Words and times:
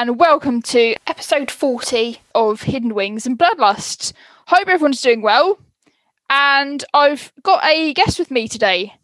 And 0.00 0.18
welcome 0.18 0.62
to 0.62 0.94
episode 1.06 1.50
40 1.50 2.22
of 2.34 2.62
Hidden 2.62 2.94
Wings 2.94 3.26
and 3.26 3.38
Bloodlust. 3.38 4.14
Hope 4.46 4.66
everyone's 4.66 5.02
doing 5.02 5.20
well, 5.20 5.58
and 6.30 6.82
I've 6.94 7.30
got 7.42 7.62
a 7.62 7.92
guest 7.92 8.18
with 8.18 8.30
me 8.30 8.48
today. 8.48 8.94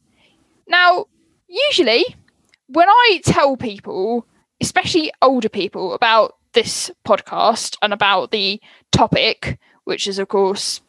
Now, 0.66 1.04
usually, 1.48 2.16
when 2.68 2.88
I 2.88 3.20
tell 3.22 3.58
people, 3.58 4.26
especially 4.58 5.12
older 5.20 5.50
people, 5.50 5.92
about 5.92 6.36
this 6.54 6.90
podcast 7.06 7.76
and 7.82 7.92
about 7.92 8.30
the 8.30 8.58
topic, 8.90 9.58
which 9.84 10.08
is, 10.08 10.18
of 10.18 10.28
course, 10.28 10.80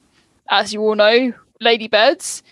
as 0.50 0.72
you 0.72 0.80
all 0.84 0.96
know, 0.96 1.34
ladybirds, 1.60 2.44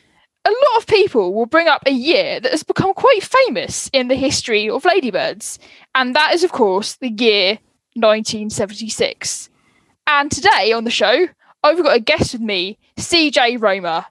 a 0.45 0.49
lot 0.49 0.77
of 0.77 0.87
people 0.87 1.33
will 1.33 1.47
bring 1.47 1.67
up 1.67 1.81
a 1.85 1.91
year 1.91 2.39
that 2.39 2.51
has 2.51 2.63
become 2.63 2.93
quite 2.93 3.23
famous 3.23 3.89
in 3.91 4.07
the 4.07 4.15
history 4.15 4.69
of 4.69 4.85
ladybirds, 4.85 5.57
and 5.95 6.15
that 6.15 6.33
is, 6.33 6.43
of 6.43 6.51
course, 6.51 6.95
the 6.95 7.09
year 7.09 7.57
1976. 7.95 9.49
And 10.05 10.31
today 10.31 10.71
on 10.71 10.83
the 10.83 10.91
show, 10.91 11.27
I've 11.63 11.81
got 11.81 11.97
a 11.97 11.99
guest 11.99 12.33
with 12.33 12.41
me, 12.41 12.77
CJ 12.97 13.59
Romer. 13.59 14.05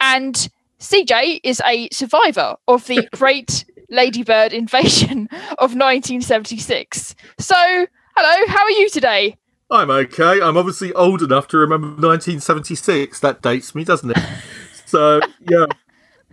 And 0.00 0.48
CJ 0.80 1.40
is 1.44 1.62
a 1.64 1.88
survivor 1.92 2.56
of 2.66 2.86
the 2.86 3.08
great 3.14 3.64
ladybird 3.88 4.52
invasion 4.52 5.28
of 5.58 5.76
1976. 5.76 7.14
So, 7.38 7.86
hello, 8.16 8.46
how 8.48 8.64
are 8.64 8.70
you 8.70 8.90
today? 8.90 9.36
I'm 9.70 9.90
okay. 9.90 10.40
I'm 10.40 10.56
obviously 10.56 10.92
old 10.94 11.22
enough 11.22 11.46
to 11.48 11.58
remember 11.58 11.88
1976. 11.88 13.20
That 13.20 13.42
dates 13.42 13.74
me, 13.74 13.84
doesn't 13.84 14.10
it? 14.10 14.18
So 14.88 15.20
yeah, 15.48 15.66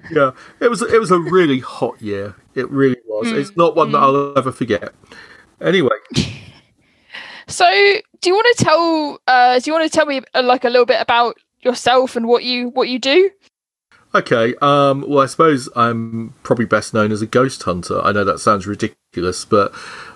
yeah. 0.09 0.31
It 0.61 0.70
was 0.70 0.81
it 0.81 1.00
was 1.00 1.11
a 1.11 1.20
really 1.20 1.59
hot 1.59 2.02
year. 2.02 2.36
It 2.56 2.70
really 2.72 2.97
was. 3.06 3.28
Mm. 3.28 3.38
It's 3.38 3.58
not 3.58 3.75
one 3.75 3.89
mm. 3.89 3.92
that 3.92 4.00
I'll 4.00 4.38
ever 4.38 4.52
forget. 4.52 4.94
Anyway. 5.62 5.97
So, 7.47 7.66
do 8.22 8.30
you 8.30 8.34
want 8.34 8.58
to 8.58 8.64
tell? 8.64 9.20
Uh, 9.28 9.59
do 9.59 9.70
you 9.70 9.73
want 9.73 9.89
to 9.92 9.95
tell 9.95 10.08
me 10.08 10.22
uh, 10.34 10.42
like 10.42 10.66
a 10.66 10.70
little 10.70 10.86
bit 10.86 11.00
about 11.00 11.38
yourself 11.62 12.16
and 12.16 12.28
what 12.28 12.44
you 12.44 12.70
what 12.70 12.89
you 12.89 12.97
do? 12.97 13.30
Okay. 14.16 14.56
Um, 14.62 15.06
well, 15.08 15.19
I 15.19 15.28
suppose 15.28 15.69
I'm 15.75 16.34
probably 16.42 16.66
best 16.66 16.94
known 16.94 17.12
as 17.12 17.22
a 17.22 17.28
ghost 17.28 17.62
hunter. 17.64 18.02
I 18.02 18.14
know 18.14 18.23
that 18.23 18.40
sounds 18.40 18.66
ridiculous, 18.66 19.45
but 19.45 19.73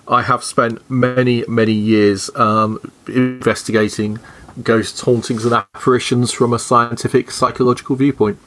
I 0.08 0.22
have 0.22 0.42
spent 0.42 0.90
many 0.90 1.44
many 1.46 1.72
years 1.72 2.34
um, 2.34 2.80
investigating 3.06 4.18
ghosts, 4.62 5.00
hauntings, 5.00 5.44
and 5.44 5.54
apparitions 5.54 6.32
from 6.32 6.52
a 6.52 6.58
scientific 6.58 7.30
psychological 7.30 7.96
viewpoint. 7.96 8.38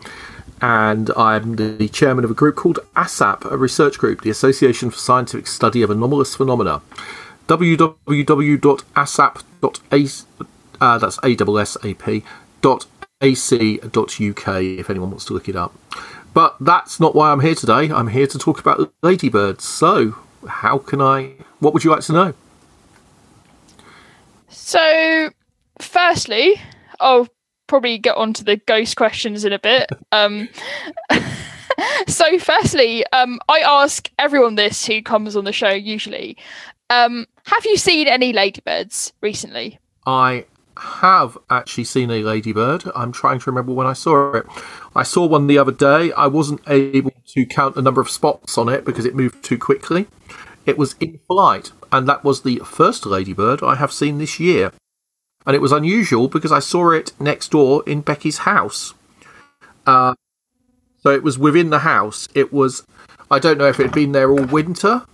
And 0.62 1.10
I'm 1.18 1.56
the 1.58 1.90
chairman 1.90 2.24
of 2.24 2.32
a 2.32 2.36
group 2.36 2.56
called 2.56 2.80
ASSAP, 2.96 3.52
a 3.52 3.58
research 3.58 3.98
group, 3.98 4.22
the 4.22 4.30
Association 4.30 4.92
for 4.92 4.98
Scientific 4.98 5.48
Study 5.48 5.82
of 5.82 5.90
Anomalous 5.90 6.36
Phenomena. 6.36 6.82
www.assap.ac 7.48 10.26
uh, 10.82 10.98
that's 10.98 11.18
dot 12.62 12.86
ac.uk 13.22 14.62
if 14.62 14.90
anyone 14.90 15.10
wants 15.10 15.26
to 15.26 15.34
look 15.34 15.48
it 15.48 15.56
up. 15.56 15.74
But 16.34 16.58
that's 16.60 17.00
not 17.00 17.16
why 17.16 17.32
I'm 17.32 17.40
here 17.40 17.56
today. 17.56 17.90
I'm 17.90 18.08
here 18.08 18.28
to 18.28 18.38
talk 18.38 18.60
about 18.60 18.92
ladybirds. 19.02 19.64
So, 19.64 20.18
how 20.48 20.78
can 20.78 21.02
I? 21.02 21.34
What 21.60 21.74
would 21.74 21.84
you 21.84 21.92
like 21.92 22.02
to 22.02 22.14
know? 22.14 22.34
So, 24.50 25.30
firstly, 25.84 26.62
I'll 27.00 27.28
probably 27.68 27.98
get 27.98 28.16
on 28.18 28.34
to 28.34 28.44
the 28.44 28.58
ghost 28.58 28.96
questions 28.96 29.46
in 29.46 29.54
a 29.54 29.60
bit. 29.60 29.90
Um, 30.12 30.48
so, 32.08 32.38
firstly, 32.38 33.04
um, 33.08 33.40
I 33.50 33.62
ask 33.62 34.12
everyone 34.20 34.54
this 34.54 34.86
who 34.86 35.02
comes 35.02 35.36
on 35.36 35.44
the 35.44 35.52
show 35.52 35.72
usually 35.72 36.38
um, 36.92 37.26
Have 37.46 37.66
you 37.66 37.78
seen 37.78 38.08
any 38.08 38.32
ladybirds 38.32 39.12
recently? 39.22 39.80
I 40.06 40.46
have 40.78 41.38
actually 41.50 41.86
seen 41.86 42.12
a 42.12 42.24
ladybird. 42.24 42.84
I'm 42.96 43.12
trying 43.12 43.40
to 43.40 43.50
remember 43.50 43.74
when 43.74 43.88
I 43.88 43.94
saw 43.94 44.34
it. 44.34 44.46
I 44.96 45.02
saw 45.02 45.26
one 45.26 45.48
the 45.48 45.58
other 45.58 45.72
day. 45.72 46.12
I 46.14 46.28
wasn't 46.28 46.62
able 46.68 47.14
to 47.28 47.46
count 47.46 47.76
the 47.76 47.82
number 47.82 48.02
of 48.02 48.10
spots 48.10 48.58
on 48.58 48.70
it 48.70 48.86
because 48.86 49.06
it 49.06 49.16
moved 49.16 49.44
too 49.44 49.58
quickly. 49.58 50.08
It 50.66 50.78
was 50.78 50.96
in 51.00 51.20
flight, 51.28 51.72
and 51.92 52.08
that 52.08 52.24
was 52.24 52.44
the 52.44 52.60
first 52.60 53.06
ladybird 53.06 53.64
I 53.64 53.76
have 53.76 53.92
seen 53.92 54.18
this 54.18 54.40
year 54.40 54.72
and 55.46 55.56
it 55.56 55.62
was 55.62 55.72
unusual 55.72 56.28
because 56.28 56.52
I 56.52 56.60
saw 56.60 56.92
it 56.92 57.12
next 57.20 57.52
door 57.52 57.84
in 57.86 58.02
Becky's 58.02 58.40
house. 58.40 58.94
Uh, 59.86 60.16
so 61.02 61.10
it 61.10 61.24
was 61.24 61.38
within 61.38 61.70
the 61.70 61.80
house. 61.80 62.30
It 62.34 62.54
was, 62.54 62.86
I 63.30 63.40
don't 63.40 63.58
know 63.58 63.68
if 63.68 63.80
it 63.80 63.88
had 63.88 63.94
been 63.94 64.14
there 64.14 64.32
all 64.32 64.46
winter. 64.46 65.06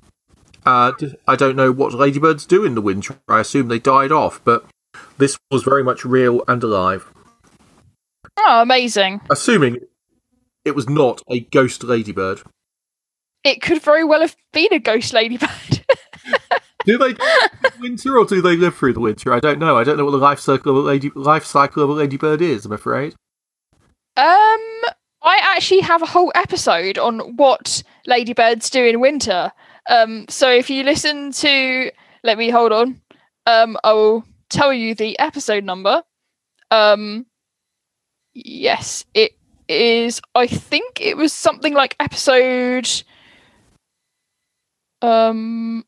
Uh, 0.65 0.91
I 1.27 1.35
don't 1.35 1.55
know 1.55 1.71
what 1.71 1.93
ladybirds 1.93 2.45
do 2.45 2.63
in 2.63 2.75
the 2.75 2.81
winter. 2.81 3.17
I 3.27 3.39
assume 3.39 3.67
they 3.67 3.79
died 3.79 4.11
off, 4.11 4.41
but 4.43 4.65
this 5.17 5.37
was 5.49 5.63
very 5.63 5.83
much 5.83 6.05
real 6.05 6.43
and 6.47 6.61
alive. 6.61 7.11
Oh, 8.37 8.61
amazing. 8.61 9.21
Assuming 9.31 9.77
it 10.63 10.75
was 10.75 10.87
not 10.87 11.21
a 11.29 11.39
ghost 11.39 11.83
ladybird. 11.83 12.41
It 13.43 13.61
could 13.61 13.81
very 13.81 14.03
well 14.03 14.21
have 14.21 14.35
been 14.53 14.73
a 14.73 14.79
ghost 14.79 15.13
ladybird. 15.13 15.49
do 16.89 16.97
they 16.97 17.15
winter 17.79 18.17
or 18.17 18.25
do 18.25 18.41
they 18.41 18.55
live 18.55 18.75
through 18.75 18.93
the 18.93 18.99
winter? 18.99 19.31
I 19.31 19.39
don't 19.39 19.59
know. 19.59 19.77
I 19.77 19.83
don't 19.83 19.97
know 19.97 20.05
what 20.05 20.11
the 20.11 20.17
life 20.17 20.39
cycle 20.39 20.71
of 20.71 20.83
a 20.83 20.87
lady 20.87 21.11
life 21.13 21.45
cycle 21.45 21.83
of 21.83 21.89
a 21.89 21.93
ladybird 21.93 22.41
is. 22.41 22.65
I'm 22.65 22.71
afraid. 22.71 23.13
Um, 24.17 24.81
I 25.21 25.39
actually 25.41 25.81
have 25.81 26.01
a 26.01 26.07
whole 26.07 26.31
episode 26.33 26.97
on 26.97 27.19
what 27.35 27.83
ladybirds 28.07 28.69
do 28.69 28.83
in 28.83 28.99
winter. 28.99 29.51
Um, 29.89 30.25
so 30.29 30.49
if 30.49 30.69
you 30.69 30.83
listen 30.83 31.31
to, 31.33 31.91
let 32.23 32.37
me 32.37 32.49
hold 32.49 32.71
on. 32.71 33.01
Um, 33.45 33.77
I 33.83 33.93
will 33.93 34.25
tell 34.49 34.73
you 34.73 34.95
the 34.95 35.17
episode 35.19 35.63
number. 35.63 36.03
Um, 36.71 37.27
yes, 38.33 39.05
it 39.13 39.33
is. 39.67 40.21
I 40.33 40.47
think 40.47 40.99
it 41.01 41.17
was 41.17 41.33
something 41.33 41.73
like 41.73 41.95
episode. 41.99 42.89
Um, 45.01 45.85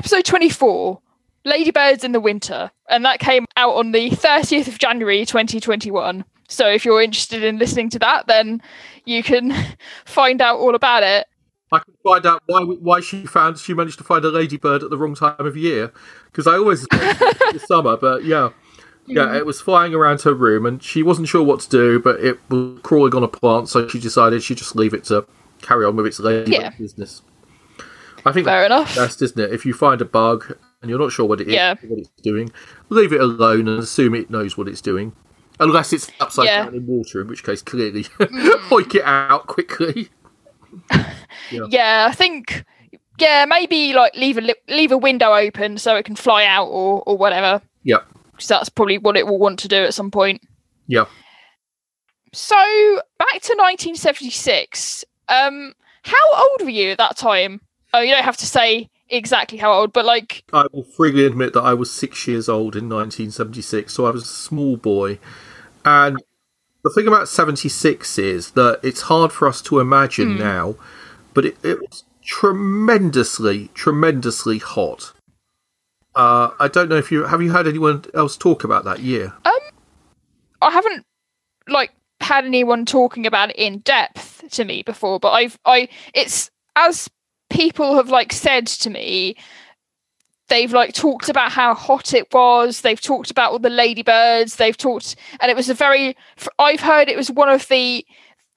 episode 0.00 0.24
24 0.24 0.98
Ladybirds 1.44 2.04
in 2.04 2.12
the 2.12 2.20
Winter, 2.20 2.70
and 2.88 3.04
that 3.04 3.20
came 3.20 3.44
out 3.54 3.74
on 3.74 3.92
the 3.92 4.08
30th 4.08 4.66
of 4.66 4.78
January 4.78 5.26
2021. 5.26 6.24
So 6.48 6.66
if 6.66 6.86
you're 6.86 7.02
interested 7.02 7.44
in 7.44 7.58
listening 7.58 7.90
to 7.90 7.98
that, 7.98 8.26
then 8.26 8.62
you 9.04 9.22
can 9.22 9.52
find 10.06 10.40
out 10.40 10.58
all 10.58 10.74
about 10.74 11.02
it. 11.02 11.26
I 11.70 11.80
can 11.80 11.92
find 12.02 12.24
out 12.24 12.42
why 12.46 12.62
why 12.62 13.00
she 13.00 13.26
found 13.26 13.58
she 13.58 13.74
managed 13.74 13.98
to 13.98 14.04
find 14.04 14.24
a 14.24 14.30
ladybird 14.30 14.82
at 14.82 14.88
the 14.88 14.96
wrong 14.96 15.14
time 15.14 15.34
of 15.38 15.54
year 15.54 15.92
because 16.24 16.46
I 16.46 16.54
always 16.54 16.80
the 16.88 17.62
summer, 17.68 17.98
but 17.98 18.24
yeah, 18.24 18.52
yeah, 19.04 19.26
mm. 19.26 19.36
it 19.36 19.44
was 19.44 19.60
flying 19.60 19.92
around 19.92 20.22
her 20.22 20.32
room 20.32 20.64
and 20.64 20.82
she 20.82 21.02
wasn't 21.02 21.28
sure 21.28 21.42
what 21.42 21.60
to 21.60 21.68
do, 21.68 22.00
but 22.00 22.18
it 22.20 22.38
was 22.48 22.80
crawling 22.82 23.14
on 23.14 23.22
a 23.22 23.28
plant, 23.28 23.68
so 23.68 23.86
she 23.86 24.00
decided 24.00 24.42
she'd 24.42 24.56
just 24.56 24.74
leave 24.74 24.94
it 24.94 25.04
to 25.04 25.26
carry 25.60 25.84
on 25.84 25.94
with 25.94 26.06
its 26.06 26.18
ladybird 26.20 26.48
yeah. 26.48 26.70
business. 26.70 27.20
I 28.24 28.32
think 28.32 28.46
fair 28.46 28.64
enough. 28.64 28.94
Best, 28.94 29.22
isn't 29.22 29.40
it? 29.40 29.52
If 29.52 29.64
you 29.64 29.74
find 29.74 30.00
a 30.00 30.04
bug 30.04 30.56
and 30.80 30.90
you're 30.90 30.98
not 30.98 31.12
sure 31.12 31.26
what 31.26 31.40
it 31.40 31.48
is, 31.48 31.54
yeah. 31.54 31.74
what 31.86 31.98
it's 31.98 32.10
doing, 32.22 32.52
leave 32.88 33.12
it 33.12 33.20
alone 33.20 33.68
and 33.68 33.78
assume 33.78 34.14
it 34.14 34.30
knows 34.30 34.56
what 34.56 34.68
it's 34.68 34.80
doing. 34.80 35.14
Unless 35.58 35.92
it's 35.92 36.10
upside 36.20 36.46
yeah. 36.46 36.64
down 36.64 36.74
in 36.74 36.86
water, 36.86 37.20
in 37.20 37.28
which 37.28 37.44
case 37.44 37.60
clearly 37.60 38.04
mm. 38.18 38.52
hoik 38.68 38.94
it 38.94 39.04
out 39.04 39.46
quickly. 39.46 40.08
yeah. 41.50 41.66
yeah, 41.68 42.06
I 42.08 42.14
think 42.14 42.64
yeah, 43.18 43.44
maybe 43.46 43.92
like 43.92 44.14
leave 44.16 44.38
a 44.38 44.54
leave 44.68 44.92
a 44.92 44.98
window 44.98 45.34
open 45.34 45.76
so 45.78 45.96
it 45.96 46.04
can 46.04 46.16
fly 46.16 46.44
out 46.44 46.66
or 46.66 47.02
or 47.06 47.18
whatever. 47.18 47.60
Yeah, 47.82 47.98
because 48.32 48.48
that's 48.48 48.68
probably 48.68 48.98
what 48.98 49.16
it 49.16 49.26
will 49.26 49.38
want 49.38 49.58
to 49.60 49.68
do 49.68 49.76
at 49.76 49.94
some 49.94 50.10
point. 50.10 50.40
Yeah. 50.86 51.04
So 52.32 52.56
back 53.18 53.42
to 53.42 53.54
1976. 53.54 55.04
Um, 55.28 55.74
how 56.02 56.16
old 56.34 56.62
were 56.62 56.70
you 56.70 56.90
at 56.90 56.98
that 56.98 57.16
time? 57.16 57.60
Oh, 57.92 58.00
you 58.00 58.14
don't 58.14 58.24
have 58.24 58.36
to 58.38 58.46
say 58.46 58.88
exactly 59.08 59.58
how 59.58 59.72
old, 59.72 59.92
but 59.92 60.04
like. 60.04 60.44
I 60.52 60.66
will 60.72 60.84
freely 60.84 61.24
admit 61.24 61.52
that 61.54 61.62
I 61.62 61.74
was 61.74 61.90
six 61.90 62.26
years 62.26 62.48
old 62.48 62.76
in 62.76 62.88
1976, 62.88 63.92
so 63.92 64.06
I 64.06 64.10
was 64.10 64.22
a 64.22 64.26
small 64.26 64.76
boy. 64.76 65.18
And 65.84 66.22
the 66.82 66.90
thing 66.90 67.06
about 67.06 67.28
76 67.28 68.18
is 68.18 68.52
that 68.52 68.80
it's 68.82 69.02
hard 69.02 69.32
for 69.32 69.48
us 69.48 69.60
to 69.62 69.80
imagine 69.80 70.36
mm. 70.36 70.38
now, 70.38 70.76
but 71.34 71.44
it, 71.44 71.56
it, 71.62 71.80
was 71.80 72.04
tremendously, 72.22 73.68
tremendously 73.74 74.58
hot. 74.58 75.12
Uh, 76.14 76.50
I 76.58 76.68
don't 76.68 76.88
know 76.88 76.96
if 76.96 77.12
you 77.12 77.24
have 77.24 77.40
you 77.40 77.52
had 77.52 77.68
anyone 77.68 78.04
else 78.14 78.36
talk 78.36 78.64
about 78.64 78.84
that 78.84 79.00
year. 79.00 79.32
Um, 79.44 79.52
I 80.60 80.70
haven't 80.70 81.04
like 81.68 81.92
had 82.20 82.44
anyone 82.44 82.84
talking 82.84 83.26
about 83.26 83.50
it 83.50 83.56
in 83.56 83.78
depth 83.78 84.44
to 84.50 84.64
me 84.64 84.82
before, 84.82 85.20
but 85.20 85.30
I've 85.30 85.58
I 85.64 85.88
it's 86.12 86.50
as 86.74 87.08
people 87.50 87.94
have 87.96 88.08
like 88.08 88.32
said 88.32 88.66
to 88.66 88.90
me 88.90 89.36
they've 90.48 90.72
like 90.72 90.92
talked 90.92 91.28
about 91.28 91.52
how 91.52 91.74
hot 91.74 92.14
it 92.14 92.32
was 92.32 92.80
they've 92.80 93.00
talked 93.00 93.30
about 93.30 93.52
all 93.52 93.58
the 93.58 93.70
ladybirds 93.70 94.56
they've 94.56 94.76
talked 94.76 95.16
and 95.40 95.50
it 95.50 95.56
was 95.56 95.68
a 95.68 95.74
very 95.74 96.16
i've 96.58 96.80
heard 96.80 97.08
it 97.08 97.16
was 97.16 97.30
one 97.30 97.48
of 97.48 97.68
the 97.68 98.04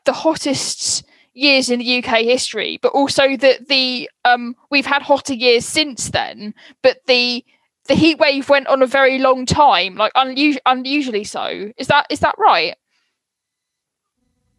the 0.05 0.13
hottest 0.13 1.03
years 1.33 1.69
in 1.69 1.79
the 1.79 2.03
UK 2.03 2.19
history, 2.19 2.79
but 2.81 2.93
also 2.93 3.35
that 3.37 3.67
the 3.67 4.09
um 4.25 4.55
we've 4.69 4.85
had 4.85 5.01
hotter 5.01 5.33
years 5.33 5.65
since 5.65 6.09
then, 6.09 6.53
but 6.81 6.99
the 7.07 7.43
the 7.85 7.95
heat 7.95 8.17
wave 8.17 8.49
went 8.49 8.67
on 8.67 8.81
a 8.81 8.87
very 8.87 9.19
long 9.19 9.45
time, 9.45 9.95
like 9.95 10.11
unusual, 10.15 10.61
unusually 10.65 11.23
so. 11.23 11.71
Is 11.77 11.87
that 11.87 12.07
is 12.09 12.19
that 12.19 12.35
right? 12.37 12.75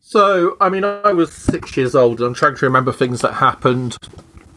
So, 0.00 0.56
I 0.60 0.68
mean, 0.68 0.84
I 0.84 1.12
was 1.12 1.32
six 1.32 1.76
years 1.78 1.94
old. 1.94 2.20
I'm 2.20 2.34
trying 2.34 2.56
to 2.56 2.66
remember 2.66 2.92
things 2.92 3.22
that 3.22 3.32
happened, 3.32 3.96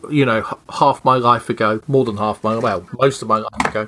you 0.09 0.25
know, 0.25 0.57
half 0.73 1.03
my 1.03 1.15
life 1.17 1.49
ago, 1.49 1.81
more 1.88 2.05
than 2.05 2.17
half 2.17 2.44
my, 2.44 2.57
well, 2.57 2.88
most 2.99 3.21
of 3.21 3.27
my 3.27 3.38
life 3.38 3.65
ago. 3.65 3.88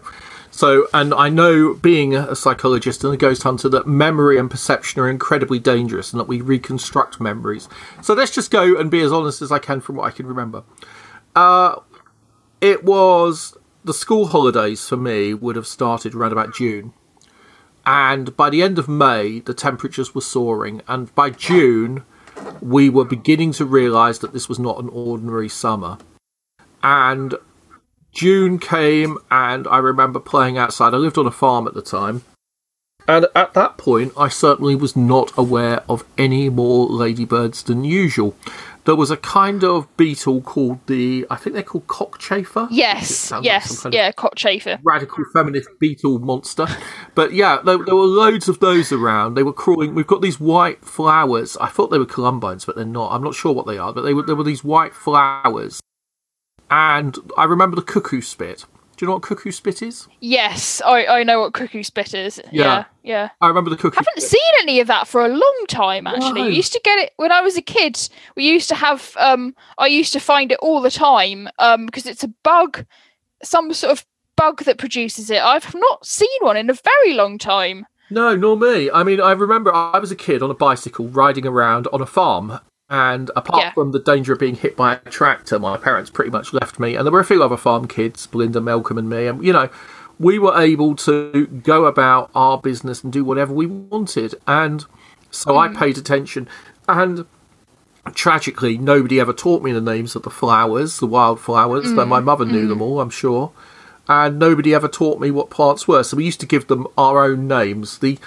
So, 0.52 0.88
and 0.94 1.14
I 1.14 1.30
know 1.30 1.74
being 1.76 2.16
a 2.16 2.36
psychologist 2.36 3.04
and 3.04 3.14
a 3.14 3.18
ghost 3.18 3.44
hunter 3.44 3.70
that 3.70 3.88
memory 3.88 4.38
and 4.38 4.50
perception 4.50 5.00
are 5.00 5.10
incredibly 5.10 5.60
dangerous 5.60 6.12
and 6.12 6.20
that 6.20 6.28
we 6.28 6.42
reconstruct 6.42 7.22
memories. 7.22 7.70
So 8.02 8.14
let's 8.14 8.32
just 8.32 8.52
go 8.52 8.78
and 8.78 8.92
be 8.92 9.02
as 9.02 9.12
honest 9.12 9.42
as 9.42 9.52
I 9.52 9.60
can 9.60 9.80
from 9.80 9.96
what 9.96 10.06
I 10.06 10.12
can 10.12 10.26
remember. 10.26 10.64
Uh, 11.36 11.76
it 12.60 12.84
was 12.84 13.58
the 13.86 13.94
school 13.94 14.28
holidays 14.28 14.88
for 14.88 14.98
me 14.98 15.34
would 15.34 15.56
have 15.56 15.68
started 15.68 16.14
around 16.14 16.32
about 16.32 16.54
June. 16.54 16.94
And 17.86 18.36
by 18.36 18.50
the 18.50 18.62
end 18.62 18.78
of 18.78 18.90
May, 18.90 19.40
the 19.40 19.54
temperatures 19.54 20.14
were 20.14 20.22
soaring. 20.22 20.82
And 20.88 21.14
by 21.16 21.30
June, 21.30 22.04
we 22.62 22.90
were 22.90 23.06
beginning 23.06 23.54
to 23.54 23.66
realise 23.66 24.20
that 24.20 24.34
this 24.34 24.50
was 24.50 24.60
not 24.60 24.80
an 24.80 24.90
ordinary 24.90 25.50
summer. 25.50 25.98
And 26.84 27.36
June 28.12 28.60
came, 28.60 29.18
and 29.30 29.68
I 29.68 29.78
remember 29.78 30.20
playing 30.20 30.58
outside. 30.58 30.94
I 30.94 30.98
lived 30.98 31.18
on 31.18 31.28
a 31.28 31.32
farm 31.32 31.68
at 31.68 31.74
the 31.74 31.82
time. 31.82 32.24
And 33.08 33.26
at 33.36 33.54
that 33.56 33.78
point, 33.78 34.14
I 34.16 34.30
certainly 34.30 34.76
was 34.76 34.96
not 34.96 35.32
aware 35.36 35.84
of 35.90 36.06
any 36.18 36.50
more 36.50 36.86
ladybirds 36.86 37.64
than 37.64 37.84
usual. 37.84 38.36
There 38.90 38.96
was 38.96 39.12
a 39.12 39.18
kind 39.18 39.64
of 39.64 39.86
beetle 39.98 40.42
called 40.42 40.80
the, 40.88 41.24
I 41.30 41.36
think 41.36 41.54
they're 41.54 41.62
called 41.62 41.86
cockchafer. 41.86 42.70
Yes, 42.72 43.30
like 43.30 43.44
yes, 43.44 43.86
of 43.86 43.94
yeah, 43.94 44.12
cockchafer. 44.12 44.80
radical 44.82 45.26
feminist 45.32 45.70
beetle 45.80 46.18
monster. 46.18 46.66
But 47.14 47.34
yeah, 47.34 47.60
there, 47.64 47.78
there 47.78 47.96
were 47.96 48.02
loads 48.02 48.50
of 48.50 48.60
those 48.62 48.92
around. 48.92 49.36
They 49.36 49.44
were 49.44 49.54
crawling. 49.54 49.94
We've 49.94 50.08
got 50.08 50.24
these 50.24 50.40
white 50.40 50.84
flowers. 50.84 51.56
I 51.62 51.68
thought 51.68 51.92
they 51.92 52.00
were 52.00 52.06
columbines, 52.08 52.66
but 52.66 52.76
they're 52.78 52.84
not. 52.84 53.12
I'm 53.12 53.22
not 53.22 53.36
sure 53.36 53.54
what 53.54 53.68
they 53.68 53.78
are, 53.78 53.94
but 53.94 54.02
they 54.02 54.16
were. 54.16 54.24
There 54.24 54.36
were 54.36 54.44
these 54.44 54.64
white 54.64 54.96
flowers, 54.96 55.82
and 56.72 57.16
I 57.38 57.44
remember 57.44 57.76
the 57.76 57.84
cuckoo 57.84 58.22
spit. 58.22 58.66
Do 59.00 59.06
you 59.06 59.08
know 59.08 59.14
what 59.14 59.24
cuckoo 59.24 59.52
spit 59.52 59.82
is? 59.82 60.10
Yes, 60.20 60.82
I, 60.86 61.06
I 61.06 61.24
know 61.24 61.40
what 61.40 61.54
cuckoo 61.54 61.84
spit 61.84 62.14
is. 62.14 62.42
Yeah. 62.52 62.64
Yeah, 62.64 62.84
yeah. 63.02 63.30
I 63.40 63.48
remember 63.48 63.70
the 63.70 63.78
cuckoo. 63.78 63.96
I 63.96 64.04
haven't 64.06 64.20
spit. 64.22 64.32
seen 64.32 64.54
any 64.62 64.82
of 64.82 64.88
that 64.88 65.08
for 65.08 65.24
a 65.24 65.30
long 65.30 65.66
time 65.70 66.06
actually 66.06 66.42
No. 66.42 66.48
we 66.48 66.54
used 66.54 66.74
to 66.74 66.82
get 66.84 67.00
it 67.00 67.14
when 67.16 67.32
i 67.32 67.40
was 67.40 67.56
a 67.56 67.62
kid 67.62 67.98
we 68.36 68.44
used 68.44 68.68
to 68.68 68.76
have 68.76 69.14
um 69.18 69.56
i 69.78 69.88
used 69.88 70.12
to 70.14 70.20
find 70.20 70.52
it 70.52 70.60
all 70.62 70.82
the 70.82 70.92
time 70.92 71.48
um 71.60 71.86
because 71.86 72.06
it's 72.06 72.26
a 72.26 72.34
bug 72.44 72.86
some 73.42 73.72
sort 73.74 73.92
of 73.94 74.06
bug 74.36 74.64
that 74.66 74.78
produces 74.78 75.30
it 75.30 75.42
i've 75.42 75.74
not 75.76 76.06
seen 76.06 76.28
one 76.42 76.58
in 76.58 76.70
a 76.70 76.74
very 76.74 77.14
long 77.14 77.38
time 77.38 77.86
No, 78.10 78.36
nor 78.36 78.58
me. 78.58 78.90
I 78.92 79.04
mean, 79.04 79.22
I 79.22 79.32
remember 79.32 79.72
I 79.74 80.00
was 80.00 80.12
a 80.12 80.16
kid 80.16 80.42
on 80.44 80.50
a 80.50 80.56
bicycle 80.56 81.08
riding 81.08 81.46
around 81.46 81.88
on 81.94 82.02
a 82.02 82.08
farm, 82.08 82.60
and 82.90 83.30
apart 83.36 83.64
Yeah. 83.64 83.74
from 83.74 83.92
the 83.92 84.00
danger 84.00 84.34
of 84.34 84.40
being 84.40 84.56
hit 84.56 84.76
by 84.76 84.94
a 84.94 85.10
tractor, 85.10 85.60
my 85.60 85.78
parents 85.78 86.10
pretty 86.10 86.32
much 86.32 86.54
left 86.54 86.80
me. 86.80 86.96
And 86.96 87.06
there 87.06 87.12
were 87.12 87.20
a 87.20 87.26
few 87.26 87.44
other 87.44 87.58
farm 87.58 87.88
kids, 87.88 88.26
Belinda, 88.26 88.62
Malcolm, 88.62 88.98
and 88.98 89.10
me. 89.10 89.28
And, 89.28 89.44
you 89.44 89.54
know, 89.54 89.70
we 90.20 90.40
were 90.40 90.60
able 90.60 90.96
to 90.96 91.48
go 91.64 91.86
about 91.86 92.32
our 92.34 92.58
business 92.58 93.04
and 93.04 93.14
do 93.14 93.24
whatever 93.24 93.54
we 93.54 93.68
wanted. 93.68 94.36
And 94.48 94.86
so 95.30 95.58
I 95.58 95.68
mm. 95.68 95.78
paid 95.78 95.98
attention. 96.00 96.50
And 96.88 97.26
tragically, 98.16 98.78
nobody 98.80 99.20
ever 99.20 99.34
taught 99.34 99.62
me 99.62 99.72
the 99.72 99.82
names 99.82 100.16
of 100.16 100.24
the 100.24 100.32
flowers, 100.32 100.98
the 100.98 101.06
wildflowers, 101.06 101.94
though 101.94 102.06
my 102.06 102.20
mm. 102.20 102.26
mother 102.26 102.46
knew 102.46 102.66
mm. 102.66 102.70
them 102.70 102.82
all, 102.82 103.02
I'm 103.02 103.12
sure. 103.12 103.52
And 104.08 104.40
nobody 104.40 104.74
ever 104.74 104.88
taught 104.88 105.20
me 105.20 105.30
what 105.30 105.52
plants 105.52 105.88
were. 105.88 106.02
So 106.02 106.18
we 106.18 106.26
used 106.26 106.40
to 106.40 106.48
give 106.48 106.66
them 106.66 106.88
our 106.98 107.24
own 107.24 107.48
names. 107.48 108.00
The 108.00 108.18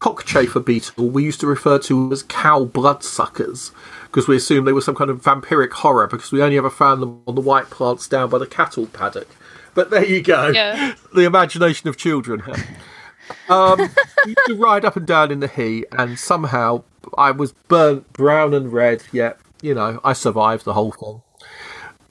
cockchafer 0.00 0.64
beetle 0.64 1.08
we 1.08 1.24
used 1.24 1.40
to 1.40 1.46
refer 1.46 1.78
to 1.78 2.12
as 2.12 2.24
cow 2.24 2.64
bloodsuckers 2.64 3.70
because 4.10 4.26
we 4.26 4.36
assumed 4.36 4.66
they 4.66 4.72
were 4.72 4.80
some 4.80 4.94
kind 4.94 5.10
of 5.10 5.22
vampiric 5.22 5.72
horror 5.72 6.06
because 6.06 6.32
we 6.32 6.42
only 6.42 6.56
ever 6.56 6.70
found 6.70 7.02
them 7.02 7.22
on 7.26 7.34
the 7.34 7.40
white 7.40 7.70
plants 7.70 8.08
down 8.08 8.30
by 8.30 8.38
the 8.38 8.46
cattle 8.46 8.86
paddock. 8.86 9.28
But 9.74 9.90
there 9.90 10.04
you 10.04 10.22
go. 10.22 10.48
Yeah. 10.48 10.94
The 11.14 11.24
imagination 11.24 11.88
of 11.88 11.96
children. 11.96 12.42
um, 13.48 13.78
to 14.46 14.54
ride 14.56 14.84
up 14.84 14.96
and 14.96 15.06
down 15.06 15.30
in 15.30 15.40
the 15.40 15.48
heat, 15.48 15.86
and 15.92 16.18
somehow 16.18 16.82
I 17.16 17.30
was 17.30 17.52
burnt 17.52 18.12
brown 18.12 18.54
and 18.54 18.72
red. 18.72 19.02
Yet, 19.12 19.38
you 19.62 19.74
know, 19.74 20.00
I 20.04 20.12
survived 20.12 20.64
the 20.64 20.74
whole 20.74 20.92
thing. 20.92 21.22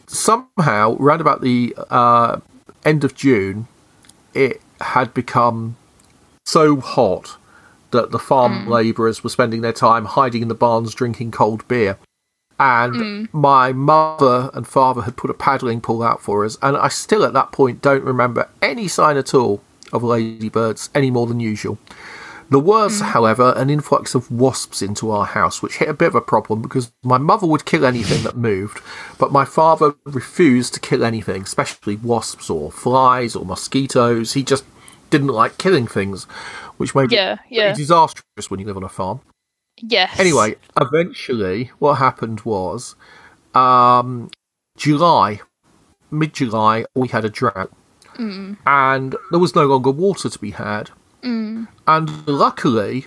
Somehow, 0.07 0.95
round 0.97 1.21
about 1.21 1.41
the 1.41 1.75
uh, 1.89 2.39
end 2.85 3.03
of 3.03 3.13
June, 3.15 3.67
it 4.33 4.61
had 4.81 5.13
become 5.13 5.77
so 6.45 6.79
hot 6.79 7.37
that 7.91 8.11
the 8.11 8.19
farm 8.19 8.65
mm. 8.65 8.67
labourers 8.67 9.23
were 9.23 9.29
spending 9.29 9.61
their 9.61 9.73
time 9.73 10.05
hiding 10.05 10.41
in 10.41 10.47
the 10.47 10.55
barns 10.55 10.93
drinking 10.93 11.31
cold 11.31 11.67
beer. 11.67 11.97
And 12.59 12.93
mm. 12.93 13.33
my 13.33 13.71
mother 13.71 14.49
and 14.53 14.67
father 14.67 15.03
had 15.03 15.15
put 15.15 15.29
a 15.29 15.35
paddling 15.35 15.79
pool 15.79 16.01
out 16.01 16.21
for 16.21 16.43
us, 16.43 16.57
and 16.61 16.75
I 16.75 16.87
still 16.87 17.23
at 17.23 17.33
that 17.33 17.51
point 17.51 17.81
don't 17.81 18.03
remember 18.03 18.49
any 18.61 18.87
sign 18.87 19.17
at 19.17 19.33
all 19.33 19.61
of 19.93 20.03
ladybirds 20.03 20.89
any 20.95 21.11
more 21.11 21.27
than 21.27 21.39
usual. 21.39 21.77
There 22.49 22.59
was, 22.59 23.01
mm. 23.01 23.07
however, 23.07 23.53
an 23.57 23.69
influx 23.69 24.15
of 24.15 24.31
wasps 24.31 24.81
into 24.81 25.11
our 25.11 25.25
house, 25.25 25.61
which 25.61 25.77
hit 25.77 25.89
a 25.89 25.93
bit 25.93 26.07
of 26.07 26.15
a 26.15 26.21
problem 26.21 26.61
because 26.61 26.91
my 27.03 27.17
mother 27.17 27.45
would 27.45 27.65
kill 27.65 27.85
anything 27.85 28.23
that 28.23 28.37
moved, 28.37 28.81
but 29.17 29.31
my 29.31 29.43
father 29.43 29.95
refused 30.05 30.73
to 30.73 30.79
kill 30.79 31.03
anything, 31.03 31.43
especially 31.43 31.97
wasps 31.97 32.49
or 32.49 32.71
flies 32.71 33.35
or 33.35 33.45
mosquitoes. 33.45 34.33
He 34.33 34.43
just 34.43 34.63
didn't 35.09 35.27
like 35.27 35.57
killing 35.57 35.87
things, 35.87 36.25
which 36.77 36.95
made 36.95 37.11
Yeah, 37.11 37.37
yeah. 37.49 37.73
disastrous 37.73 38.49
when 38.49 38.59
you 38.59 38.65
live 38.65 38.77
on 38.77 38.83
a 38.83 38.89
farm. 38.89 39.21
yes 39.81 40.19
Anyway, 40.19 40.55
eventually, 40.79 41.71
what 41.79 41.95
happened 41.95 42.41
was, 42.41 42.95
um, 43.53 44.29
July, 44.77 45.41
mid 46.11 46.33
July, 46.33 46.85
we 46.95 47.07
had 47.09 47.25
a 47.25 47.29
drought, 47.29 47.71
and 48.65 49.15
there 49.31 49.39
was 49.39 49.53
no 49.55 49.65
longer 49.65 49.91
water 49.91 50.29
to 50.29 50.39
be 50.39 50.51
had. 50.51 50.89
And 51.87 52.27
luckily, 52.27 53.05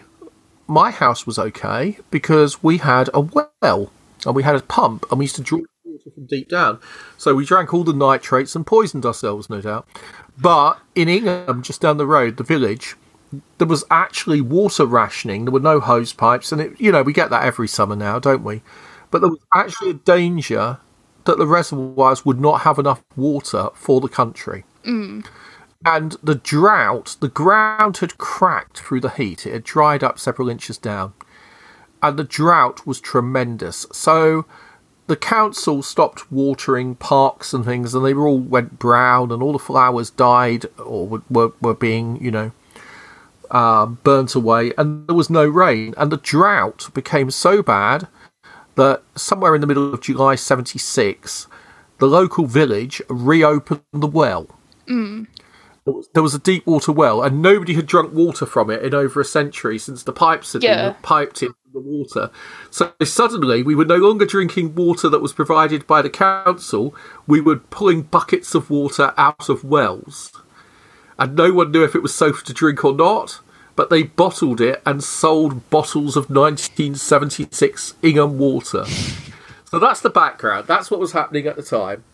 my 0.68 0.90
house 0.90 1.26
was 1.26 1.38
okay 1.38 1.98
because 2.10 2.62
we 2.62 2.78
had 2.78 3.08
a 3.14 3.20
well 3.20 3.90
and 4.26 4.34
we 4.36 4.42
had 4.42 4.54
a 4.56 4.60
pump 4.62 5.06
and 5.10 5.18
we 5.18 5.24
used 5.24 5.36
to 5.36 5.42
draw 5.42 5.60
water 5.84 6.10
from 6.14 6.26
deep 6.26 6.48
down. 6.48 6.78
So 7.16 7.34
we 7.34 7.44
drank 7.46 7.72
all 7.72 7.82
the 7.82 7.92
nitrates 7.94 8.54
and 8.54 8.66
poisoned 8.66 9.06
ourselves, 9.06 9.48
no 9.48 9.60
doubt. 9.60 9.88
But 10.38 10.78
in 10.94 11.08
Ingham, 11.08 11.62
just 11.62 11.80
down 11.80 11.96
the 11.96 12.06
road, 12.06 12.36
the 12.36 12.44
village, 12.44 12.94
there 13.58 13.66
was 13.66 13.84
actually 13.90 14.40
water 14.40 14.86
rationing. 14.86 15.44
There 15.44 15.52
were 15.52 15.60
no 15.60 15.80
hose 15.80 16.12
pipes, 16.12 16.52
and 16.52 16.60
it, 16.60 16.80
you 16.80 16.92
know 16.92 17.02
we 17.02 17.12
get 17.12 17.30
that 17.30 17.44
every 17.44 17.68
summer 17.68 17.96
now, 17.96 18.18
don't 18.18 18.44
we? 18.44 18.62
But 19.10 19.20
there 19.20 19.30
was 19.30 19.40
actually 19.54 19.90
a 19.90 19.94
danger 19.94 20.78
that 21.24 21.38
the 21.38 21.46
reservoirs 21.46 22.24
would 22.24 22.40
not 22.40 22.62
have 22.62 22.78
enough 22.78 23.02
water 23.16 23.68
for 23.74 24.00
the 24.00 24.08
country. 24.08 24.64
Mm. 24.84 25.26
And 25.84 26.16
the 26.22 26.34
drought, 26.34 27.16
the 27.20 27.28
ground 27.28 27.98
had 27.98 28.18
cracked 28.18 28.80
through 28.80 29.00
the 29.00 29.10
heat. 29.10 29.46
It 29.46 29.52
had 29.52 29.64
dried 29.64 30.04
up 30.04 30.18
several 30.18 30.48
inches 30.48 30.78
down. 30.78 31.14
And 32.02 32.18
the 32.18 32.24
drought 32.24 32.86
was 32.86 33.00
tremendous. 33.00 33.86
So 33.92 34.46
the 35.06 35.16
council 35.16 35.82
stopped 35.82 36.30
watering 36.30 36.94
parks 36.94 37.52
and 37.52 37.64
things, 37.64 37.94
and 37.94 38.04
they 38.04 38.14
all 38.14 38.38
went 38.38 38.78
brown, 38.78 39.32
and 39.32 39.42
all 39.42 39.52
the 39.52 39.58
flowers 39.58 40.10
died 40.10 40.66
or 40.78 41.06
were, 41.06 41.22
were, 41.28 41.52
were 41.60 41.74
being, 41.74 42.22
you 42.22 42.30
know, 42.30 42.52
uh, 43.50 43.86
burnt 43.86 44.34
away, 44.34 44.72
and 44.78 45.06
there 45.06 45.16
was 45.16 45.30
no 45.30 45.46
rain. 45.46 45.94
And 45.96 46.10
the 46.12 46.16
drought 46.16 46.88
became 46.94 47.30
so 47.30 47.62
bad 47.62 48.08
that 48.76 49.02
somewhere 49.14 49.54
in 49.54 49.60
the 49.60 49.66
middle 49.66 49.92
of 49.92 50.00
July 50.00 50.34
76, 50.36 51.46
the 51.98 52.06
local 52.06 52.46
village 52.46 53.02
reopened 53.08 53.82
the 53.92 54.06
well. 54.06 54.46
There 54.86 55.94
was- 55.94 56.08
There 56.14 56.22
was 56.22 56.34
a 56.34 56.38
deep 56.38 56.66
water 56.66 56.92
well, 56.92 57.22
and 57.22 57.40
nobody 57.42 57.74
had 57.74 57.86
drunk 57.86 58.12
water 58.12 58.44
from 58.46 58.70
it 58.70 58.82
in 58.82 58.94
over 58.94 59.20
a 59.20 59.24
century 59.24 59.78
since 59.78 60.02
the 60.02 60.12
pipes 60.12 60.52
had 60.52 60.62
Yeah. 60.62 60.90
been 60.92 60.96
piped 61.02 61.42
in 61.42 61.54
the 61.72 61.80
water. 61.80 62.30
So 62.70 62.92
suddenly, 63.02 63.62
we 63.62 63.74
were 63.74 63.84
no 63.84 63.96
longer 63.96 64.26
drinking 64.26 64.74
water 64.74 65.08
that 65.08 65.22
was 65.22 65.32
provided 65.32 65.86
by 65.86 66.02
the 66.02 66.10
council. 66.10 66.94
We 67.26 67.40
were 67.40 67.56
pulling 67.56 68.02
buckets 68.02 68.54
of 68.54 68.68
water 68.70 69.14
out 69.16 69.48
of 69.48 69.64
wells, 69.64 70.32
and 71.20 71.36
no 71.36 71.52
one 71.52 71.70
knew 71.70 71.84
if 71.84 71.94
it 71.94 72.02
was 72.02 72.14
safe 72.14 72.42
to 72.44 72.54
drink 72.54 72.84
or 72.84 72.94
not. 72.94 73.40
But 73.76 73.88
they 73.88 74.02
bottled 74.02 74.60
it 74.60 74.82
and 74.84 75.02
sold 75.02 75.70
bottles 75.70 76.16
of 76.16 76.28
1976 76.28 77.94
Ingham 78.02 78.38
water. 78.38 78.84
So 79.66 79.78
that's 79.78 80.00
the 80.00 80.10
background. 80.10 80.66
That's 80.66 80.90
what 80.90 80.98
was 80.98 81.12
happening 81.12 81.46
at 81.46 81.56
the 81.56 81.62
time. 81.62 82.04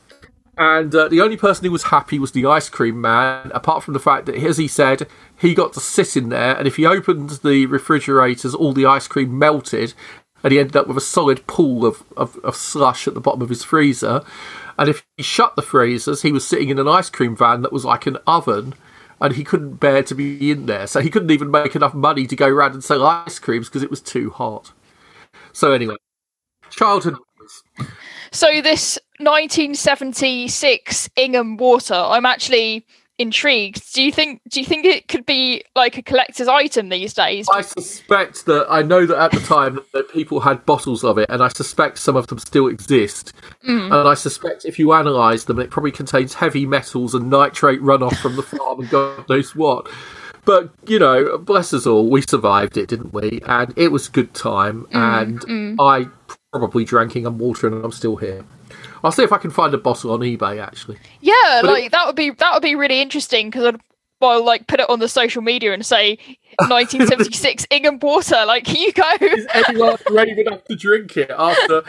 And 0.58 0.94
uh, 0.94 1.08
the 1.08 1.20
only 1.20 1.36
person 1.36 1.64
who 1.64 1.70
was 1.70 1.84
happy 1.84 2.18
was 2.18 2.32
the 2.32 2.46
ice 2.46 2.68
cream 2.68 3.00
man, 3.00 3.50
apart 3.54 3.82
from 3.82 3.94
the 3.94 4.00
fact 4.00 4.26
that, 4.26 4.36
as 4.36 4.58
he 4.58 4.68
said, 4.68 5.06
he 5.38 5.54
got 5.54 5.72
to 5.75 5.80
sit 5.80 6.16
in 6.16 6.30
there, 6.30 6.56
and 6.56 6.66
if 6.66 6.76
he 6.76 6.86
opened 6.86 7.40
the 7.44 7.66
refrigerators, 7.66 8.54
all 8.54 8.72
the 8.72 8.86
ice 8.86 9.06
cream 9.06 9.38
melted, 9.38 9.92
and 10.42 10.52
he 10.52 10.58
ended 10.58 10.76
up 10.76 10.86
with 10.86 10.96
a 10.96 11.02
solid 11.02 11.46
pool 11.46 11.84
of, 11.84 12.02
of, 12.16 12.36
of 12.38 12.56
slush 12.56 13.06
at 13.06 13.14
the 13.14 13.20
bottom 13.20 13.42
of 13.42 13.50
his 13.50 13.64
freezer. 13.64 14.22
And 14.78 14.88
if 14.88 15.04
he 15.16 15.22
shut 15.22 15.56
the 15.56 15.62
freezers, 15.62 16.22
he 16.22 16.32
was 16.32 16.46
sitting 16.46 16.70
in 16.70 16.78
an 16.78 16.88
ice 16.88 17.10
cream 17.10 17.36
van 17.36 17.62
that 17.62 17.72
was 17.72 17.84
like 17.84 18.06
an 18.06 18.16
oven, 18.26 18.75
and 19.20 19.35
he 19.35 19.44
couldn't 19.44 19.76
bear 19.76 20.02
to 20.02 20.14
be 20.14 20.50
in 20.50 20.66
there. 20.66 20.87
So 20.87 21.00
he 21.00 21.11
couldn't 21.11 21.30
even 21.30 21.50
make 21.50 21.75
enough 21.75 21.94
money 21.94 22.26
to 22.26 22.37
go 22.37 22.46
around 22.46 22.73
and 22.73 22.85
sell 22.85 23.04
ice 23.04 23.38
creams 23.38 23.68
because 23.68 23.82
it 23.82 23.90
was 23.90 24.00
too 24.00 24.30
hot. 24.30 24.73
So 25.52 25.73
anyway, 25.73 25.96
childhood. 26.70 27.16
So 28.32 28.61
this 28.61 28.99
1976 29.18 31.08
Ingham 31.16 31.56
water, 31.56 31.94
I'm 31.94 32.26
actually 32.26 32.87
intrigued. 33.18 33.92
Do 33.94 34.02
you 34.02 34.12
think 34.12 34.40
do 34.49 34.61
you 34.61 34.66
think 34.66 34.85
it 34.85 35.08
could 35.08 35.26
be 35.26 35.64
like 35.75 35.96
a 35.96 36.02
collector's 36.02 36.49
item 36.49 36.88
these 36.88 37.14
days? 37.14 37.46
I 37.50 37.62
suspect 37.62 38.46
that 38.46 38.66
I 38.68 38.82
know 38.82 39.06
that 39.06 39.18
at 39.18 39.32
the 39.32 39.40
time 39.40 39.80
that 39.92 40.11
people 40.11 40.40
had 40.40 40.64
bottles 40.66 41.04
of 41.04 41.18
it, 41.18 41.28
and 41.30 41.42
I 41.42 41.49
suspect 41.49 41.99
some 41.99 42.16
of 42.16 42.26
them 42.26 42.38
still 42.38 42.66
exist. 42.66 43.32
Mm. 43.66 43.87
And 43.99 44.08
I 44.08 44.14
suspect 44.14 44.64
if 44.64 44.78
you 44.78 44.92
analyse 44.92 45.44
them, 45.44 45.58
it 45.58 45.70
probably 45.70 45.92
contains 45.92 46.35
heavy 46.35 46.66
metals 46.66 47.14
and 47.14 47.30
nitrate 47.30 47.80
runoff 47.80 48.16
from 48.16 48.37
the 48.37 48.42
farm 48.42 48.80
and 48.80 48.90
God 48.90 49.28
knows 49.28 49.54
what. 49.54 49.88
But 50.44 50.70
you 50.87 50.99
know, 50.99 51.38
bless 51.38 51.75
us 51.75 51.87
all, 51.87 52.08
we 52.08 52.23
survived 52.23 52.76
it, 52.76 52.88
didn't 52.88 53.12
we? 53.12 53.40
And 53.46 53.73
it 53.76 53.88
was 53.88 54.08
a 54.08 54.11
good 54.12 54.35
time. 54.35 54.87
and 54.92 55.44
I 55.80 56.08
probably 56.52 56.85
drank 56.85 57.16
Ingham 57.16 57.38
water, 57.38 57.66
and 57.66 57.85
I'm 57.85 57.92
still 57.92 58.16
here. 58.16 58.44
I'll 59.04 59.12
see 59.12 59.22
if 59.22 59.32
I 59.32 59.38
can 59.38 59.50
find 59.50 59.72
a 59.74 59.78
bottle 59.78 60.12
on 60.12 60.20
eBay. 60.20 60.60
Actually, 60.62 60.98
Yeah, 61.20 61.34
But 61.62 61.68
it- 61.68 61.72
like 61.72 61.90
that 61.92 62.06
would 62.06 62.16
be 62.16 62.30
that 62.30 62.52
would 62.54 62.62
be 62.62 62.74
really 62.74 63.00
interesting 63.00 63.48
because 63.50 63.64
I'd 63.66 63.80
well 64.20 64.44
like 64.44 64.66
put 64.66 64.80
it 64.80 64.88
on 64.88 64.98
the 64.98 65.08
social 65.08 65.42
media 65.42 65.72
and 65.74 65.84
say 65.84 66.18
1976 66.68 67.66
Ingham 67.70 67.98
water. 68.00 68.44
Like 68.46 68.66
here 68.66 68.86
you 68.88 68.92
go. 68.92 69.10
is 69.20 69.46
anyone 69.52 69.96
brave 70.06 70.38
enough 70.46 70.64
to 70.64 70.76
drink 70.76 71.16
it 71.16 71.30
after? 71.30 71.82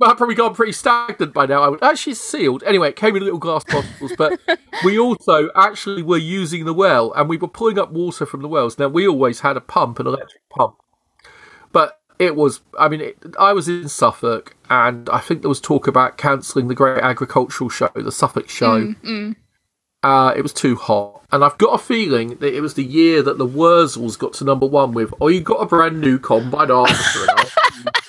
I've 0.00 0.16
probably 0.16 0.36
gone 0.36 0.54
pretty 0.54 0.70
stagnant 0.70 1.34
by 1.34 1.46
now. 1.46 1.60
I 1.62 1.68
would 1.68 1.82
actually 1.82 2.14
sealed. 2.14 2.62
Anyway, 2.62 2.90
it 2.90 2.94
came 2.94 3.16
in 3.16 3.24
little 3.24 3.40
glass 3.40 3.64
bottles, 3.64 4.12
but 4.16 4.38
we 4.84 4.96
also 4.96 5.50
actually 5.56 6.04
were 6.04 6.18
using 6.18 6.66
the 6.66 6.72
well 6.72 7.12
and 7.14 7.28
we 7.28 7.36
were 7.36 7.48
pulling 7.48 7.80
up 7.80 7.90
water 7.90 8.24
from 8.24 8.40
the 8.42 8.46
wells. 8.46 8.78
Now 8.78 8.86
we 8.86 9.08
always 9.08 9.40
had 9.40 9.56
a 9.56 9.60
pump, 9.60 9.98
an 9.98 10.06
electric 10.06 10.48
pump, 10.50 10.76
but 11.72 11.98
it 12.20 12.36
was. 12.36 12.60
I 12.78 12.88
mean, 12.88 13.00
it, 13.00 13.16
I 13.40 13.52
was 13.52 13.68
in 13.68 13.88
Suffolk, 13.88 14.54
and 14.70 15.08
I 15.10 15.18
think 15.18 15.42
there 15.42 15.48
was 15.48 15.60
talk 15.60 15.86
about 15.86 16.18
cancelling 16.18 16.68
the 16.68 16.74
Great 16.74 17.02
Agricultural 17.02 17.70
Show, 17.70 17.90
the 17.94 18.12
Suffolk 18.12 18.48
Show. 18.48 18.94
Uh, 20.02 20.32
it 20.36 20.42
was 20.42 20.52
too 20.52 20.76
hot, 20.76 21.24
and 21.32 21.44
I've 21.44 21.58
got 21.58 21.74
a 21.74 21.78
feeling 21.78 22.36
that 22.36 22.54
it 22.54 22.60
was 22.60 22.74
the 22.74 22.84
year 22.84 23.20
that 23.22 23.36
the 23.36 23.46
Wurzels 23.46 24.16
got 24.16 24.32
to 24.34 24.44
number 24.44 24.66
one 24.66 24.92
with. 24.92 25.12
Oh, 25.20 25.26
you 25.26 25.40
got 25.40 25.56
a 25.56 25.66
brand 25.66 26.00
new 26.00 26.18
combine 26.20 26.68
harvester. 26.68 27.26
all." 27.30 27.92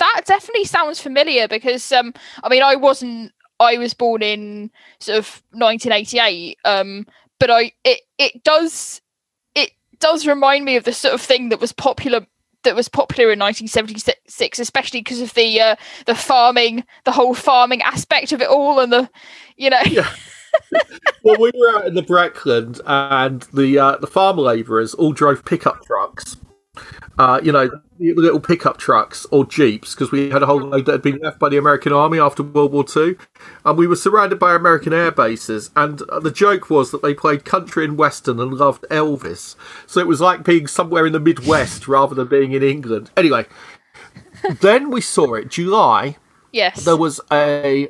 that 0.00 0.22
definitely 0.24 0.64
sounds 0.64 1.00
familiar 1.00 1.46
because 1.46 1.92
um 1.92 2.12
I 2.42 2.48
mean 2.48 2.62
I 2.62 2.74
wasn't 2.74 3.32
I 3.60 3.76
was 3.78 3.94
born 3.94 4.22
in 4.22 4.70
sort 4.98 5.18
of 5.18 5.42
1988 5.52 6.58
um 6.64 7.06
but 7.38 7.50
I 7.50 7.72
it 7.84 8.00
it 8.18 8.42
does 8.42 9.00
it 9.54 9.70
does 10.00 10.26
remind 10.26 10.64
me 10.64 10.76
of 10.76 10.84
the 10.84 10.92
sort 10.92 11.14
of 11.14 11.20
thing 11.20 11.50
that 11.50 11.60
was 11.60 11.72
popular 11.72 12.26
that 12.62 12.74
was 12.74 12.88
popular 12.88 13.32
in 13.32 13.38
1976 13.38 14.58
especially 14.58 15.00
because 15.00 15.20
of 15.20 15.32
the 15.34 15.60
uh, 15.60 15.76
the 16.06 16.14
farming 16.14 16.84
the 17.04 17.12
whole 17.12 17.34
farming 17.34 17.82
aspect 17.82 18.32
of 18.32 18.40
it 18.40 18.48
all 18.48 18.80
and 18.80 18.92
the 18.92 19.08
you 19.56 19.70
know 19.70 19.80
Yeah. 19.86 20.12
well, 21.22 21.36
we 21.38 21.52
were 21.54 21.76
out 21.76 21.86
in 21.86 21.94
the 21.94 22.02
Breckland, 22.02 22.80
and 22.84 23.42
the 23.54 23.78
uh, 23.78 23.96
the 23.98 24.06
farm 24.08 24.36
labourers 24.36 24.94
all 24.94 25.12
drove 25.12 25.44
pickup 25.44 25.84
trucks. 25.86 26.36
Uh, 27.18 27.40
you 27.42 27.52
know, 27.52 27.68
the 27.98 28.14
little 28.14 28.40
pickup 28.40 28.78
trucks 28.78 29.26
or 29.30 29.44
jeeps, 29.44 29.94
because 29.94 30.10
we 30.10 30.30
had 30.30 30.42
a 30.42 30.46
whole 30.46 30.60
load 30.60 30.86
that 30.86 30.92
had 30.92 31.02
been 31.02 31.18
left 31.18 31.38
by 31.38 31.48
the 31.48 31.58
American 31.58 31.92
Army 31.92 32.18
after 32.18 32.42
World 32.42 32.72
War 32.72 32.84
Two, 32.84 33.18
and 33.64 33.76
we 33.76 33.86
were 33.86 33.96
surrounded 33.96 34.38
by 34.38 34.54
American 34.54 34.92
air 34.92 35.10
bases. 35.10 35.70
And 35.76 36.00
uh, 36.02 36.20
the 36.20 36.30
joke 36.30 36.70
was 36.70 36.90
that 36.92 37.02
they 37.02 37.12
played 37.12 37.44
country 37.44 37.84
and 37.84 37.98
western 37.98 38.40
and 38.40 38.54
loved 38.54 38.84
Elvis, 38.90 39.56
so 39.86 40.00
it 40.00 40.06
was 40.06 40.20
like 40.20 40.44
being 40.44 40.66
somewhere 40.66 41.06
in 41.06 41.12
the 41.12 41.20
Midwest 41.20 41.88
rather 41.88 42.14
than 42.14 42.28
being 42.28 42.52
in 42.52 42.62
England. 42.62 43.10
Anyway, 43.16 43.46
then 44.60 44.90
we 44.90 45.00
saw 45.00 45.34
it 45.34 45.50
July 45.50 46.16
yes 46.52 46.84
there 46.84 46.96
was 46.96 47.20
a 47.30 47.88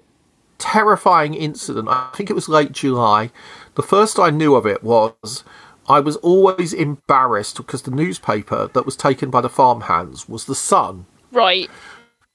terrifying 0.61 1.35
incident. 1.35 1.89
I 1.89 2.11
think 2.15 2.31
it 2.31 2.35
was 2.35 2.49
late 2.49 2.73
July. 2.73 3.31
The 3.75 3.83
first 3.83 4.19
I 4.19 4.31
knew 4.31 4.55
of 4.55 4.67
it 4.67 4.85
was 4.85 5.43
I 5.89 6.01
was 6.01 6.17
always 6.17 6.73
embarrassed 6.73 7.57
because 7.57 7.83
the 7.83 7.91
newspaper 7.91 8.71
that 8.73 8.87
was 8.87 8.97
taken 8.97 9.31
by 9.31 9.41
the 9.41 9.49
farmhands 9.49 10.29
was 10.29 10.45
the 10.45 10.55
Sun. 10.55 11.07
right 11.33 11.71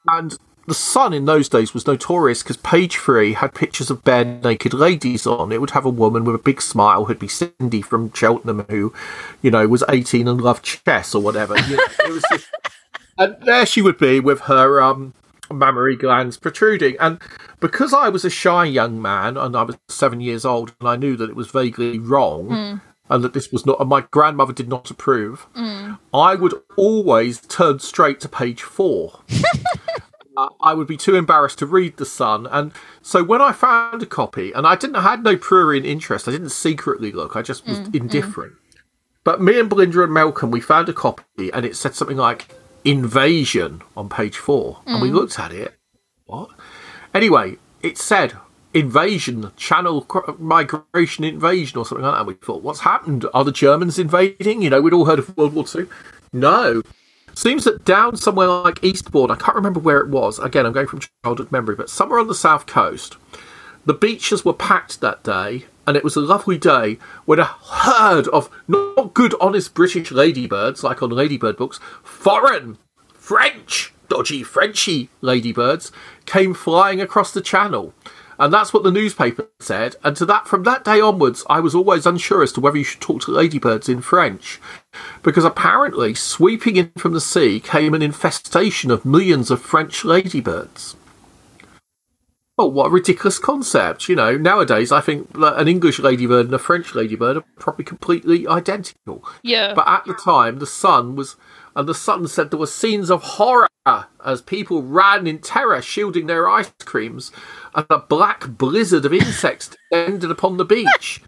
And 0.08 0.38
the 0.68 0.74
Sun 0.74 1.14
in 1.14 1.26
those 1.26 1.48
days 1.48 1.74
was 1.74 1.86
notorious 1.86 2.42
because 2.42 2.58
page 2.58 2.98
three 2.98 3.34
had 3.34 3.54
pictures 3.54 3.92
of 3.92 4.04
bare 4.04 4.26
naked 4.26 4.74
ladies 4.74 5.28
on. 5.28 5.52
It 5.52 5.62
would 5.62 5.72
have 5.72 5.86
a 5.86 5.90
woman 5.90 6.26
with 6.26 6.36
a 6.36 6.40
big 6.40 6.62
smile 6.62 7.06
who'd 7.06 7.20
be 7.20 7.28
Cindy 7.28 7.82
from 7.82 8.12
Cheltenham 8.14 8.66
who, 8.70 8.94
you 9.42 9.52
know, 9.52 9.68
was 9.68 9.84
18 9.88 10.28
and 10.28 10.42
loved 10.42 10.64
chess 10.64 11.14
or 11.14 11.22
whatever. 11.22 11.56
You 11.58 11.78
know, 11.78 11.86
it 12.06 12.12
was 12.12 12.24
just, 12.32 12.50
and 13.18 13.38
there 13.44 13.66
she 13.66 13.82
would 13.84 14.00
be 14.00 14.20
with 14.20 14.42
her 14.42 14.82
um, 14.82 15.14
mammary 15.52 15.96
glands 15.96 16.38
protruding. 16.38 16.96
And 17.00 17.22
because 17.60 17.94
I 17.94 18.10
was 18.10 18.26
a 18.26 18.30
shy 18.32 18.66
young 18.66 19.00
man 19.00 19.38
and 19.38 19.56
I 19.56 19.64
was 19.64 19.78
seven 19.88 20.20
years 20.20 20.46
old 20.46 20.74
and 20.80 20.90
I 20.90 20.96
knew 20.96 21.16
that 21.18 21.30
it 21.30 21.36
was 21.36 21.48
vaguely 21.48 22.00
wrong 22.00 22.82
and 23.10 23.24
that 23.24 23.34
this 23.34 23.52
was 23.52 23.66
not, 23.66 23.80
and 23.80 23.90
my 23.90 24.02
grandmother 24.02 24.54
did 24.54 24.68
not 24.68 24.90
approve, 24.90 25.48
mm. 25.56 25.98
I 26.14 26.36
would 26.36 26.54
always 26.76 27.40
turn 27.42 27.80
straight 27.80 28.20
to 28.22 28.30
page 28.30 28.62
four. 28.62 29.22
Uh, 30.38 30.50
I 30.62 30.74
would 30.74 30.88
be 30.88 30.98
too 30.98 31.16
embarrassed 31.16 31.60
to 31.60 31.66
read 31.66 31.96
The 31.96 32.06
Sun. 32.06 32.48
And 32.48 32.74
so 33.02 33.24
when 33.24 33.42
I 33.42 33.54
found 33.54 34.04
a 34.04 34.06
copy, 34.06 34.52
and 34.52 34.68
I 34.68 34.76
didn't 34.76 34.98
I 34.98 35.02
had 35.02 35.24
no 35.24 35.38
prurient 35.38 35.86
interest, 35.86 36.28
I 36.28 36.32
didn't 36.32 36.50
secretly 36.50 37.14
look, 37.14 37.38
I 37.38 37.42
just 37.42 37.66
was 37.66 37.80
mm, 37.80 37.86
mm. 37.88 37.96
indifferent. 37.96 38.56
But 39.24 39.42
me 39.42 39.60
and 39.60 39.70
Belinda 39.70 40.04
and 40.04 40.14
Malcolm, 40.14 40.52
we 40.52 40.60
found 40.60 40.90
a 40.90 40.94
copy, 40.94 41.52
and 41.54 41.66
it 41.66 41.76
said 41.76 41.96
something 41.96 42.18
like 42.18 42.50
invasion 42.84 43.82
on 43.96 44.10
page 44.10 44.38
four. 44.38 44.82
And 44.86 45.02
we 45.02 45.10
looked 45.10 45.40
at 45.40 45.54
it. 45.54 45.74
What? 46.26 46.50
Anyway, 47.14 47.56
it 47.82 47.98
said 47.98 48.34
invasion, 48.76 49.52
channel 49.56 50.06
migration 50.38 51.24
invasion, 51.24 51.80
or 51.80 51.86
something 51.86 52.06
like 52.06 52.14
that. 52.14 52.20
And 52.20 52.28
we 52.28 52.34
thought, 52.36 52.62
what's 52.62 52.82
happened? 52.82 53.26
Are 53.34 53.44
the 53.44 53.52
Germans 53.52 53.98
invading? 53.98 54.62
You 54.62 54.70
know, 54.70 54.82
we'd 54.82 54.94
all 54.94 55.06
heard 55.06 55.18
of 55.18 55.36
World 55.36 55.54
War 55.54 55.66
Two. 55.66 55.90
No. 56.32 56.84
Seems 57.34 57.64
that 57.66 57.84
down 57.84 58.16
somewhere 58.16 58.48
like 58.48 58.84
Eastbourne, 58.84 59.32
I 59.32 59.36
can't 59.36 59.58
remember 59.58 59.80
where 59.80 60.00
it 60.00 60.08
was. 60.08 60.40
Again, 60.40 60.66
I'm 60.66 60.72
going 60.72 60.88
from 60.88 61.02
childhood 61.24 61.52
memory, 61.52 61.76
but 61.76 61.90
somewhere 61.90 62.20
on 62.20 62.28
the 62.28 62.36
south 62.36 62.66
coast, 62.66 63.18
the 63.86 63.94
beaches 63.94 64.46
were 64.46 64.54
packed 64.54 65.02
that 65.02 65.22
day, 65.22 65.66
and 65.86 65.98
it 65.98 66.04
was 66.04 66.16
a 66.16 66.22
lovely 66.22 66.58
day 66.58 66.98
when 67.26 67.40
a 67.40 67.44
herd 67.44 68.30
of 68.30 68.50
not 68.70 69.14
good, 69.14 69.36
honest 69.42 69.74
British 69.74 70.12
ladybirds, 70.12 70.82
like 70.82 71.04
on 71.04 71.10
ladybird 71.10 71.58
books, 71.58 71.80
foreign, 72.04 72.78
French, 73.14 73.94
dodgy 74.08 74.42
Frenchy 74.42 75.10
ladybirds 75.20 75.92
came 76.26 76.54
flying 76.54 77.02
across 77.02 77.34
the 77.34 77.42
channel. 77.42 77.94
And 78.38 78.54
that's 78.54 78.74
what 78.74 78.84
the 78.84 78.92
newspaper 78.92 79.48
said. 79.60 79.96
And 80.04 80.16
to 80.18 80.26
that, 80.26 80.48
from 80.48 80.64
that 80.64 80.84
day 80.84 81.00
onwards, 81.00 81.46
I 81.50 81.60
was 81.60 81.76
always 81.76 82.06
unsure 82.06 82.44
as 82.44 82.52
to 82.54 82.62
whether 82.62 82.78
you 82.78 82.84
should 82.84 83.02
talk 83.02 83.22
to 83.22 83.32
ladybirds 83.32 83.88
in 83.88 84.02
French, 84.02 84.60
because 85.24 85.46
apparently, 85.46 86.14
sweeping 86.14 86.76
in 86.76 86.92
from 86.98 87.14
the 87.14 87.22
sea 87.22 87.60
came 87.60 87.94
an 87.94 88.02
infestation 88.02 88.92
of 88.92 89.06
millions 89.06 89.52
of 89.52 89.62
French 89.62 90.04
ladybirds. 90.04 90.96
Oh, 92.58 92.68
what 92.68 92.88
a 92.88 92.90
ridiculous 92.90 93.38
concept! 93.38 94.08
You 94.08 94.16
know, 94.16 94.38
nowadays 94.38 94.90
I 94.90 95.02
think 95.02 95.34
that 95.40 95.60
an 95.60 95.68
English 95.68 96.00
ladybird 96.00 96.46
and 96.46 96.56
a 96.56 96.60
French 96.60 96.96
ladybird 96.96 97.36
are 97.36 97.44
probably 97.60 97.84
completely 97.84 98.48
identical. 98.48 99.26
yeah 99.44 99.74
But 99.74 99.88
at 99.88 100.06
the 100.06 100.14
time, 100.14 100.60
the 100.60 100.66
sun 100.66 101.18
was, 101.18 101.36
and 101.76 101.88
the 101.88 101.94
sun 101.94 102.28
said 102.28 102.52
there 102.52 102.60
were 102.60 102.68
scenes 102.68 103.10
of 103.10 103.24
horror 103.24 103.68
as 104.24 104.42
people 104.42 104.82
ran 104.82 105.28
in 105.28 105.40
terror, 105.40 105.82
shielding 105.82 106.26
their 106.28 106.50
ice 106.50 106.72
creams, 106.86 107.32
and 107.76 107.86
a 107.90 108.00
black 108.00 108.48
blizzard 108.48 109.06
of 109.06 109.14
insects 109.14 109.76
descended 109.92 110.32
upon 110.32 110.58
the 110.58 110.66
beach. 110.66 111.22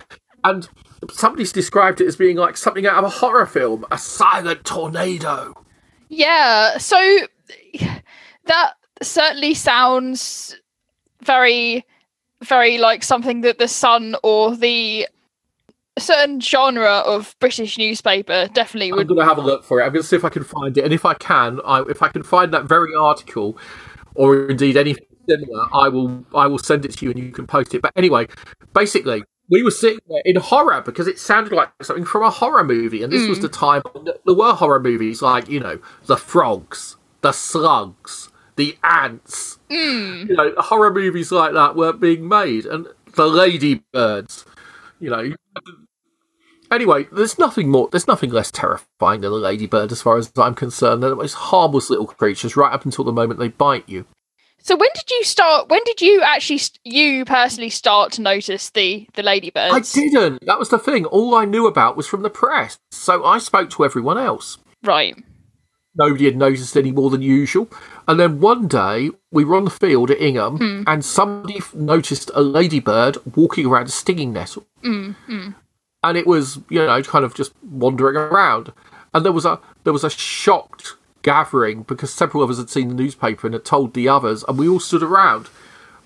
And 0.43 0.67
somebody's 1.11 1.51
described 1.51 2.01
it 2.01 2.07
as 2.07 2.15
being 2.15 2.37
like 2.37 2.57
something 2.57 2.85
out 2.85 2.97
of 2.97 3.03
a 3.03 3.09
horror 3.09 3.45
film, 3.45 3.85
a 3.91 3.97
silent 3.97 4.63
tornado. 4.63 5.53
Yeah, 6.09 6.77
so 6.77 6.97
that 8.45 8.73
certainly 9.01 9.53
sounds 9.53 10.55
very, 11.21 11.85
very 12.43 12.77
like 12.77 13.03
something 13.03 13.41
that 13.41 13.59
the 13.59 13.67
Sun 13.67 14.15
or 14.23 14.55
the 14.55 15.07
a 15.97 15.99
certain 15.99 16.39
genre 16.39 16.99
of 16.99 17.35
British 17.39 17.77
newspaper 17.77 18.47
definitely 18.53 18.91
would. 18.91 19.01
I'm 19.01 19.07
going 19.07 19.19
to 19.19 19.25
have 19.25 19.39
a 19.39 19.41
look 19.41 19.63
for 19.63 19.81
it. 19.81 19.83
I'm 19.83 19.91
going 19.91 20.03
to 20.03 20.07
see 20.07 20.15
if 20.15 20.23
I 20.23 20.29
can 20.29 20.43
find 20.43 20.77
it, 20.77 20.83
and 20.83 20.93
if 20.93 21.05
I 21.05 21.15
can, 21.15 21.59
I, 21.65 21.81
if 21.89 22.03
I 22.03 22.09
can 22.09 22.21
find 22.23 22.53
that 22.53 22.65
very 22.65 22.93
article, 22.95 23.57
or 24.13 24.47
indeed 24.47 24.77
anything 24.77 25.07
similar, 25.27 25.65
I 25.73 25.89
will 25.89 26.23
I 26.33 26.45
will 26.45 26.59
send 26.59 26.85
it 26.85 26.93
to 26.97 27.05
you 27.05 27.11
and 27.11 27.19
you 27.19 27.31
can 27.31 27.47
post 27.47 27.73
it. 27.73 27.81
But 27.81 27.91
anyway, 27.95 28.27
basically, 28.73 29.23
we 29.49 29.63
were 29.63 29.71
sitting 29.71 29.99
there 30.07 30.21
in 30.23 30.35
horror 30.35 30.81
because 30.81 31.07
it 31.07 31.17
sounded 31.17 31.51
like 31.51 31.69
something 31.81 32.05
from 32.05 32.23
a 32.23 32.29
horror 32.29 32.63
movie, 32.63 33.01
and 33.01 33.11
this 33.11 33.27
was 33.27 33.39
mm. 33.39 33.43
the 33.43 33.49
time 33.49 33.81
when 33.91 34.05
there 34.05 34.35
were 34.35 34.53
horror 34.53 34.79
movies 34.79 35.23
like 35.23 35.49
you 35.49 35.59
know 35.59 35.79
the 36.05 36.17
Frogs, 36.17 36.95
the 37.21 37.31
slugs, 37.31 38.29
the 38.55 38.77
ants. 38.83 39.57
Mm. 39.71 40.29
You 40.29 40.35
know, 40.35 40.53
horror 40.59 40.93
movies 40.93 41.31
like 41.31 41.53
that 41.53 41.75
weren't 41.75 41.99
being 41.99 42.27
made, 42.27 42.67
and 42.67 42.87
the 43.15 43.25
ladybirds. 43.25 44.45
You 44.99 45.09
know. 45.09 45.33
Anyway, 46.71 47.07
there's 47.11 47.39
nothing 47.39 47.69
more. 47.69 47.89
There's 47.91 48.07
nothing 48.07 48.31
less 48.31 48.51
terrifying 48.51 49.21
than 49.21 49.31
a 49.31 49.35
ladybird, 49.35 49.91
as 49.91 50.01
far 50.01 50.17
as 50.17 50.31
I'm 50.37 50.55
concerned. 50.55 51.01
They're 51.01 51.09
the 51.09 51.15
most 51.15 51.33
harmless 51.33 51.89
little 51.89 52.07
creatures, 52.07 52.57
right 52.57 52.73
up 52.73 52.85
until 52.85 53.05
the 53.05 53.11
moment 53.13 53.39
they 53.39 53.47
bite 53.49 53.87
you. 53.87 54.05
So 54.59 54.75
when 54.75 54.89
did 54.93 55.09
you 55.09 55.23
start? 55.23 55.69
When 55.69 55.81
did 55.85 56.01
you 56.01 56.21
actually, 56.23 56.59
you 56.83 57.23
personally, 57.23 57.69
start 57.69 58.11
to 58.13 58.21
notice 58.21 58.69
the 58.71 59.07
the 59.13 59.23
ladybirds? 59.23 59.73
I 59.73 59.79
didn't. 59.79 60.45
That 60.45 60.59
was 60.59 60.67
the 60.69 60.79
thing. 60.79 61.05
All 61.05 61.35
I 61.35 61.45
knew 61.45 61.67
about 61.67 61.95
was 61.95 62.05
from 62.05 62.21
the 62.21 62.29
press, 62.29 62.77
so 62.91 63.23
I 63.23 63.37
spoke 63.37 63.69
to 63.71 63.85
everyone 63.85 64.17
else. 64.17 64.57
Right. 64.83 65.15
nobody 65.95 66.25
had 66.25 66.37
noticed 66.37 66.77
any 66.77 66.91
more 66.91 67.09
than 67.09 67.21
usual. 67.21 67.69
And 68.07 68.19
then 68.19 68.39
one 68.39 68.67
day 68.67 69.09
we 69.31 69.43
were 69.43 69.55
on 69.55 69.65
the 69.65 69.71
field 69.71 70.11
at 70.11 70.21
Ingham, 70.21 70.57
hmm. 70.57 70.83
and 70.85 71.03
somebody 71.03 71.61
noticed 71.73 72.29
a 72.35 72.41
ladybird 72.41 73.17
walking 73.35 73.65
around 73.65 73.87
a 73.87 73.91
stinging 73.91 74.33
nettle, 74.33 74.65
hmm, 74.81 75.11
hmm. 75.25 75.49
And 76.03 76.17
it 76.17 76.27
was 76.27 76.59
you 76.69 76.85
know 76.85 77.01
kind 77.03 77.25
of 77.25 77.33
just 77.33 77.53
wandering 77.63 78.15
around. 78.15 78.71
And 79.13 79.25
there 79.25 79.31
was 79.31 79.45
a 79.45 79.59
there 79.83 79.93
was 79.93 80.03
a 80.03 80.09
shocked 80.09 80.95
gathering 81.23 81.83
because 81.83 82.13
several 82.13 82.43
of 82.43 82.49
us 82.49 82.57
had 82.57 82.69
seen 82.69 82.89
the 82.89 82.95
newspaper 82.95 83.47
and 83.47 83.53
had 83.53 83.65
told 83.65 83.93
the 83.93 84.07
others, 84.07 84.43
and 84.47 84.57
we 84.57 84.67
all 84.67 84.79
stood 84.79 85.03
around 85.03 85.49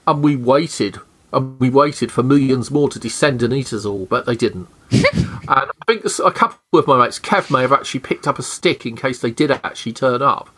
and 0.08 0.24
we 0.24 0.36
waited 0.36 0.98
and 1.34 1.60
we 1.60 1.70
waited 1.70 2.12
for 2.12 2.24
millions 2.24 2.72
more 2.72 2.90
to 2.90 3.00
descend 3.00 3.42
and 3.42 3.54
eat 3.54 3.72
us 3.72 3.86
all, 3.86 4.06
but 4.06 4.26
they 4.26 4.36
didn't. 4.36 4.68
and 4.92 5.02
I 5.48 5.72
think 5.88 6.04
a 6.06 6.32
couple 6.32 6.80
of 6.80 6.88
my 6.88 6.98
mates, 6.98 7.20
Kev, 7.20 7.50
may 7.50 7.62
have 7.62 7.72
actually 7.72 8.02
picked 8.02 8.28
up 8.28 8.38
a 8.38 8.44
stick 8.44 8.86
in 8.86 8.98
case 8.98 9.20
they 9.20 9.32
did 9.32 9.52
actually 9.52 9.94
turn 9.94 10.22
up. 10.22 10.50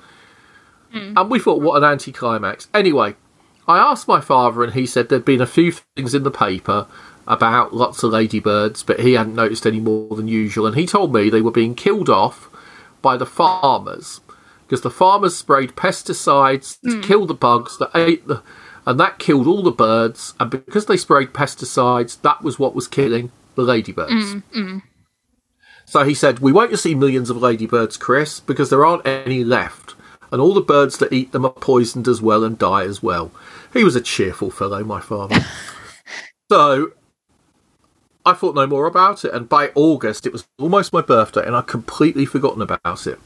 Hmm. 0.92 1.14
And 1.16 1.30
we 1.30 1.40
thought, 1.40 1.62
what 1.62 1.78
an 1.78 1.84
anticlimax. 1.84 2.70
Anyway, 2.74 3.16
I 3.68 3.78
asked 3.78 4.08
my 4.08 4.20
father, 4.20 4.64
and 4.64 4.74
he 4.74 4.86
said 4.86 5.10
there'd 5.10 5.26
been 5.26 5.42
a 5.42 5.48
few 5.48 5.72
things 5.72 6.16
in 6.16 6.24
the 6.24 6.32
paper 6.32 6.88
about 7.28 7.74
lots 7.74 8.04
of 8.04 8.12
ladybirds, 8.12 8.84
but 8.84 9.00
he 9.00 9.14
hadn't 9.14 9.36
noticed 9.36 9.66
any 9.66 9.80
more 9.80 10.16
than 10.16 10.28
usual. 10.28 10.68
And 10.68 10.76
he 10.76 10.86
told 10.86 11.14
me 11.14 11.30
they 11.30 11.42
were 11.42 11.52
being 11.52 11.76
killed 11.76 12.10
off 12.10 12.50
by 13.02 13.18
the 13.18 13.26
farmers 13.26 14.22
because 14.66 14.82
the 14.82 14.90
farmers 14.90 15.36
sprayed 15.36 15.76
pesticides 15.76 16.80
to 16.82 16.96
hmm. 16.96 17.02
kill 17.02 17.26
the 17.26 17.34
bugs 17.34 17.78
that 17.78 17.92
ate 17.94 18.28
the, 18.28 18.42
and 18.86 19.00
that 19.00 19.20
killed 19.20 19.48
all 19.48 19.62
the 19.62 19.72
birds. 19.72 20.34
And 20.40 20.50
because 20.50 20.86
they 20.86 20.98
sprayed 20.98 21.34
pesticides, 21.34 22.20
that 22.22 22.42
was 22.42 22.60
what 22.60 22.76
was 22.76 22.88
killing 22.88 23.32
the 23.56 23.62
ladybirds. 23.62 24.12
Mm, 24.12 24.44
mm. 24.56 24.82
So 25.86 26.04
he 26.04 26.14
said, 26.14 26.40
"We 26.40 26.52
won't 26.52 26.78
see 26.80 26.96
millions 26.96 27.30
of 27.30 27.38
ladybirds, 27.38 27.98
Chris, 27.98 28.40
because 28.40 28.70
there 28.70 28.86
aren't 28.86 29.06
any 29.06 29.44
left, 29.44 29.96
and 30.32 30.42
all 30.42 30.54
the 30.54 30.62
birds 30.62 30.98
that 30.98 31.14
eat 31.14 31.34
them 31.34 31.46
are 31.46 31.52
poisoned 31.52 32.08
as 32.08 32.22
well 32.22 32.44
and 32.44 32.58
die 32.58 32.84
as 32.84 33.04
well." 33.04 33.32
He 33.74 33.84
was 33.84 33.96
a 33.96 34.02
cheerful 34.02 34.50
fellow, 34.50 34.84
my 34.84 35.02
father. 35.02 35.46
so 36.52 36.94
I 38.26 38.34
thought 38.34 38.56
no 38.56 38.68
more 38.68 38.86
about 38.86 39.26
it, 39.26 39.34
and 39.34 39.50
by 39.50 39.72
August 39.76 40.26
it 40.26 40.34
was 40.34 40.48
almost 40.58 40.94
my 40.94 41.02
birthday, 41.02 41.46
and 41.46 41.56
I'd 41.56 41.68
completely 41.68 42.26
forgotten 42.26 42.62
about 42.62 43.06
it. 43.06 43.20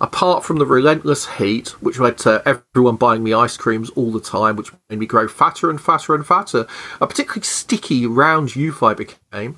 Apart 0.00 0.44
from 0.44 0.58
the 0.58 0.66
relentless 0.66 1.26
heat, 1.38 1.70
which 1.82 1.98
led 1.98 2.18
to 2.18 2.42
everyone 2.44 2.96
buying 2.96 3.24
me 3.24 3.32
ice 3.32 3.56
creams 3.56 3.90
all 3.90 4.12
the 4.12 4.20
time, 4.20 4.56
which 4.56 4.70
made 4.90 4.98
me 4.98 5.06
grow 5.06 5.26
fatter 5.26 5.70
and 5.70 5.80
fatter 5.80 6.14
and 6.14 6.26
fatter, 6.26 6.66
a 7.00 7.06
particularly 7.06 7.42
sticky, 7.42 8.06
round 8.06 8.54
youth 8.54 8.82
I 8.82 8.94
became. 8.94 9.56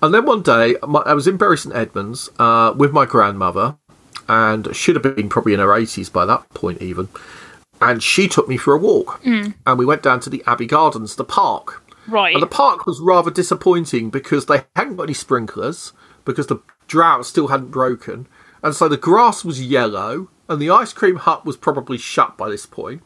And 0.00 0.14
then 0.14 0.24
one 0.24 0.42
day, 0.42 0.76
my, 0.86 1.00
I 1.00 1.14
was 1.14 1.26
in 1.26 1.36
Bury 1.36 1.58
St 1.58 1.74
Edmunds 1.74 2.30
uh, 2.38 2.72
with 2.76 2.92
my 2.92 3.06
grandmother, 3.06 3.76
and 4.28 4.74
should 4.74 4.94
have 4.96 5.16
been 5.16 5.28
probably 5.28 5.52
in 5.52 5.60
her 5.60 5.68
80s 5.68 6.12
by 6.12 6.24
that 6.26 6.48
point, 6.50 6.80
even. 6.80 7.08
And 7.80 8.02
she 8.02 8.28
took 8.28 8.48
me 8.48 8.56
for 8.56 8.74
a 8.74 8.78
walk, 8.78 9.20
and 9.66 9.78
we 9.78 9.84
went 9.84 10.02
down 10.02 10.20
to 10.20 10.30
the 10.30 10.44
Abbey 10.46 10.66
Gardens, 10.66 11.16
the 11.16 11.24
park. 11.24 11.81
Right. 12.06 12.34
And 12.34 12.42
the 12.42 12.48
park 12.48 12.86
was 12.86 13.00
rather 13.00 13.30
disappointing 13.30 14.10
because 14.10 14.46
they 14.46 14.64
hadn't 14.74 14.96
got 14.96 15.04
any 15.04 15.14
sprinklers 15.14 15.92
because 16.24 16.46
the 16.46 16.60
drought 16.88 17.26
still 17.26 17.48
hadn't 17.48 17.70
broken, 17.70 18.26
and 18.62 18.74
so 18.74 18.88
the 18.88 18.96
grass 18.96 19.44
was 19.44 19.64
yellow, 19.64 20.28
and 20.48 20.60
the 20.60 20.70
ice 20.70 20.92
cream 20.92 21.16
hut 21.16 21.44
was 21.44 21.56
probably 21.56 21.98
shut 21.98 22.36
by 22.36 22.48
this 22.48 22.66
point. 22.66 23.02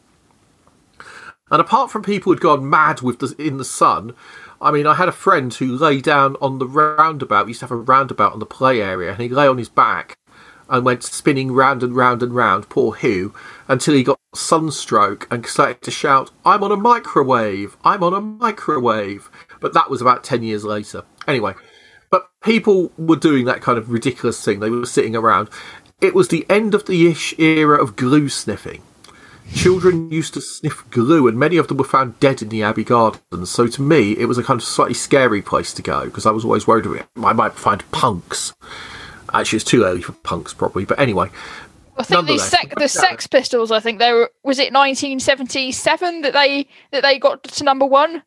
And 1.49 1.61
apart 1.61 1.91
from 1.91 2.03
people 2.03 2.31
who'd 2.31 2.41
gone 2.41 2.69
mad 2.69 3.01
with 3.01 3.19
the 3.19 3.33
in 3.39 3.57
the 3.57 3.65
sun, 3.65 4.13
I 4.61 4.71
mean, 4.71 4.85
I 4.85 4.95
had 4.95 5.07
a 5.07 5.13
friend 5.13 5.53
who 5.53 5.77
lay 5.77 6.01
down 6.01 6.35
on 6.41 6.59
the 6.59 6.67
roundabout. 6.67 7.45
We 7.45 7.51
used 7.51 7.61
to 7.61 7.65
have 7.65 7.71
a 7.71 7.75
roundabout 7.75 8.33
on 8.33 8.39
the 8.39 8.45
play 8.45 8.81
area, 8.81 9.11
and 9.11 9.21
he 9.21 9.29
lay 9.29 9.47
on 9.47 9.57
his 9.57 9.69
back 9.69 10.17
and 10.69 10.83
went 10.83 11.03
spinning 11.03 11.51
round 11.51 11.83
and 11.83 11.95
round 11.95 12.21
and 12.21 12.35
round, 12.35 12.67
poor 12.69 12.93
Hugh, 12.93 13.33
until 13.67 13.93
he 13.93 14.03
got 14.03 14.16
sunstroke 14.33 15.27
and 15.31 15.45
started 15.45 15.81
to 15.83 15.91
shout, 15.91 16.31
I'm 16.45 16.63
on 16.63 16.71
a 16.71 16.77
microwave! 16.77 17.77
I'm 17.83 18.03
on 18.03 18.13
a 18.13 18.21
microwave! 18.21 19.29
But 19.59 19.73
that 19.73 19.89
was 19.89 20.01
about 20.01 20.23
10 20.23 20.43
years 20.43 20.63
later. 20.63 21.03
Anyway, 21.27 21.53
but 22.09 22.29
people 22.43 22.91
were 22.97 23.15
doing 23.15 23.45
that 23.45 23.61
kind 23.61 23.77
of 23.77 23.91
ridiculous 23.91 24.43
thing. 24.43 24.59
They 24.59 24.69
were 24.69 24.85
sitting 24.85 25.15
around. 25.15 25.49
It 26.01 26.13
was 26.13 26.27
the 26.27 26.45
end 26.49 26.73
of 26.73 26.85
the 26.85 27.07
ish 27.07 27.37
era 27.39 27.81
of 27.81 27.95
glue 27.95 28.29
sniffing. 28.29 28.83
Children 29.53 30.11
used 30.11 30.33
to 30.33 30.41
sniff 30.41 30.83
glue, 30.91 31.27
and 31.27 31.39
many 31.39 31.57
of 31.57 31.67
them 31.67 31.77
were 31.77 31.85
found 31.85 32.19
dead 32.19 32.41
in 32.41 32.49
the 32.49 32.63
Abbey 32.63 32.83
Gardens. 32.83 33.49
So 33.49 33.67
to 33.67 33.81
me, 33.81 34.11
it 34.17 34.25
was 34.25 34.37
a 34.37 34.43
kind 34.43 34.59
of 34.59 34.67
slightly 34.67 34.93
scary 34.93 35.41
place 35.41 35.73
to 35.73 35.81
go 35.81 36.05
because 36.05 36.25
I 36.25 36.31
was 36.31 36.43
always 36.43 36.67
worried 36.67 37.05
I 37.15 37.33
might 37.33 37.53
find 37.53 37.89
punks. 37.91 38.53
Actually, 39.33 39.57
it's 39.57 39.65
too 39.65 39.83
early 39.83 40.01
for 40.01 40.11
punks, 40.11 40.53
probably. 40.53 40.85
But 40.85 40.99
anyway, 40.99 41.29
I 41.97 42.03
think 42.03 42.27
the, 42.27 42.37
sec- 42.39 42.75
the 42.75 42.87
Sex 42.87 43.27
Pistols. 43.27 43.71
I 43.71 43.79
think 43.79 43.99
they 43.99 44.11
were. 44.13 44.29
Was 44.43 44.59
it 44.59 44.71
1977 44.73 46.21
that 46.21 46.33
they 46.33 46.67
that 46.91 47.01
they 47.03 47.19
got 47.19 47.43
to 47.43 47.63
number 47.63 47.85
one? 47.85 48.23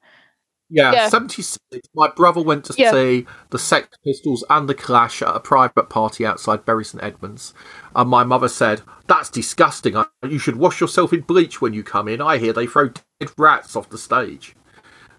yeah, 0.72 0.92
Yeah. 0.92 1.08
76. 1.08 1.58
My 1.94 2.08
brother 2.08 2.40
went 2.40 2.64
to 2.66 2.74
Yeah. 2.78 2.92
see 2.92 3.26
the 3.50 3.58
Sex 3.58 3.88
Pistols 4.04 4.44
and 4.48 4.68
the 4.68 4.74
Clash 4.74 5.20
at 5.22 5.34
a 5.34 5.40
private 5.40 5.88
party 5.90 6.24
outside 6.24 6.64
Bury 6.64 6.84
St 6.84 7.02
Edmunds. 7.02 7.52
And 7.96 8.08
my 8.08 8.22
mother 8.24 8.48
said, 8.48 8.82
That's 9.08 9.28
disgusting. 9.30 9.96
You 10.22 10.38
should 10.38 10.56
wash 10.56 10.80
yourself 10.80 11.12
in 11.12 11.22
bleach 11.22 11.60
when 11.60 11.72
you 11.74 11.82
come 11.82 12.06
in. 12.08 12.20
I 12.20 12.38
hear 12.38 12.52
they 12.52 12.66
throw 12.68 12.88
dead 12.88 13.30
rats 13.36 13.74
off 13.74 13.88
the 13.90 13.98
stage. 13.98 14.54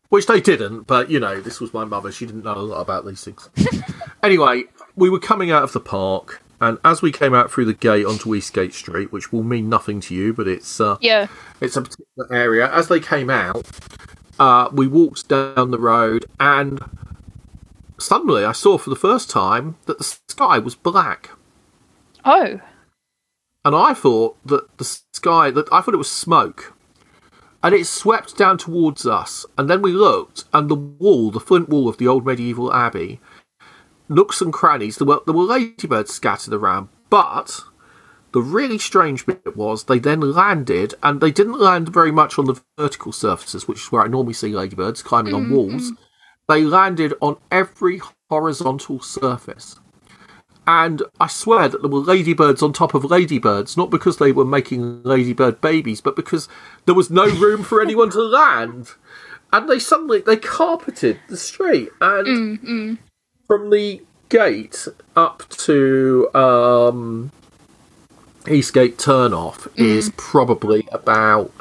Which 0.09 0.25
they 0.25 0.41
didn't, 0.41 0.87
but 0.87 1.09
you 1.09 1.21
know, 1.21 1.39
this 1.39 1.61
was 1.61 1.73
my 1.73 1.85
mother. 1.85 2.11
She 2.11 2.25
didn't 2.25 2.43
know 2.43 2.53
a 2.57 2.59
lot 2.59 2.81
about 2.81 3.05
these 3.05 3.23
things. 3.23 3.49
anyway, 4.23 4.65
we 4.97 5.09
were 5.09 5.19
coming 5.21 5.51
out 5.51 5.63
of 5.63 5.71
the 5.71 5.79
park, 5.79 6.41
and 6.61 6.77
as 6.85 7.01
we 7.01 7.11
came 7.11 7.33
out 7.33 7.51
through 7.51 7.65
the 7.65 7.73
gate 7.73 8.05
onto 8.05 8.33
Eastgate 8.33 8.73
Street, 8.73 9.11
which 9.11 9.33
will 9.33 9.43
mean 9.43 9.67
nothing 9.67 9.99
to 10.01 10.15
you, 10.15 10.33
but 10.33 10.47
it's 10.47 10.79
uh, 10.79 10.97
Yeah. 11.01 11.27
it's 11.59 11.75
a 11.75 11.81
particular 11.81 12.31
area. 12.31 12.71
As 12.71 12.87
they 12.87 12.99
came 12.99 13.29
out, 13.29 13.67
uh, 14.39 14.69
we 14.71 14.87
walked 14.87 15.27
down 15.27 15.71
the 15.71 15.79
road, 15.79 16.25
and 16.39 16.79
suddenly 17.97 18.45
I 18.45 18.51
saw 18.53 18.77
for 18.77 18.89
the 18.89 18.95
first 18.95 19.29
time 19.29 19.75
that 19.87 19.97
the 19.97 20.03
sky 20.03 20.59
was 20.59 20.75
black. 20.75 21.31
Oh. 22.23 22.59
And 23.65 23.75
I 23.75 23.93
thought 23.93 24.37
that 24.45 24.77
the 24.77 24.85
sky, 25.13 25.51
that 25.51 25.67
I 25.71 25.81
thought 25.81 25.93
it 25.93 25.97
was 25.97 26.11
smoke. 26.11 26.73
And 27.63 27.75
it 27.75 27.85
swept 27.85 28.35
down 28.37 28.57
towards 28.57 29.05
us. 29.05 29.45
And 29.55 29.69
then 29.69 29.83
we 29.83 29.91
looked, 29.91 30.45
and 30.51 30.67
the 30.67 30.75
wall, 30.75 31.29
the 31.29 31.39
flint 31.39 31.69
wall 31.69 31.87
of 31.87 31.97
the 31.97 32.07
old 32.07 32.25
medieval 32.25 32.73
abbey, 32.73 33.19
nooks 34.11 34.41
and 34.41 34.53
crannies, 34.53 34.97
there 34.97 35.07
were, 35.07 35.21
there 35.25 35.33
were 35.33 35.43
ladybirds 35.43 36.13
scattered 36.13 36.53
around. 36.53 36.89
But 37.09 37.61
the 38.33 38.41
really 38.41 38.77
strange 38.77 39.25
bit 39.25 39.55
was 39.57 39.85
they 39.85 39.99
then 39.99 40.21
landed, 40.21 40.93
and 41.01 41.19
they 41.19 41.31
didn't 41.31 41.59
land 41.59 41.89
very 41.89 42.11
much 42.11 42.37
on 42.37 42.45
the 42.45 42.61
vertical 42.77 43.11
surfaces, 43.11 43.67
which 43.67 43.79
is 43.79 43.91
where 43.91 44.03
I 44.03 44.07
normally 44.07 44.33
see 44.33 44.53
ladybirds 44.53 45.01
climbing 45.01 45.33
on 45.33 45.45
mm-hmm, 45.45 45.55
walls. 45.55 45.91
Mm-hmm. 45.91 46.03
They 46.47 46.63
landed 46.63 47.13
on 47.21 47.37
every 47.51 48.01
horizontal 48.29 48.99
surface. 48.99 49.79
And 50.67 51.01
I 51.19 51.27
swear 51.27 51.67
that 51.67 51.81
there 51.81 51.89
were 51.89 51.99
ladybirds 51.99 52.61
on 52.61 52.71
top 52.71 52.93
of 52.93 53.05
ladybirds, 53.05 53.75
not 53.75 53.89
because 53.89 54.17
they 54.17 54.31
were 54.31 54.45
making 54.45 55.01
ladybird 55.03 55.59
babies, 55.59 56.01
but 56.01 56.15
because 56.15 56.47
there 56.85 56.95
was 56.95 57.09
no 57.09 57.25
room 57.25 57.63
for 57.63 57.81
anyone 57.81 58.11
to 58.11 58.21
land. 58.21 58.91
And 59.51 59.67
they 59.67 59.79
suddenly 59.79 60.21
they 60.21 60.37
carpeted 60.37 61.19
the 61.27 61.35
street, 61.35 61.89
and 61.99 62.27
mm, 62.27 62.63
mm. 62.63 62.97
From 63.51 63.69
the 63.69 64.01
gate 64.29 64.87
up 65.17 65.43
to 65.49 66.33
um, 66.33 67.33
Eastgate 68.49 68.97
turnoff 68.97 69.67
is 69.77 70.09
probably 70.15 70.87
about 70.89 71.51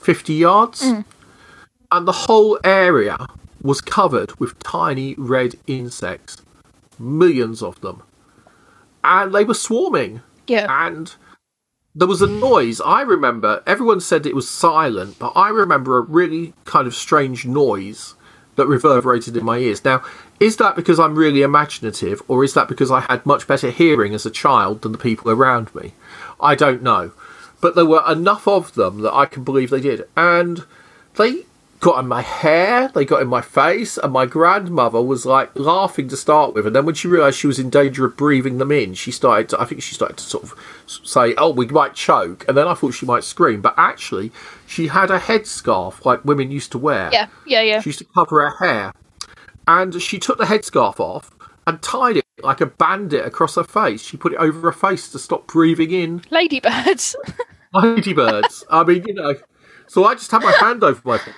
fifty 0.00 0.34
yards, 0.34 0.82
and 0.82 2.06
the 2.06 2.12
whole 2.12 2.60
area 2.62 3.16
was 3.62 3.80
covered 3.80 4.38
with 4.38 4.56
tiny 4.60 5.16
red 5.18 5.56
insects 5.66 6.40
millions 7.00 7.64
of 7.64 7.80
them. 7.80 8.04
And 9.02 9.34
they 9.34 9.42
were 9.42 9.54
swarming. 9.54 10.20
Yeah. 10.46 10.68
And 10.86 11.12
there 11.96 12.06
was 12.06 12.22
a 12.22 12.28
noise. 12.28 12.80
I 12.80 13.02
remember, 13.02 13.60
everyone 13.66 14.00
said 14.00 14.24
it 14.24 14.36
was 14.36 14.48
silent, 14.48 15.18
but 15.18 15.32
I 15.34 15.48
remember 15.48 15.98
a 15.98 16.02
really 16.02 16.54
kind 16.64 16.86
of 16.86 16.94
strange 16.94 17.44
noise 17.44 18.14
that 18.54 18.68
reverberated 18.68 19.36
in 19.36 19.44
my 19.44 19.58
ears. 19.58 19.84
Now, 19.84 20.02
is 20.40 20.56
that 20.56 20.76
because 20.76 20.98
I'm 21.00 21.14
really 21.16 21.42
imaginative, 21.42 22.22
or 22.28 22.44
is 22.44 22.54
that 22.54 22.68
because 22.68 22.90
I 22.90 23.00
had 23.00 23.24
much 23.26 23.46
better 23.46 23.70
hearing 23.70 24.14
as 24.14 24.26
a 24.26 24.30
child 24.30 24.82
than 24.82 24.92
the 24.92 24.98
people 24.98 25.30
around 25.30 25.74
me? 25.74 25.92
I 26.40 26.54
don't 26.54 26.82
know. 26.82 27.12
but 27.60 27.74
there 27.74 27.86
were 27.86 28.04
enough 28.10 28.46
of 28.46 28.74
them 28.74 29.00
that 29.00 29.14
I 29.14 29.24
can 29.26 29.42
believe 29.42 29.70
they 29.70 29.80
did. 29.80 30.06
And 30.16 30.64
they 31.16 31.44
got 31.80 31.98
in 31.98 32.06
my 32.06 32.20
hair, 32.22 32.88
they 32.88 33.04
got 33.04 33.22
in 33.22 33.28
my 33.28 33.40
face, 33.40 33.96
and 33.96 34.12
my 34.12 34.26
grandmother 34.26 35.00
was 35.00 35.24
like 35.24 35.50
laughing 35.58 36.08
to 36.08 36.16
start 36.16 36.54
with. 36.54 36.66
And 36.66 36.76
then 36.76 36.84
when 36.84 36.94
she 36.94 37.08
realised 37.08 37.38
she 37.38 37.46
was 37.46 37.58
in 37.58 37.70
danger 37.70 38.04
of 38.04 38.16
breathing 38.16 38.58
them 38.58 38.70
in, 38.70 38.92
she 38.94 39.10
started 39.10 39.48
to, 39.48 39.60
I 39.60 39.64
think 39.64 39.82
she 39.82 39.94
started 39.94 40.18
to 40.18 40.24
sort 40.24 40.44
of 40.44 40.54
say, 40.86 41.34
Oh, 41.38 41.50
we 41.50 41.66
might 41.66 41.94
choke. 41.94 42.44
And 42.46 42.56
then 42.56 42.68
I 42.68 42.74
thought 42.74 42.92
she 42.94 43.06
might 43.06 43.24
scream. 43.24 43.62
But 43.62 43.74
actually, 43.78 44.32
she 44.66 44.88
had 44.88 45.10
a 45.10 45.18
headscarf 45.18 46.04
like 46.04 46.24
women 46.24 46.50
used 46.50 46.72
to 46.72 46.78
wear. 46.78 47.08
Yeah, 47.12 47.28
yeah, 47.46 47.62
yeah. 47.62 47.80
She 47.80 47.88
used 47.90 48.00
to 48.00 48.06
cover 48.14 48.48
her 48.48 48.56
hair. 48.64 48.92
And 49.66 50.00
she 50.00 50.18
took 50.18 50.38
the 50.38 50.44
headscarf 50.44 51.00
off 51.00 51.30
and 51.66 51.82
tied 51.82 52.18
it 52.18 52.24
like 52.42 52.60
a 52.60 52.66
bandit 52.66 53.24
across 53.26 53.56
her 53.56 53.64
face. 53.64 54.02
She 54.02 54.16
put 54.16 54.32
it 54.32 54.38
over 54.38 54.60
her 54.60 54.72
face 54.72 55.10
to 55.12 55.18
stop 55.18 55.46
breathing 55.48 55.90
in 55.90 56.22
Ladybirds. 56.30 57.16
ladybirds. 57.74 58.64
I 58.70 58.84
mean, 58.84 59.04
you 59.06 59.14
know. 59.14 59.34
So 59.88 60.04
I 60.04 60.14
just 60.14 60.30
had 60.30 60.42
my 60.42 60.52
hand 60.52 60.82
over 60.84 61.00
my 61.04 61.18
face. 61.18 61.34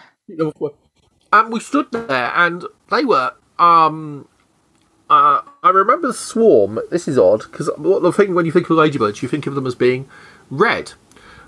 And 1.33 1.53
we 1.53 1.61
stood 1.61 1.91
there, 1.93 2.33
and 2.35 2.65
they 2.91 3.05
were. 3.05 3.33
um 3.59 4.29
uh, 5.11 5.41
I 5.63 5.71
remember 5.71 6.09
the 6.09 6.15
swarm. 6.15 6.79
This 6.91 7.09
is 7.09 7.19
odd 7.19 7.43
because 7.51 7.71
the 7.79 8.13
thing 8.13 8.35
when 8.35 8.45
you 8.45 8.53
think 8.53 8.69
of 8.69 8.77
ladybirds, 8.77 9.23
you 9.23 9.29
think 9.29 9.47
of 9.47 9.55
them 9.55 9.67
as 9.67 9.75
being 9.75 10.07
red, 10.51 10.93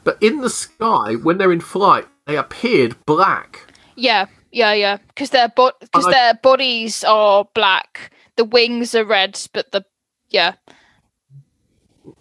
but 0.02 0.16
in 0.22 0.40
the 0.40 0.48
sky 0.48 1.12
when 1.14 1.36
they're 1.36 1.52
in 1.52 1.60
flight, 1.60 2.06
they 2.26 2.36
appeared 2.38 2.96
black. 3.04 3.66
yeah, 3.96 4.26
yeah, 4.52 4.72
yeah. 4.72 4.98
Because 5.08 5.30
their 5.30 5.48
bo- 5.48 5.72
oh, 5.80 5.86
cause 5.92 6.06
I- 6.06 6.10
their 6.10 6.34
bodies 6.34 7.04
are 7.04 7.46
black. 7.54 8.12
The 8.36 8.44
wings 8.44 8.94
are 8.94 9.04
red, 9.04 9.40
but 9.52 9.72
the 9.72 9.84
yeah, 10.30 10.54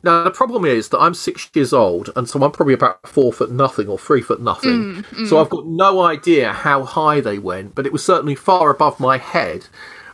Now 0.03 0.23
the 0.23 0.31
problem 0.31 0.65
is 0.65 0.89
that 0.89 0.99
I'm 0.99 1.13
six 1.13 1.49
years 1.53 1.73
old, 1.73 2.09
and 2.15 2.27
so 2.29 2.41
I'm 2.43 2.51
probably 2.51 2.73
about 2.73 3.07
four 3.07 3.31
foot 3.33 3.51
nothing 3.51 3.87
or 3.87 3.97
three 3.97 4.21
foot 4.21 4.41
nothing. 4.41 4.71
Mm, 4.71 5.05
mm. 5.05 5.27
So 5.27 5.39
I've 5.39 5.49
got 5.49 5.65
no 5.67 6.01
idea 6.01 6.53
how 6.53 6.83
high 6.83 7.19
they 7.21 7.37
went, 7.39 7.75
but 7.75 7.85
it 7.85 7.93
was 7.93 8.03
certainly 8.03 8.35
far 8.35 8.69
above 8.69 8.99
my 8.99 9.17
head. 9.17 9.67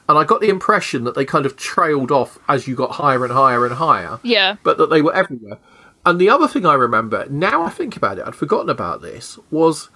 And 0.07 0.17
I 0.17 0.23
got 0.23 0.41
the 0.41 0.49
impression 0.49 1.03
that 1.05 1.15
they 1.15 1.25
kind 1.25 1.45
of 1.45 1.55
trailed 1.57 2.11
off 2.11 2.37
as 2.47 2.67
you 2.67 2.75
got 2.75 2.91
higher 2.91 3.23
and 3.23 3.33
higher 3.33 3.65
and 3.65 3.75
higher, 3.75 4.19
yeah, 4.23 4.57
but 4.63 4.77
that 4.77 4.89
they 4.89 5.01
were 5.01 5.13
everywhere. 5.13 5.57
And 6.05 6.19
the 6.21 6.29
other 6.29 6.47
thing 6.47 6.65
I 6.65 6.75
remember, 6.75 7.25
now 7.29 7.63
I 7.63 7.69
think 7.69 7.97
about 7.97 8.19
it, 8.19 8.25
I'd 8.27 8.35
forgotten 8.35 8.69
about 8.69 9.01
this, 9.01 9.39
was 9.49 9.89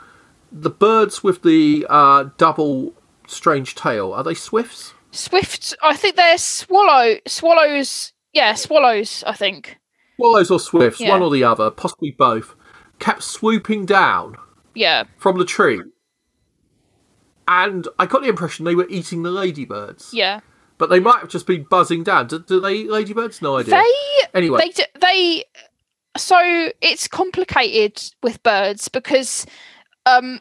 the 0.51 0.69
birds 0.69 1.23
with 1.23 1.41
the 1.43 1.85
uh, 1.89 2.25
double 2.38 2.93
strange 3.27 3.75
tail. 3.75 4.13
Are 4.13 4.23
they 4.23 4.33
swifts? 4.33 4.93
Swifts. 5.12 5.75
I 5.81 5.95
think 5.95 6.15
they're 6.15 6.38
swallow 6.38 7.17
swallows. 7.27 8.13
Yeah, 8.33 8.53
swallows. 8.55 9.23
I 9.25 9.33
think. 9.33 9.77
Swallows 10.17 10.51
or 10.51 10.59
swifts, 10.59 10.99
Yeah. 10.99 11.09
one 11.12 11.21
or 11.21 11.31
the 11.31 11.43
other, 11.45 11.71
possibly 11.71 12.12
both, 12.12 12.53
kept 12.99 13.23
swooping 13.23 13.85
down 13.85 14.35
Yeah, 14.75 15.05
from 15.17 15.38
the 15.38 15.45
tree. 15.45 15.81
And 17.47 17.88
I 17.97 18.05
got 18.05 18.21
the 18.21 18.27
impression 18.29 18.65
they 18.65 18.75
were 18.75 18.88
eating 18.89 19.23
the 19.23 19.31
ladybirds. 19.31 20.13
yeah. 20.13 20.41
But 20.77 20.89
they 20.89 20.99
might 21.01 21.19
have 21.19 21.27
just 21.29 21.45
been 21.45 21.63
buzzing 21.69 22.03
down. 22.03 22.27
Do, 22.27 22.39
do 22.39 22.62
they 22.62 22.73
eat 22.73 22.89
ladybirds? 22.89 23.41
No 23.41 23.57
idea. 23.57 23.75
They 23.81 23.93
anyway, 24.33 24.59
they 24.77 24.85
they 25.01 25.43
so 26.15 26.38
it's 26.81 27.05
complicated 27.07 28.01
with 28.23 28.41
birds 28.43 28.88
because 28.88 29.45
um 30.05 30.39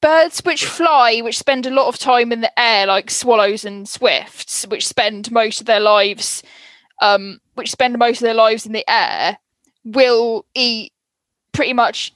birds 0.00 0.40
which 0.44 0.66
fly 0.66 1.20
which 1.20 1.38
spend 1.38 1.64
a 1.66 1.70
lot 1.70 1.88
of 1.88 1.98
time 1.98 2.30
in 2.30 2.42
the 2.42 2.60
air 2.60 2.86
like 2.86 3.10
swallows 3.10 3.64
and 3.64 3.88
swifts 3.88 4.66
which 4.66 4.86
spend 4.86 5.32
most 5.32 5.60
of 5.60 5.66
their 5.66 5.80
lives 5.80 6.42
um 7.00 7.40
which 7.54 7.70
spend 7.70 7.96
most 7.98 8.18
of 8.18 8.24
their 8.24 8.34
lives 8.34 8.66
in 8.66 8.72
the 8.72 8.84
air 8.88 9.38
will 9.84 10.44
eat 10.54 10.92
pretty 11.52 11.72
much 11.72 12.12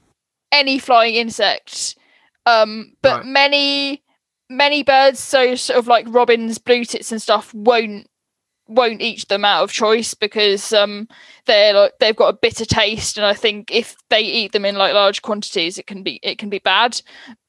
any 0.52 0.78
flying 0.78 1.14
insect 1.14 1.96
um 2.44 2.92
but 3.00 3.18
Right. 3.18 3.26
many 3.26 4.02
many 4.50 4.82
birds 4.82 5.18
so 5.18 5.54
sort 5.54 5.78
of 5.78 5.86
like 5.86 6.04
robins 6.08 6.58
blue 6.58 6.84
tits 6.84 7.10
and 7.12 7.22
stuff 7.22 7.52
won't 7.54 8.07
won't 8.68 9.00
eat 9.00 9.26
them 9.28 9.44
out 9.44 9.64
of 9.64 9.72
choice 9.72 10.14
because 10.14 10.72
um 10.72 11.08
they're 11.46 11.72
like 11.74 11.92
they've 12.00 12.16
got 12.16 12.28
a 12.34 12.38
bitter 12.40 12.64
taste 12.64 13.16
and 13.16 13.26
I 13.26 13.34
think 13.34 13.70
if 13.70 13.96
they 14.10 14.20
eat 14.20 14.52
them 14.52 14.64
in 14.64 14.76
like 14.76 14.94
large 14.94 15.22
quantities 15.22 15.78
it 15.78 15.86
can 15.86 16.02
be 16.02 16.20
it 16.22 16.38
can 16.38 16.50
be 16.50 16.58
bad 16.58 17.00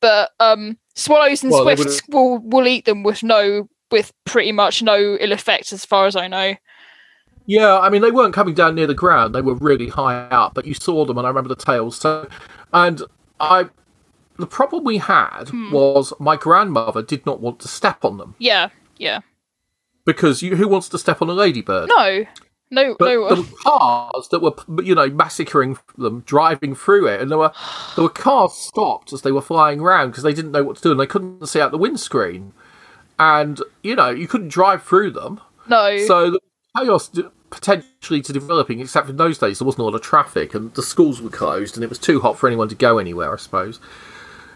but 0.02 0.32
um 0.40 0.78
swallows 0.96 1.44
and 1.44 1.52
Well, 1.52 1.64
swifts 1.64 2.02
will 2.10 2.40
will 2.40 2.68
eat 2.68 2.86
them 2.86 3.04
with 3.04 3.24
no 3.24 3.70
with 3.92 4.14
pretty 4.26 4.52
much 4.52 4.82
no 4.82 5.18
ill 5.20 5.32
effect 5.32 5.74
as 5.74 5.86
far 5.86 6.08
as 6.08 6.16
I 6.16 6.28
know 6.28 6.56
yeah, 7.46 7.80
I 7.80 7.90
mean, 7.90 8.02
they 8.02 8.12
weren't 8.12 8.34
coming 8.34 8.54
down 8.54 8.76
near 8.76 8.86
the 8.86 8.94
ground. 8.94 9.34
They 9.34 9.42
were 9.42 9.56
really 9.56 9.88
high 9.90 10.16
up, 10.28 10.54
but 10.54 10.66
you 10.66 10.74
saw 10.76 11.06
them, 11.06 11.18
and 11.18 11.26
I 11.26 11.30
remember 11.30 11.50
the 11.50 11.56
tails. 11.56 11.98
So, 11.98 12.28
and 12.74 13.02
I, 13.40 13.70
the 14.38 14.48
problem 14.48 14.84
we 14.84 14.98
had 14.98 15.52
Hmm. 15.52 15.72
was 15.72 16.14
my 16.20 16.36
grandmother 16.36 17.02
did 17.02 17.26
not 17.26 17.42
want 17.42 17.60
to 17.62 17.68
step 17.68 18.06
on 18.06 18.18
them 18.18 18.36
yeah 18.40 18.70
yeah 18.98 19.20
because 20.14 20.42
you, 20.42 20.56
who 20.56 20.68
wants 20.68 20.90
to 20.90 20.98
step 20.98 21.22
on 21.22 21.30
a 21.30 21.34
ladybird? 21.34 21.90
no 21.90 22.26
no 22.72 22.96
But 22.98 23.06
no 23.06 23.30
there 23.30 23.42
were 23.42 23.48
cars 23.64 24.28
that 24.30 24.42
were, 24.42 24.54
you 24.84 24.94
know, 24.94 25.10
massacring 25.10 25.78
them, 25.98 26.22
driving 26.22 26.76
through 26.76 27.08
it, 27.08 27.22
and 27.22 27.32
there 27.32 27.38
were 27.38 27.52
there 27.96 28.04
were 28.04 28.10
cars 28.10 28.54
stopped 28.54 29.14
as 29.14 29.22
they 29.22 29.32
were 29.32 29.42
flying 29.42 29.80
around 29.80 30.10
because 30.12 30.24
they 30.24 30.34
didn't 30.34 30.52
know 30.52 30.64
what 30.64 30.78
to 30.78 30.82
do 30.82 30.92
and 30.92 31.00
they 31.00 31.08
couldn't 31.08 31.46
see 31.48 31.60
out 31.60 31.72
the 31.72 31.78
windscreen, 31.78 32.54
and 33.18 33.62
you 33.84 33.96
know 33.96 34.10
you 34.10 34.28
couldn't 34.28 34.50
drive 34.50 34.84
through 34.84 35.12
them, 35.12 35.42
no 35.68 35.98
so 36.06 36.32
the 36.32 36.40
chaos 36.78 37.10
potentially 37.50 38.22
to 38.22 38.34
developing. 38.34 38.80
Except 38.80 39.10
in 39.10 39.18
those 39.18 39.38
days 39.38 39.60
there 39.60 39.66
wasn't 39.66 39.82
a 39.82 39.86
lot 39.86 39.96
of 39.96 40.02
traffic 40.02 40.54
and 40.54 40.74
the 40.76 40.84
schools 40.84 41.22
were 41.22 41.30
closed 41.30 41.76
and 41.76 41.84
it 41.84 41.90
was 41.90 42.00
too 42.00 42.20
hot 42.20 42.38
for 42.38 42.48
anyone 42.48 42.70
to 42.70 42.76
go 42.76 42.98
anywhere, 43.00 43.34
I 43.34 43.38
suppose. 43.38 43.80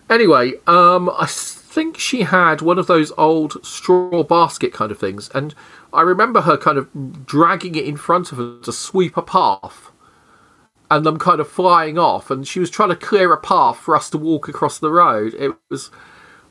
Anyway, 0.10 0.54
um, 0.68 1.10
I 1.10 1.26
think 1.74 1.98
she 1.98 2.22
had 2.22 2.62
one 2.62 2.78
of 2.78 2.86
those 2.86 3.12
old 3.18 3.66
straw 3.66 4.24
basket 4.24 4.74
kind 4.74 4.92
of 4.92 5.00
things, 5.00 5.30
and 5.34 5.56
I 5.92 6.02
remember 6.02 6.42
her 6.42 6.56
kind 6.56 6.78
of 6.78 7.26
dragging 7.26 7.76
it 7.76 7.86
in 7.86 7.98
front 7.98 8.32
of 8.32 8.38
her 8.38 8.60
to 8.62 8.72
sweep 8.72 9.18
a 9.18 9.24
path, 9.24 9.92
and 10.92 11.06
them 11.06 11.18
kind 11.18 11.40
of 11.40 11.50
flying 11.50 11.98
off, 11.98 12.30
and 12.30 12.48
she 12.48 12.60
was 12.60 12.70
trying 12.70 12.90
to 12.90 12.96
clear 12.96 13.34
a 13.34 13.40
path 13.40 13.78
for 13.78 13.96
us 13.96 14.10
to 14.12 14.18
walk 14.20 14.48
across 14.48 14.78
the 14.78 14.92
road. 14.92 15.34
It 15.34 15.56
was, 15.70 15.90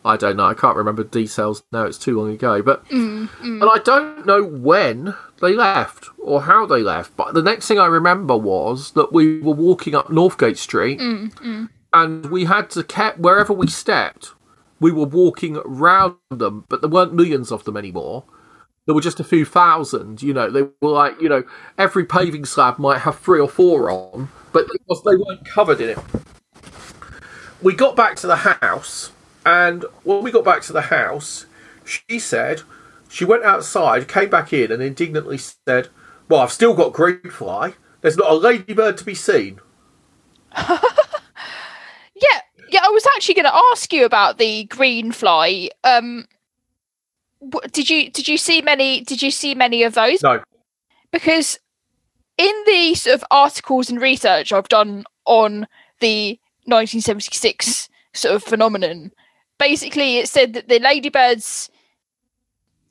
I 0.05 0.17
don't 0.17 0.37
know, 0.37 0.47
I 0.47 0.55
can't 0.55 0.77
remember 0.77 1.05
details 1.05 1.63
now. 1.71 1.85
It's 1.85 1.99
too 1.99 2.21
long 2.21 2.33
ago, 2.33 2.61
but 2.61 2.85
mm, 2.89 3.29
mm. 3.29 3.63
and 3.63 3.71
I 3.73 3.79
don't 3.79 4.27
know 4.27 4.43
when 4.43 5.15
they 5.41 5.55
left 5.55 6.09
or 6.19 6.43
how 6.43 6.67
they 6.67 6.83
left. 6.83 7.17
But 7.17 7.35
the 7.35 7.43
next 7.43 7.69
thing 7.69 7.79
I 7.79 7.87
remember 7.87 8.37
was 8.37 8.91
that 8.93 9.13
we 9.13 9.41
were 9.41 9.55
walking 9.55 9.95
up 9.95 10.09
Northgate 10.09 10.59
Street 10.59 10.99
mm, 10.99 11.69
and 11.93 12.27
we 12.27 12.47
had 12.47 12.71
to 12.71 12.83
keep 12.83 13.19
wherever 13.19 13.53
we 13.53 13.69
stepped 13.69 14.33
we 14.83 14.93
were 14.93 15.07
walking 15.07 15.55
round 15.65 16.17
them 16.31 16.65
but 16.69 16.81
there 16.81 16.91
weren't 16.91 17.15
millions 17.15 17.51
of 17.51 17.65
them 17.65 17.77
anymore. 17.77 18.25
There 18.85 18.95
were 18.95 19.01
just 19.01 19.21
a 19.21 19.25
few 19.25 19.45
thousand 19.45 20.23
you 20.23 20.35
know 20.35 20.51
they 20.51 20.63
were 20.63 20.91
like 20.91 21.21
you 21.21 21.29
know 21.29 21.45
every 21.79 22.05
paving 22.05 22.45
slab 22.45 22.79
might 22.79 22.99
have 22.99 23.19
three 23.19 23.41
or 23.41 23.49
four 23.49 23.91
on 23.91 24.29
but 24.53 24.67
they 24.69 25.17
weren't 25.17 25.47
covered 25.47 25.81
in 25.81 25.91
it. 25.91 25.99
We 27.63 27.75
got 27.75 27.97
back 27.97 28.17
to 28.17 28.27
the 28.27 28.37
house 28.37 29.13
and 29.47 29.85
when 30.05 30.23
we 30.23 30.31
got 30.31 30.45
back 30.45 30.63
to 30.63 30.73
the 30.73 30.83
house 30.83 31.47
she 31.85 32.19
said 32.19 32.63
she 33.09 33.25
went 33.25 33.45
outside 33.45 34.09
came 34.09 34.29
back 34.31 34.53
in 34.53 34.71
and 34.71 34.83
indignantly 34.83 35.39
said 35.39 35.89
well 36.29 36.41
i've 36.41 36.53
still 36.53 36.75
got 36.75 36.93
greenfly 36.93 37.75
there's 38.03 38.17
not 38.17 38.31
a 38.31 38.35
ladybird 38.35 38.99
to 38.99 39.05
be 39.05 39.15
seen. 39.15 39.61
Yeah, 42.15 42.41
yeah. 42.73 42.81
I 42.85 42.89
was 42.89 43.07
actually 43.15 43.35
going 43.35 43.47
to 43.47 43.61
ask 43.73 43.93
you 43.93 44.05
about 44.05 44.39
the 44.39 44.65
green 44.65 45.13
fly. 45.13 45.71
Um, 45.85 46.27
did 47.73 47.91
you 47.91 48.11
did 48.11 48.29
you 48.29 48.37
see 48.37 48.63
many? 48.63 49.03
Did 49.03 49.23
you 49.23 49.31
see 49.31 49.55
many 49.55 49.83
of 49.83 49.95
those? 49.95 50.23
no 50.23 50.43
Because 51.11 51.59
in 52.39 52.55
the 52.67 52.95
sort 52.95 53.15
of 53.15 53.25
articles 53.31 53.91
and 53.91 54.01
research 54.01 54.53
I've 54.53 54.69
done 54.69 55.05
on 55.27 55.67
the 56.01 56.39
1976 56.65 57.89
sort 58.15 58.35
of 58.35 58.43
phenomenon, 58.43 59.13
basically 59.59 60.19
it 60.19 60.29
said 60.29 60.55
that 60.55 60.69
the 60.69 60.79
ladybirds 60.79 61.71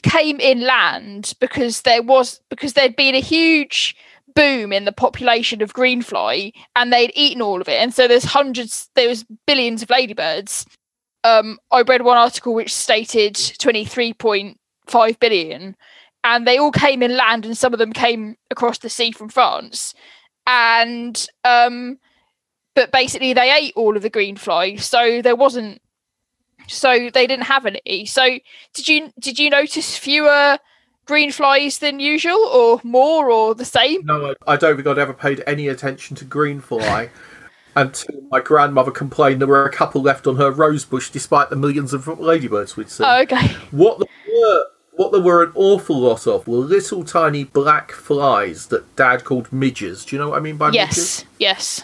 came 0.04 0.40
inland 0.40 1.34
because 1.40 1.82
there 1.82 2.02
was 2.02 2.42
because 2.50 2.74
there'd 2.74 2.96
been 2.96 3.16
a 3.16 3.20
huge 3.20 3.96
boom 4.34 4.74
in 4.74 4.86
the 4.86 4.92
population 4.92 5.62
of 5.62 5.74
greenfly 5.74 6.54
and 6.76 6.92
they'd 6.92 7.12
eaten 7.16 7.42
all 7.42 7.62
of 7.62 7.68
it. 7.68 7.82
And 7.82 7.94
so 7.94 8.08
there's 8.08 8.24
hundreds 8.24 8.90
there 8.96 9.08
was 9.08 9.26
billions 9.46 9.82
of 9.82 9.90
ladybirds. 9.90 10.66
Um 11.24 11.60
i 11.72 11.82
read 11.82 12.02
one 12.02 12.18
article 12.18 12.54
which 12.54 12.74
stated 12.74 13.36
23.5 13.36 15.20
billion 15.20 15.76
and 16.24 16.48
they 16.48 16.58
all 16.58 16.72
came 16.72 17.04
inland 17.04 17.46
and 17.46 17.58
some 17.58 17.74
of 17.74 17.80
them 17.80 17.94
came 17.94 18.36
across 18.50 18.80
the 18.80 18.90
sea 18.90 19.12
from 19.12 19.30
france. 19.30 19.94
And 20.48 21.28
um 21.44 22.00
but 22.74 22.92
basically 22.92 23.34
they 23.34 23.52
ate 23.52 23.74
all 23.76 23.96
of 23.96 24.02
the 24.02 24.10
greenfly 24.10 24.82
so 24.82 25.22
there 25.22 25.36
wasn't 25.36 25.82
so 26.68 27.10
they 27.14 27.28
didn't 27.28 27.46
have 27.46 27.66
any. 27.66 28.06
So 28.06 28.40
did 28.74 28.88
you 28.88 29.12
did 29.20 29.40
you 29.40 29.50
notice 29.50 29.98
fewer 29.98 30.58
green 31.06 31.32
flies 31.32 31.80
than 31.80 32.00
usual, 32.00 32.40
or 32.40 32.82
more, 32.84 33.32
or 33.32 33.56
the 33.56 33.66
same? 33.66 34.06
No, 34.06 34.34
I, 34.48 34.54
I 34.54 34.58
don't 34.58 34.76
think 34.76 34.88
I'd 34.88 34.98
ever 34.98 35.14
paid 35.14 35.44
any 35.46 35.68
attention 35.68 36.16
to 36.18 36.26
green 36.26 36.60
fly. 36.60 37.10
until 37.76 38.22
my 38.30 38.40
grandmother 38.42 38.92
complained 38.92 39.42
there 39.42 39.48
were 39.48 39.66
a 39.66 39.72
couple 39.72 40.02
left 40.02 40.28
on 40.28 40.36
her 40.38 40.52
rose 40.52 40.86
bush, 40.86 41.10
despite 41.10 41.50
the 41.50 41.56
millions 41.56 41.94
of 41.94 42.08
ladybirds 42.20 42.76
we'd 42.76 42.90
seen. 42.90 43.08
Oh, 43.08 43.22
okay. 43.22 43.48
What 43.72 44.00
there 44.00 44.08
were, 44.28 44.66
what 44.94 45.12
there 45.12 45.22
were 45.22 45.44
an 45.44 45.52
awful 45.56 46.00
lot 46.00 46.28
of 46.28 46.48
were 46.48 46.58
little 46.58 47.04
tiny 47.04 47.44
black 47.44 47.92
flies 47.92 48.68
that 48.68 48.96
Dad 48.96 49.24
called 49.24 49.52
midges. 49.52 50.06
Do 50.06 50.16
you 50.16 50.22
know 50.22 50.30
what 50.30 50.38
I 50.38 50.42
mean 50.42 50.58
by 50.58 50.72
midges? 50.72 50.98
Yes, 50.98 51.26
yes. 51.40 51.84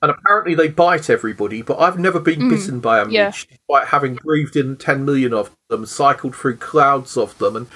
And 0.00 0.12
apparently 0.12 0.54
they 0.54 0.68
bite 0.68 1.10
everybody, 1.10 1.60
but 1.60 1.80
I've 1.80 1.98
never 1.98 2.20
been 2.20 2.42
mm, 2.42 2.50
bitten 2.50 2.78
by 2.78 3.00
a 3.00 3.04
midge, 3.04 3.14
yeah. 3.14 3.30
despite 3.30 3.88
having 3.88 4.14
breathed 4.14 4.54
in 4.54 4.76
10 4.76 5.04
million 5.04 5.34
of 5.34 5.54
them, 5.68 5.86
cycled 5.86 6.36
through 6.36 6.56
clouds 6.58 7.16
of 7.16 7.36
them. 7.38 7.56
And 7.56 7.66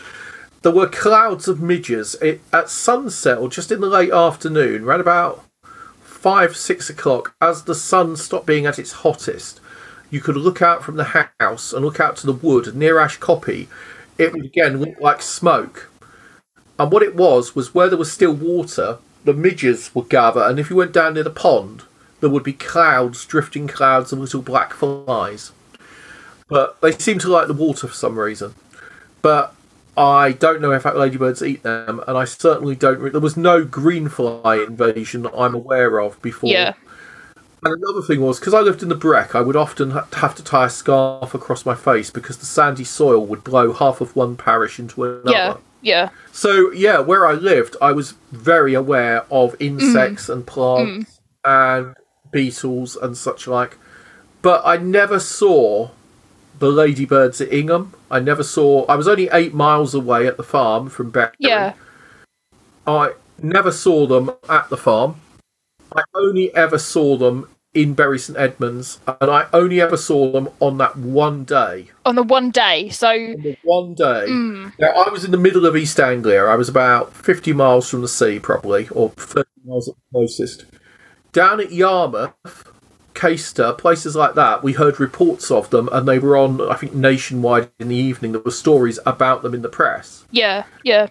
there 0.62 0.72
were 0.72 0.88
clouds 0.88 1.48
of 1.48 1.60
midges 1.60 2.14
it, 2.16 2.40
at 2.52 2.70
sunset 2.70 3.38
or 3.38 3.48
just 3.48 3.72
in 3.72 3.80
the 3.80 3.88
late 3.88 4.12
afternoon, 4.12 4.84
around 4.84 5.00
about 5.00 5.44
5, 6.02 6.56
6 6.56 6.90
o'clock, 6.90 7.34
as 7.40 7.64
the 7.64 7.74
sun 7.74 8.16
stopped 8.16 8.46
being 8.46 8.64
at 8.66 8.78
its 8.78 8.92
hottest. 8.92 9.60
You 10.10 10.20
could 10.20 10.36
look 10.36 10.62
out 10.62 10.84
from 10.84 10.96
the 10.96 11.28
house 11.40 11.72
and 11.72 11.84
look 11.84 11.98
out 11.98 12.16
to 12.18 12.26
the 12.26 12.32
wood 12.32 12.76
near 12.76 12.98
Ash 12.98 13.16
Copy. 13.16 13.68
It 14.18 14.32
would 14.32 14.44
again 14.44 14.78
look 14.78 15.00
like 15.00 15.22
smoke. 15.22 15.90
And 16.78 16.92
what 16.92 17.02
it 17.02 17.16
was, 17.16 17.56
was 17.56 17.74
where 17.74 17.88
there 17.88 17.98
was 17.98 18.12
still 18.12 18.32
water, 18.32 18.98
the 19.24 19.34
midges 19.34 19.92
would 19.94 20.08
gather, 20.08 20.42
and 20.42 20.58
if 20.58 20.70
you 20.70 20.76
went 20.76 20.92
down 20.92 21.14
near 21.14 21.24
the 21.24 21.30
pond, 21.30 21.82
there 22.20 22.30
would 22.30 22.44
be 22.44 22.52
clouds, 22.52 23.24
drifting 23.24 23.66
clouds 23.66 24.12
of 24.12 24.18
little 24.18 24.42
black 24.42 24.74
flies. 24.74 25.52
But 26.48 26.80
they 26.80 26.92
seem 26.92 27.18
to 27.20 27.28
like 27.28 27.48
the 27.48 27.54
water 27.54 27.88
for 27.88 27.94
some 27.94 28.18
reason. 28.18 28.54
But 29.22 29.54
I 29.96 30.32
don't 30.32 30.62
know 30.62 30.72
if 30.72 30.84
ladybirds 30.84 31.42
eat 31.42 31.62
them, 31.62 32.02
and 32.06 32.16
I 32.16 32.24
certainly 32.24 32.74
don't. 32.74 32.98
Re- 32.98 33.10
there 33.10 33.20
was 33.20 33.36
no 33.36 33.64
green 33.64 34.08
fly 34.08 34.56
invasion 34.56 35.22
that 35.22 35.34
I'm 35.36 35.54
aware 35.54 36.00
of 36.00 36.20
before. 36.22 36.50
Yeah. 36.50 36.74
And 37.64 37.74
another 37.74 38.02
thing 38.02 38.20
was 38.20 38.40
because 38.40 38.54
I 38.54 38.60
lived 38.60 38.82
in 38.82 38.88
the 38.88 38.96
Breck, 38.96 39.34
I 39.34 39.40
would 39.40 39.54
often 39.54 39.92
ha- 39.92 40.08
have 40.14 40.34
to 40.36 40.42
tie 40.42 40.66
a 40.66 40.70
scarf 40.70 41.32
across 41.34 41.64
my 41.64 41.76
face 41.76 42.10
because 42.10 42.38
the 42.38 42.46
sandy 42.46 42.84
soil 42.84 43.24
would 43.26 43.44
blow 43.44 43.72
half 43.72 44.00
of 44.00 44.16
one 44.16 44.36
parish 44.36 44.80
into 44.80 45.04
another. 45.04 45.30
Yeah, 45.30 45.56
yeah. 45.80 46.08
So 46.32 46.72
yeah, 46.72 46.98
where 46.98 47.24
I 47.26 47.34
lived, 47.34 47.76
I 47.80 47.92
was 47.92 48.14
very 48.32 48.74
aware 48.74 49.24
of 49.30 49.54
insects 49.60 50.26
mm. 50.26 50.32
and 50.32 50.46
plants 50.46 51.20
mm. 51.44 51.84
and 51.84 51.96
beetles 52.32 52.96
and 52.96 53.16
such 53.16 53.46
like, 53.46 53.78
but 54.40 54.62
I 54.64 54.76
never 54.78 55.20
saw 55.20 55.90
the 56.62 56.70
ladybirds 56.70 57.40
at 57.40 57.52
Ingham. 57.52 57.92
I 58.08 58.20
never 58.20 58.44
saw. 58.44 58.86
I 58.86 58.94
was 58.94 59.08
only 59.08 59.28
eight 59.32 59.52
miles 59.52 59.94
away 59.94 60.28
at 60.28 60.36
the 60.36 60.44
farm 60.44 60.88
from 60.88 61.10
Beck. 61.10 61.34
Yeah. 61.40 61.74
I 62.86 63.14
never 63.42 63.72
saw 63.72 64.06
them 64.06 64.30
at 64.48 64.70
the 64.70 64.76
farm. 64.76 65.16
I 65.94 66.04
only 66.14 66.54
ever 66.54 66.78
saw 66.78 67.16
them 67.16 67.48
in 67.74 67.94
Bury 67.94 68.18
St 68.18 68.38
Edmunds, 68.38 69.00
and 69.08 69.28
I 69.28 69.46
only 69.52 69.80
ever 69.80 69.96
saw 69.96 70.30
them 70.30 70.50
on 70.60 70.78
that 70.78 70.96
one 70.96 71.42
day. 71.42 71.90
On 72.06 72.14
the 72.14 72.22
one 72.22 72.52
day. 72.52 72.90
So 72.90 73.08
The 73.10 73.56
one 73.64 73.94
day. 73.94 74.26
Mm. 74.28 74.72
Now, 74.78 74.90
I 74.90 75.08
was 75.08 75.24
in 75.24 75.32
the 75.32 75.38
middle 75.38 75.66
of 75.66 75.76
East 75.76 75.98
Anglia. 75.98 76.44
I 76.44 76.54
was 76.54 76.68
about 76.68 77.12
50 77.12 77.52
miles 77.54 77.90
from 77.90 78.02
the 78.02 78.08
sea, 78.08 78.38
probably, 78.38 78.88
or 78.90 79.08
30 79.10 79.48
miles 79.64 79.88
at 79.88 79.96
the 79.96 80.00
closest. 80.12 80.66
Down 81.32 81.58
at 81.58 81.72
Yarmouth, 81.72 82.71
Caister, 83.22 83.76
places 83.78 84.16
like 84.16 84.34
that, 84.34 84.62
we 84.64 84.72
heard 84.72 84.98
reports 84.98 85.50
of 85.50 85.70
them, 85.70 85.88
and 85.92 86.08
they 86.08 86.18
were 86.18 86.36
on, 86.36 86.60
I 86.60 86.74
think, 86.74 86.92
nationwide 86.94 87.70
in 87.78 87.88
the 87.88 87.96
evening. 87.96 88.32
There 88.32 88.40
were 88.40 88.50
stories 88.50 88.98
about 89.06 89.42
them 89.42 89.54
in 89.54 89.62
the 89.62 89.68
press. 89.68 90.24
yeah, 90.30 90.64
yeah. 90.82 91.06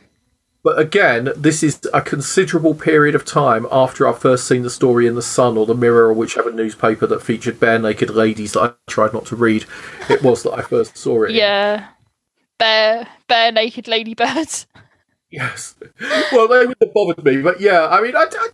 But 0.63 0.77
again, 0.77 1.29
this 1.35 1.63
is 1.63 1.79
a 1.91 2.01
considerable 2.01 2.75
period 2.75 3.15
of 3.15 3.25
time 3.25 3.65
after 3.71 4.07
I've 4.07 4.19
first 4.19 4.47
seen 4.47 4.61
the 4.61 4.69
story 4.69 5.07
in 5.07 5.15
the 5.15 5.21
Sun 5.23 5.57
or 5.57 5.65
the 5.65 5.73
Mirror 5.73 6.09
or 6.09 6.13
whichever 6.13 6.51
newspaper 6.51 7.07
that 7.07 7.23
featured 7.23 7.59
bare 7.59 7.79
naked 7.79 8.11
ladies 8.11 8.53
that 8.53 8.61
I 8.61 8.71
tried 8.91 9.11
not 9.13 9.25
to 9.27 9.35
read. 9.35 9.65
It 10.07 10.21
was 10.21 10.43
that 10.43 10.51
I 10.51 10.61
first 10.61 10.95
saw 10.97 11.23
it. 11.23 11.31
in. 11.31 11.37
Yeah. 11.37 11.87
Bare 12.59 13.07
bare 13.27 13.51
naked 13.51 13.87
ladybirds. 13.87 14.67
Yes. 15.31 15.75
Well, 16.33 16.49
they 16.49 16.65
would 16.65 16.75
have 16.81 16.93
bothered 16.93 17.23
me, 17.23 17.41
but 17.41 17.61
yeah, 17.61 17.87
I 17.87 18.01
mean, 18.01 18.17
I, 18.17 18.25
I 18.35 18.47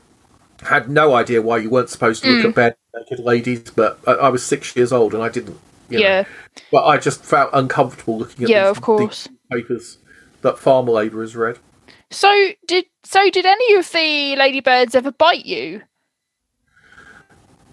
had 0.70 0.90
no 0.92 1.16
idea 1.16 1.42
why 1.42 1.58
you 1.58 1.72
weren't 1.72 1.90
supposed 1.90 2.24
to 2.24 2.30
look 2.30 2.46
Mm. 2.46 2.50
at 2.50 2.56
bare 2.56 2.76
naked 3.00 3.20
ladies, 3.20 3.72
but 3.72 4.00
I, 4.08 4.14
I 4.14 4.30
was 4.30 4.44
six 4.44 4.76
years 4.76 4.92
old 4.92 5.14
and 5.14 5.24
I 5.24 5.30
didn't. 5.30 5.60
You 5.90 6.00
know. 6.00 6.04
Yeah. 6.06 6.24
But 6.72 6.86
I 6.86 6.98
just 6.98 7.24
felt 7.24 7.50
uncomfortable 7.54 8.18
looking 8.18 8.44
at 8.44 8.50
Yeah, 8.50 8.68
these, 8.68 8.78
of 8.78 8.82
course. 8.84 9.30
papers 9.52 9.98
that 10.42 10.60
farmer 10.60 10.92
labourers 10.92 11.36
read. 11.36 11.60
So 12.12 12.50
did 12.68 12.86
so 13.04 13.30
did 13.30 13.46
any 13.46 13.74
of 13.76 13.92
the 13.92 14.36
ladybirds 14.38 14.96
ever 14.96 15.12
bite 15.12 15.46
you? 15.46 15.82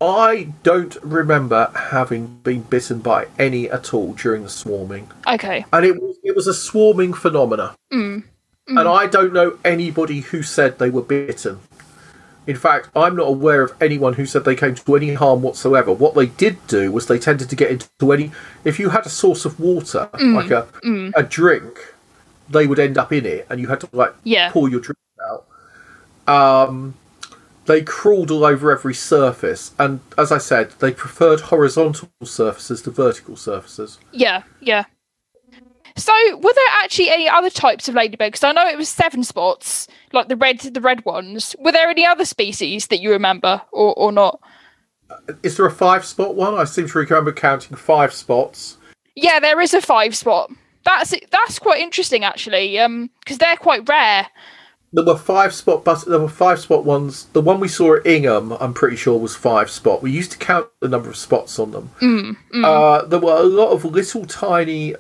I 0.01 0.53
don't 0.63 0.97
remember 1.03 1.71
having 1.75 2.39
been 2.43 2.63
bitten 2.63 2.99
by 2.99 3.27
any 3.39 3.71
at 3.71 3.95
all 3.95 4.13
during 4.15 4.43
the 4.43 4.49
swarming, 4.51 5.09
Okay. 5.27 5.65
and 5.73 5.85
it 5.87 6.01
was 6.01 6.17
it 6.25 6.35
was 6.37 6.47
a 6.47 6.55
swarming 6.55 7.15
phenomena. 7.15 7.77
Mm. 7.93 8.25
And 8.67 8.89
I 8.89 9.07
don't 9.07 9.33
know 9.33 9.59
anybody 9.65 10.21
who 10.21 10.43
said 10.43 10.79
they 10.79 10.91
were 10.91 11.03
bitten. 11.03 11.61
In 12.47 12.57
fact, 12.57 12.91
I'm 12.95 13.17
not 13.17 13.27
aware 13.29 13.63
of 13.63 13.73
anyone 13.81 14.15
who 14.15 14.27
said 14.27 14.45
they 14.45 14.55
came 14.55 14.75
to 14.75 14.97
any 14.97 15.15
harm 15.15 15.41
whatsoever. 15.43 15.93
What 15.93 16.15
they 16.15 16.27
did 16.27 16.59
do 16.67 16.93
was 16.93 17.07
they 17.07 17.19
tended 17.19 17.49
to 17.51 17.57
get 17.57 17.71
into 17.71 18.13
any. 18.13 18.33
If 18.65 18.79
you 18.79 18.91
had 18.91 19.07
a 19.07 19.09
source 19.09 19.45
of 19.45 19.59
water, 19.59 20.11
like 20.13 20.51
a 20.51 20.67
a 21.17 21.23
drink, 21.23 21.95
they 22.49 22.67
would 22.67 22.79
end 22.79 22.99
up 22.99 23.13
in 23.13 23.25
it, 23.25 23.47
and 23.49 23.61
you 23.61 23.69
had 23.69 23.81
to 23.81 23.89
like 23.93 24.15
Yeah. 24.25 24.51
pour 24.51 24.69
your 24.69 24.81
drink 24.81 24.99
out. 25.27 25.47
Um, 26.27 26.95
they 27.67 27.81
crawled 27.83 28.31
all 28.31 28.45
over 28.45 28.71
every 28.71 28.93
surface, 28.95 29.73
and 29.79 30.01
as 30.19 30.31
I 30.31 30.39
said, 30.39 30.73
they 30.81 30.91
preferred 30.93 31.41
horizontal 31.41 32.11
surfaces 32.23 32.83
to 32.83 32.91
vertical 32.91 33.37
surfaces. 33.37 33.99
Yeah, 34.13 34.43
yeah. 34.61 34.85
So, 35.97 36.13
were 36.37 36.53
there 36.53 36.65
actually 36.83 37.11
any 37.11 37.29
other 37.29 37.51
types 37.51 37.89
of? 37.89 37.95
Because 37.95 38.43
I 38.43 38.53
know 38.53 38.67
it 38.67 38.77
was 38.77 38.89
seven 38.89 39.23
spots, 39.23 39.87
like 40.13 40.29
the 40.29 40.37
red, 40.37 40.59
the 40.61 40.81
red 40.81 41.05
ones. 41.05 41.55
Were 41.61 41.71
there 41.73 41.89
any 41.89 42.05
other 42.05 42.25
species 42.25 42.89
that 42.89 43.01
you 43.01 43.11
remember, 43.13 43.63
or 43.73 43.95
or 43.95 44.11
not? 44.11 44.41
Is 45.45 45.57
there 45.57 45.67
a 45.67 45.71
five 45.71 46.05
spot 46.05 46.35
one? 46.35 46.55
I 46.55 46.65
seem 46.65 46.89
to 46.89 46.99
remember 46.99 47.33
counting 47.33 47.77
five 47.77 48.13
spots. 48.13 48.77
Yeah, 49.15 49.39
there 49.39 49.61
is 49.61 49.73
a 49.73 49.81
five 49.81 50.17
spot. 50.17 50.51
That's 50.85 51.15
that's 51.31 51.59
quite 51.61 51.81
interesting 51.81 52.25
actually, 52.25 52.79
um, 52.81 53.11
because 53.21 53.39
they're 53.39 53.57
quite 53.57 53.89
rare. 53.89 54.27
There 54.93 55.05
were 55.05 55.17
five 55.17 55.53
spot 55.55 55.85
bus. 55.85 56.05
There 56.05 56.19
were 56.21 56.29
five 56.29 56.61
spot 56.61 56.85
ones. 56.85 57.27
The 57.33 57.41
one 57.41 57.59
we 57.59 57.69
saw 57.69 57.97
at 57.97 58.07
Ingham, 58.07 58.53
I'm 58.53 58.75
pretty 58.75 58.97
sure, 58.97 59.19
was 59.19 59.35
five 59.35 59.69
spot. 59.71 60.03
We 60.03 60.11
used 60.13 60.33
to 60.33 60.39
count 60.39 60.69
the 60.81 60.89
number 60.89 61.09
of 61.09 61.17
spots 61.17 61.59
on 61.59 61.73
them. 61.73 61.91
Mm, 62.01 62.37
Uh, 62.65 63.05
there 63.07 63.19
were 63.19 63.37
a 63.37 63.43
lot 63.43 63.71
of 63.71 63.85
little 63.85 64.25
tiny 64.25 64.95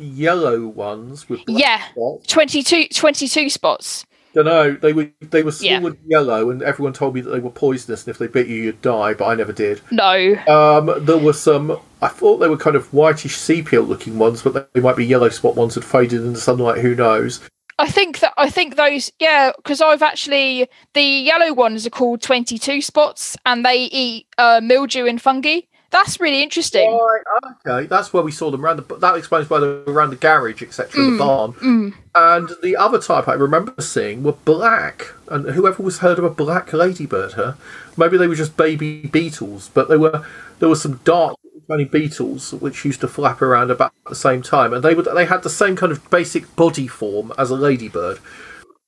yellow 0.00 0.66
ones 0.66 1.28
with 1.28 1.40
Yeah. 1.46 1.82
spots. 1.92 2.26
22, 2.26 2.86
22 2.94 3.48
spots. 3.50 4.04
Don't 4.32 4.44
know. 4.44 4.72
They 4.80 4.92
were 4.92 5.08
they 5.20 5.42
were 5.42 5.50
small 5.50 5.68
Yeah. 5.70 5.76
and 5.78 5.96
yellow, 6.06 6.50
and 6.50 6.62
everyone 6.62 6.92
told 6.92 7.16
me 7.16 7.20
that 7.20 7.30
they 7.30 7.40
were 7.40 7.50
poisonous, 7.50 8.04
and 8.06 8.12
if 8.12 8.18
they 8.18 8.28
bit 8.28 8.46
you, 8.46 8.62
you'd 8.62 8.80
die. 8.80 9.12
But 9.12 9.26
I 9.26 9.34
never 9.34 9.52
did. 9.52 9.80
No. 9.90 10.36
Um, 10.46 11.04
there 11.04 11.18
were 11.18 11.32
some. 11.32 11.76
I 12.00 12.06
thought 12.06 12.36
they 12.38 12.48
were 12.48 12.56
kind 12.56 12.76
of 12.76 12.86
whitish 12.94 13.36
sepia 13.36 13.80
looking 13.80 14.18
ones, 14.18 14.42
but 14.42 14.72
they 14.72 14.80
might 14.80 14.94
be 14.96 15.04
yellow 15.04 15.30
spot 15.30 15.56
ones 15.56 15.74
that 15.74 15.82
faded 15.82 16.20
in 16.20 16.32
the 16.34 16.40
sunlight. 16.40 16.78
Who 16.80 16.94
knows? 16.94 17.40
I 17.80 17.88
think 17.90 18.20
that 18.20 18.32
I 18.36 18.50
think 18.50 18.76
those 18.76 19.10
yeah 19.18 19.50
because 19.56 19.80
I've 19.80 20.02
actually 20.02 20.68
the 20.94 21.02
yellow 21.02 21.52
ones 21.52 21.84
are 21.86 21.90
called 21.90 22.22
twenty 22.22 22.56
two 22.58 22.82
spots 22.82 23.36
and 23.46 23.64
they 23.66 23.84
eat 23.86 24.26
uh, 24.38 24.60
mildew 24.62 25.06
and 25.06 25.20
fungi. 25.20 25.60
That's 25.90 26.20
really 26.20 26.42
interesting. 26.42 26.88
Right, 26.92 27.22
okay, 27.66 27.86
that's 27.86 28.12
where 28.12 28.22
we 28.22 28.30
saw 28.30 28.50
them 28.50 28.64
around 28.64 28.76
the. 28.76 28.96
That 28.96 29.16
explains 29.16 29.50
why 29.50 29.58
they 29.58 29.66
were 29.66 29.84
around 29.88 30.10
the 30.10 30.16
garage, 30.16 30.62
etc., 30.62 31.10
the 31.10 31.18
barn. 31.18 31.52
Mm. 31.54 31.94
And 32.14 32.50
the 32.62 32.76
other 32.76 33.00
type 33.00 33.26
I 33.26 33.34
remember 33.34 33.74
seeing 33.80 34.22
were 34.22 34.32
black. 34.32 35.12
And 35.28 35.50
whoever 35.50 35.82
was 35.82 35.98
heard 35.98 36.18
of 36.18 36.24
a 36.24 36.30
black 36.30 36.72
ladybird, 36.72 37.32
huh? 37.32 37.54
Maybe 37.96 38.16
they 38.16 38.28
were 38.28 38.36
just 38.36 38.56
baby 38.56 39.08
beetles, 39.08 39.70
but 39.74 39.88
they 39.88 39.96
were 39.96 40.24
there 40.60 40.68
were 40.68 40.76
some 40.76 41.00
dark 41.04 41.36
tiny 41.68 41.84
beetles 41.84 42.52
which 42.54 42.84
used 42.84 43.00
to 43.00 43.08
flap 43.08 43.42
around 43.42 43.72
about 43.72 43.92
the 44.08 44.14
same 44.14 44.42
time, 44.42 44.72
and 44.72 44.84
they 44.84 44.94
would 44.94 45.08
they 45.14 45.24
had 45.24 45.42
the 45.42 45.50
same 45.50 45.74
kind 45.74 45.90
of 45.90 46.08
basic 46.10 46.54
body 46.54 46.86
form 46.86 47.32
as 47.36 47.50
a 47.50 47.56
ladybird. 47.56 48.20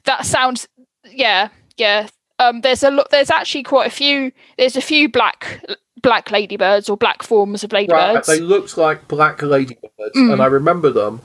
That 0.05 0.25
sounds 0.25 0.69
yeah 1.11 1.49
yeah. 1.77 2.09
Um, 2.39 2.61
there's 2.61 2.83
a 2.83 2.91
lot. 2.91 3.11
There's 3.11 3.31
actually 3.31 3.63
quite 3.63 3.87
a 3.87 3.91
few. 3.91 4.33
There's 4.57 4.77
a 4.77 4.81
few 4.81 5.09
black 5.09 5.65
black 6.01 6.31
ladybirds 6.31 6.89
or 6.89 6.97
black 6.97 7.23
forms 7.23 7.63
of 7.65 7.73
Right, 7.73 7.89
ladybirds. 7.89 8.27
they 8.29 8.41
looked 8.41 8.77
like 8.79 9.07
black 9.09 9.43
ladybirds, 9.43 10.17
Mm. 10.17 10.33
and 10.33 10.43
I 10.43 10.47
remember 10.47 10.91
them. 10.91 11.21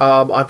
Um, 0.00 0.32
I 0.32 0.46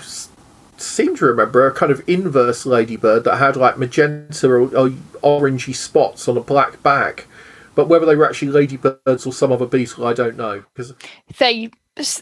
seem 0.77 1.15
to 1.17 1.25
remember 1.25 1.67
a 1.67 1.71
kind 1.71 1.91
of 1.91 2.01
inverse 2.07 2.65
ladybird 2.65 3.23
that 3.25 3.37
had 3.37 3.55
like 3.55 3.77
magenta 3.77 4.47
or, 4.49 4.61
or 4.75 4.89
orangey 5.21 5.75
spots 5.75 6.27
on 6.27 6.37
a 6.37 6.41
black 6.41 6.81
back. 6.81 7.27
But 7.75 7.87
whether 7.87 8.05
they 8.05 8.15
were 8.15 8.27
actually 8.27 8.49
ladybirds 8.51 9.25
or 9.25 9.31
some 9.33 9.51
other 9.51 9.65
beetle, 9.65 10.05
I 10.07 10.13
don't 10.13 10.35
know. 10.37 10.63
Because 10.73 10.93
they 11.37 11.69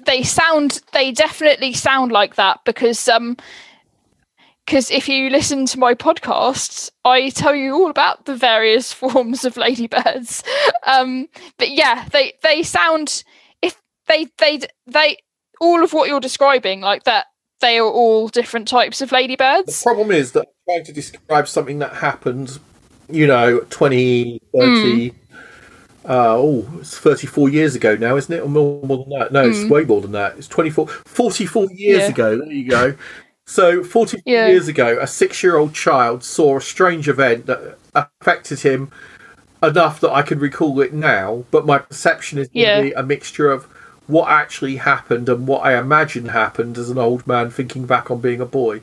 they 0.06 0.24
sound 0.24 0.82
they 0.94 1.12
definitely 1.12 1.74
sound 1.74 2.12
like 2.12 2.36
that 2.36 2.60
because 2.66 3.08
um 3.08 3.38
because 4.70 4.92
if 4.92 5.10
you 5.10 5.32
listen 5.32 5.66
to 5.66 5.80
my 5.80 5.96
podcasts, 5.96 6.92
I 7.04 7.32
tell 7.32 7.56
you 7.56 7.74
all 7.74 7.90
about 7.90 8.26
the 8.26 8.36
various 8.36 8.94
forms 9.02 9.44
of 9.44 9.58
ladybirds. 9.58 10.44
Um, 10.86 11.28
but 11.58 11.72
yeah, 11.72 12.08
they 12.12 12.34
they 12.44 12.62
sound 12.62 13.24
if 13.64 13.82
they 14.08 14.28
they 14.38 14.60
they 14.86 15.18
all 15.60 15.84
of 15.84 15.92
what 15.92 16.08
you're 16.08 16.20
describing 16.20 16.82
like 16.82 17.06
that 17.06 17.26
they 17.62 17.80
are 17.80 17.90
all 17.90 18.28
different 18.28 18.68
types 18.68 19.02
of 19.02 19.12
ladybirds. 19.12 19.82
The 19.82 19.84
problem 19.84 20.12
is 20.12 20.34
that 20.34 20.42
I'm 20.42 20.74
trying 20.76 20.84
to 20.86 20.94
describe 20.94 21.48
something 21.48 21.80
that 21.80 21.94
happened, 21.94 22.60
you 23.10 23.26
know, 23.26 23.62
20, 23.72 24.40
30, 24.54 25.12
uh, 26.06 26.38
oh, 26.38 26.66
it's 26.80 26.98
34 26.98 27.50
years 27.50 27.76
ago 27.76 27.96
now, 27.96 28.16
isn't 28.16 28.34
it? 28.34 28.42
Or 28.42 28.48
more, 28.48 28.82
more 28.84 29.04
than 29.04 29.20
that? 29.20 29.34
No, 29.34 29.50
it's 29.50 29.66
way 29.70 29.84
more 29.84 30.00
than 30.00 30.14
that. 30.14 30.38
It's 30.38 30.48
24, 30.48 30.88
44 30.88 31.66
years 31.72 32.04
Yeah. 32.04 32.10
ago. 32.10 32.38
There 32.38 32.52
you 32.52 32.70
go. 32.70 32.96
So, 33.50 33.84
40 33.84 34.22
Yeah. 34.28 34.46
years 34.50 34.68
ago, 34.68 35.00
a 35.02 35.08
six 35.08 35.42
year 35.42 35.58
old 35.58 35.74
child 35.74 36.24
saw 36.24 36.58
a 36.58 36.62
strange 36.62 37.10
event 37.10 37.48
that 37.48 37.80
affected 37.96 38.60
him 38.60 38.92
enough 39.64 40.00
that 40.02 40.12
I 40.12 40.22
can 40.22 40.38
recall 40.38 40.80
it 40.82 40.94
now, 40.94 41.46
but 41.50 41.66
my 41.66 41.80
perception 41.80 42.38
is 42.38 42.48
Yeah. 42.54 42.80
to 42.80 42.92
a 42.92 43.02
mixture 43.02 43.50
of 43.50 43.66
what 44.06 44.30
actually 44.30 44.76
happened 44.76 45.30
and 45.30 45.48
what 45.48 45.66
I 45.66 45.80
imagine 45.80 46.28
happened 46.28 46.78
as 46.78 46.92
an 46.92 47.00
old 47.00 47.26
man 47.26 47.50
thinking 47.50 47.88
back 47.88 48.12
on 48.12 48.20
being 48.22 48.40
a 48.40 48.46
boy. 48.46 48.82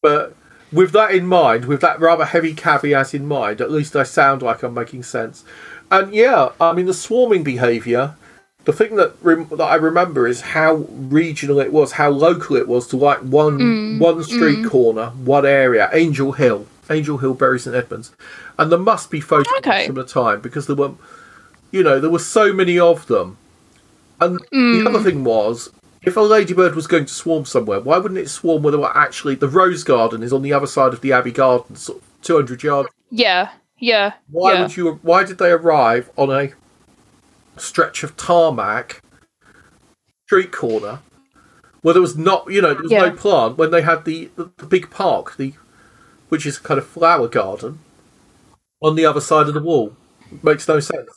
But 0.00 0.34
with 0.72 0.92
that 0.92 1.10
in 1.10 1.26
mind, 1.26 1.66
with 1.66 1.82
that 1.82 2.00
rather 2.00 2.24
heavy 2.24 2.54
caveat 2.54 3.12
in 3.12 3.26
mind, 3.28 3.60
at 3.60 3.70
least 3.70 3.94
I 3.94 4.04
sound 4.04 4.40
like 4.40 4.62
I'm 4.62 4.72
making 4.72 5.02
sense. 5.02 5.44
And 5.90 6.14
yeah, 6.14 6.48
I 6.58 6.72
mean 6.72 6.86
the 6.86 6.94
swarming 6.94 7.42
behaviour. 7.42 8.14
The 8.64 8.72
thing 8.72 8.96
that 8.96 9.14
rem- 9.22 9.48
that 9.48 9.62
I 9.64 9.76
remember 9.76 10.28
is 10.28 10.40
how 10.42 10.74
regional 10.90 11.60
it 11.60 11.72
was, 11.72 11.92
how 11.92 12.10
local 12.10 12.56
it 12.56 12.68
was 12.68 12.86
to 12.88 12.96
like 12.96 13.20
one 13.20 13.58
mm, 13.58 13.98
one 13.98 14.22
street 14.22 14.58
mm. 14.58 14.70
corner, 14.70 15.10
one 15.10 15.46
area, 15.46 15.88
Angel 15.92 16.32
Hill, 16.32 16.66
Angel 16.90 17.18
Hill, 17.18 17.34
Bury 17.34 17.58
St 17.58 17.74
Edmunds, 17.74 18.12
and 18.58 18.70
there 18.70 18.78
must 18.78 19.10
be 19.10 19.20
photographs 19.20 19.66
Okay. 19.66 19.86
from 19.86 19.96
the 19.96 20.04
time 20.04 20.40
because 20.40 20.66
there 20.66 20.76
were, 20.76 20.92
you 21.70 21.82
know, 21.82 22.00
there 22.00 22.10
were 22.10 22.18
so 22.18 22.52
many 22.52 22.78
of 22.78 23.06
them. 23.06 23.38
And 24.20 24.38
the 24.38 24.56
mm. 24.56 24.86
other 24.86 25.02
thing 25.02 25.24
was, 25.24 25.70
if 26.02 26.16
a 26.16 26.20
ladybird 26.20 26.74
was 26.74 26.86
going 26.86 27.06
to 27.06 27.14
swarm 27.14 27.46
somewhere, 27.46 27.80
why 27.80 27.96
wouldn't 27.96 28.20
it 28.20 28.28
swarm 28.28 28.62
where 28.62 28.72
there 28.72 28.80
were 28.80 28.94
actually 28.96 29.34
the 29.36 29.48
rose 29.48 29.84
garden 29.84 30.22
is 30.22 30.32
on 30.32 30.42
the 30.42 30.52
other 30.52 30.66
side 30.66 30.92
of 30.92 31.00
the 31.00 31.12
Abbey 31.12 31.32
Gardens, 31.32 31.82
sort 31.84 31.98
of 31.98 32.04
two 32.20 32.36
hundred 32.36 32.62
yards. 32.62 32.90
Yeah, 33.10 33.50
yeah, 33.78 34.12
Why 34.30 34.52
yeah. 34.52 34.62
would 34.62 34.76
you? 34.76 35.00
Why 35.02 35.24
did 35.24 35.38
they 35.38 35.50
arrive 35.50 36.10
on 36.16 36.30
a 36.30 36.52
stretch 37.60 38.02
of 38.02 38.16
tarmac 38.16 39.02
street 40.26 40.52
corner 40.52 41.00
where 41.82 41.94
there 41.94 42.02
was 42.02 42.16
not, 42.16 42.50
you 42.50 42.60
know, 42.60 42.74
there 42.74 42.82
was 42.82 42.92
Yeah. 42.92 43.06
no 43.06 43.12
plant 43.12 43.56
when 43.58 43.70
they 43.70 43.82
had 43.82 44.04
the, 44.04 44.30
the 44.36 44.50
the 44.58 44.66
big 44.66 44.90
park, 44.90 45.36
the 45.36 45.54
which 46.28 46.44
is 46.46 46.58
a 46.58 46.60
kind 46.60 46.78
of 46.78 46.86
flower 46.86 47.26
garden 47.28 47.78
on 48.82 48.94
the 48.96 49.04
other 49.06 49.20
side 49.20 49.48
of 49.48 49.54
the 49.54 49.62
wall? 49.62 49.96
Makes 50.42 50.68
no 50.68 50.78
sense. 50.80 51.10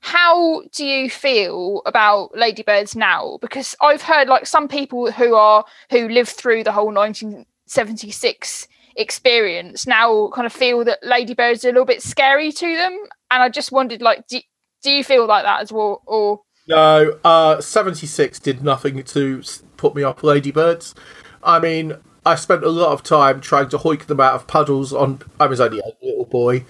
how 0.00 0.62
do 0.72 0.84
you 0.84 1.08
feel 1.08 1.80
about 1.86 2.36
ladybirds 2.36 2.96
now 2.96 3.38
because 3.40 3.76
i've 3.80 4.02
heard 4.02 4.26
like 4.26 4.44
some 4.46 4.66
people 4.66 5.12
who 5.12 5.36
are 5.36 5.64
who 5.90 6.08
lived 6.08 6.30
through 6.30 6.64
the 6.64 6.72
whole 6.72 6.90
1976 6.92 8.66
experience 8.96 9.86
now 9.86 10.28
kind 10.34 10.44
of 10.46 10.52
feel 10.52 10.84
that 10.84 10.98
ladybirds 11.04 11.64
are 11.64 11.68
a 11.68 11.72
little 11.72 11.86
bit 11.86 12.02
scary 12.02 12.50
to 12.50 12.76
them 12.76 12.92
and 13.30 13.42
i 13.44 13.48
just 13.48 13.70
wondered 13.72 14.02
like 14.02 14.26
do, 14.26 14.40
do 14.82 14.90
you 14.90 15.04
feel 15.04 15.26
like 15.26 15.44
that 15.44 15.62
as 15.62 15.72
well 15.72 16.02
or 16.06 16.40
No, 16.68 17.18
uh, 17.24 17.60
76 17.60 18.38
did 18.40 18.62
nothing 18.62 19.02
to 19.02 19.42
put 19.76 19.94
me 19.94 20.02
off 20.02 20.22
ladybirds. 20.22 20.94
I 21.42 21.58
mean, 21.58 21.94
I 22.24 22.36
spent 22.36 22.62
a 22.62 22.68
lot 22.68 22.92
of 22.92 23.02
time 23.02 23.40
trying 23.40 23.68
to 23.70 23.78
hoik 23.78 24.06
them 24.06 24.20
out 24.20 24.34
of 24.34 24.46
puddles 24.46 24.92
on. 24.92 25.20
I 25.40 25.46
was 25.46 25.60
only 25.60 25.80
a 25.80 26.06
little 26.06 26.26
boy, 26.26 26.64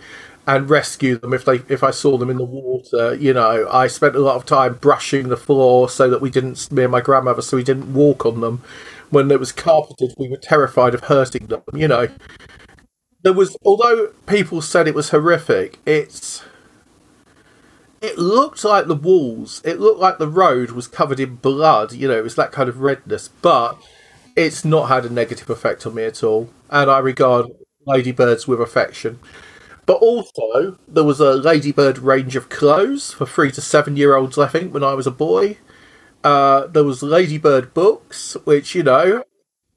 and 0.47 0.69
rescue 0.69 1.19
them 1.19 1.33
if 1.33 1.45
they 1.45 1.57
if 1.69 1.83
I 1.83 1.91
saw 1.91 2.17
them 2.17 2.31
in 2.31 2.39
the 2.39 2.45
water. 2.45 3.15
You 3.15 3.35
know, 3.35 3.69
I 3.71 3.87
spent 3.87 4.17
a 4.17 4.21
lot 4.21 4.37
of 4.37 4.47
time 4.47 4.75
brushing 4.75 5.29
the 5.29 5.37
floor 5.37 5.89
so 5.89 6.09
that 6.09 6.21
we 6.21 6.31
didn't. 6.31 6.71
Me 6.73 6.85
and 6.85 6.93
my 6.93 7.01
grandmother, 7.01 7.43
so 7.43 7.57
we 7.57 7.65
didn't 7.65 7.93
walk 7.93 8.25
on 8.25 8.41
them. 8.41 8.63
When 9.11 9.31
it 9.31 9.39
was 9.39 9.53
carpeted, 9.53 10.15
we 10.19 10.29
were 10.29 10.39
terrified 10.39 10.95
of 10.95 11.05
hurting 11.05 11.47
them. 11.47 11.63
You 11.75 11.89
know, 11.89 12.09
there 13.23 13.35
was 13.35 13.57
although 13.65 14.09
people 14.27 14.63
said 14.63 14.89
it 14.89 14.95
was 14.95 15.11
horrific, 15.11 15.79
it's 15.85 16.43
it 18.03 18.19
looked 18.19 18.65
like 18.65 18.87
the 18.87 18.97
walls, 18.97 19.63
it 19.65 19.79
looked 19.79 20.01
like 20.01 20.19
the 20.19 20.29
road 20.29 20.73
was 20.73 20.89
covered 20.89 21.21
in 21.21 21.37
blood. 21.37 21.93
You 21.93 22.09
know, 22.09 22.19
it 22.19 22.25
was 22.25 22.35
that 22.35 22.53
kind 22.53 22.69
of 22.69 22.81
redness, 22.81 23.29
but 23.29 23.79
it's 24.37 24.65
not 24.65 24.89
had 24.89 25.05
a 25.05 25.11
negative 25.11 25.49
effect 25.49 25.87
on 25.87 25.95
me 25.95 26.05
at 26.05 26.23
all. 26.25 26.51
And 26.69 26.91
I 26.91 26.99
regard 26.99 27.47
ladybirds 27.87 28.49
with 28.49 28.61
affection. 28.61 29.21
But 29.87 29.95
also, 29.95 30.79
there 30.89 31.05
was 31.05 31.21
a 31.21 31.35
ladybird 31.35 31.99
range 31.99 32.37
of 32.37 32.49
clothes 32.49 33.13
for 33.13 33.27
three 33.27 33.53
to 33.53 33.61
seven 33.61 33.97
year 33.97 34.17
olds, 34.17 34.37
I 34.37 34.49
think, 34.49 34.75
when 34.75 34.85
I 34.85 34.95
was 34.95 35.07
a 35.07 35.13
boy. 35.13 35.59
Uh, 36.25 36.67
there 36.67 36.85
was 36.85 37.03
ladybird 37.03 37.75
books, 37.75 38.37
which, 38.45 38.75
you 38.75 38.83
know, 38.83 39.25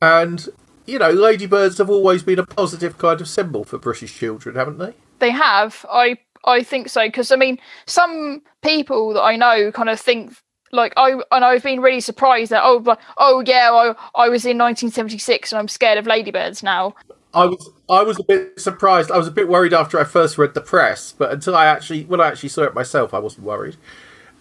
and, 0.02 0.48
you 0.86 1.00
know, 1.00 1.10
ladybirds 1.10 1.80
have 1.80 1.90
always 1.90 2.22
been 2.22 2.38
a 2.38 2.46
positive 2.46 2.98
kind 2.98 3.22
of 3.22 3.28
symbol 3.28 3.64
for 3.64 3.80
British 3.80 4.16
children, 4.16 4.56
haven't 4.56 4.78
they? 4.78 4.94
they 5.20 5.32
have 5.32 5.86
i 5.90 6.18
i 6.46 6.64
think 6.64 6.90
so 6.90 7.06
because 7.06 7.32
i 7.32 7.36
mean 7.36 7.58
some 7.86 8.42
people 8.62 9.14
that 9.14 9.24
i 9.24 9.36
know 9.36 9.72
kind 9.72 9.90
of 9.90 10.00
think 10.00 10.34
like 10.72 10.94
I 10.98 11.12
and 11.32 11.46
I've 11.46 11.64
been 11.64 11.80
really 11.80 12.02
surprised 12.02 12.52
that 12.52 12.64
oh 12.66 12.80
but 12.80 13.00
oh 13.18 13.42
yeah 13.46 13.72
I, 13.72 13.96
I 14.26 14.28
was 14.28 14.46
in 14.46 14.58
1976 14.58 15.54
and 15.54 15.60
I'm 15.60 15.68
scared 15.70 15.98
of 15.98 16.06
ladybirds 16.06 16.64
now 16.64 16.96
I 17.36 17.46
was 17.46 17.70
I 17.90 18.02
was 18.02 18.18
a 18.18 18.24
bit 18.24 18.60
surprised. 18.60 19.12
I 19.12 19.18
was 19.18 19.28
a 19.28 19.32
bit 19.32 19.50
worried 19.50 19.74
after 19.74 20.00
I 20.00 20.06
first 20.06 20.38
read 20.38 20.54
the 20.54 20.62
press, 20.62 21.14
but 21.16 21.32
until 21.32 21.56
I 21.56 21.66
actually 21.66 22.06
when 22.06 22.22
I 22.22 22.28
actually 22.28 22.50
saw 22.50 22.64
it 22.64 22.74
myself, 22.74 23.14
I 23.14 23.20
wasn't 23.20 23.46
worried. 23.46 23.76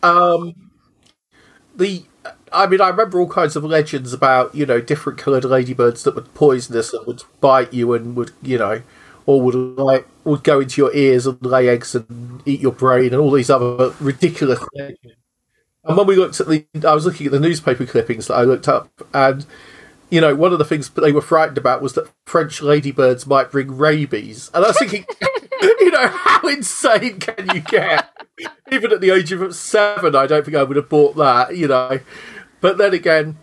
Um, 0.03 0.71
the 1.75 2.05
I 2.53 2.69
mean, 2.69 2.81
I 2.81 2.88
remember 2.88 3.19
all 3.19 3.29
kinds 3.29 3.57
of 3.57 3.64
legends 3.64 4.12
about 4.12 4.55
you 4.55 4.64
know 4.64 4.81
different 4.81 5.19
coloured 5.19 5.45
ladybirds 5.45 6.05
that 6.05 6.14
were 6.14 6.23
poisonous 6.23 6.95
and 6.95 7.05
would 7.07 7.25
bite 7.40 7.75
you 7.75 7.93
and 7.95 8.14
would 8.14 8.31
you 8.43 8.59
know, 8.59 8.83
or 9.26 9.40
would 9.40 9.54
like 9.54 10.06
would 10.24 10.44
go 10.44 10.60
into 10.60 10.80
your 10.80 10.94
ears 10.94 11.26
and 11.26 11.44
lay 11.44 11.68
eggs 11.68 11.94
and 11.94 12.42
eat 12.46 12.60
your 12.60 12.72
brain 12.72 13.12
and 13.12 13.16
all 13.16 13.30
these 13.30 13.50
other 13.50 13.94
ridiculous 14.00 14.60
legends. 14.74 15.16
And 15.84 15.96
when 15.96 16.06
we 16.06 16.16
looked 16.16 16.40
at 16.40 16.48
the, 16.48 16.66
I 16.87 16.94
was 16.94 17.04
looking 17.04 17.26
at 17.26 17.32
the 17.32 17.40
newspaper 17.40 17.84
clippings 17.84 18.26
that 18.28 18.34
I 18.34 18.42
looked 18.42 18.68
up, 18.68 18.90
and 19.12 19.44
you 20.10 20.20
know, 20.20 20.34
one 20.34 20.52
of 20.52 20.58
the 20.58 20.64
things 20.64 20.88
they 20.90 21.12
were 21.12 21.20
frightened 21.20 21.58
about 21.58 21.82
was 21.82 21.94
that 21.94 22.08
French 22.24 22.62
ladybirds 22.62 23.26
might 23.26 23.50
bring 23.50 23.76
rabies. 23.76 24.50
And 24.54 24.64
I 24.64 24.68
was 24.68 24.78
thinking, 24.78 25.04
you 25.62 25.90
know, 25.90 26.08
how 26.08 26.46
insane 26.48 27.18
can 27.18 27.48
you 27.54 27.60
get? 27.60 28.10
Even 28.70 28.92
at 28.92 29.00
the 29.00 29.10
age 29.10 29.32
of 29.32 29.54
seven, 29.54 30.14
I 30.14 30.26
don't 30.26 30.44
think 30.44 30.56
I 30.56 30.62
would 30.62 30.76
have 30.76 30.88
bought 30.88 31.16
that, 31.16 31.56
you 31.56 31.68
know. 31.68 32.00
But 32.60 32.78
then 32.78 32.94
again, 32.94 33.37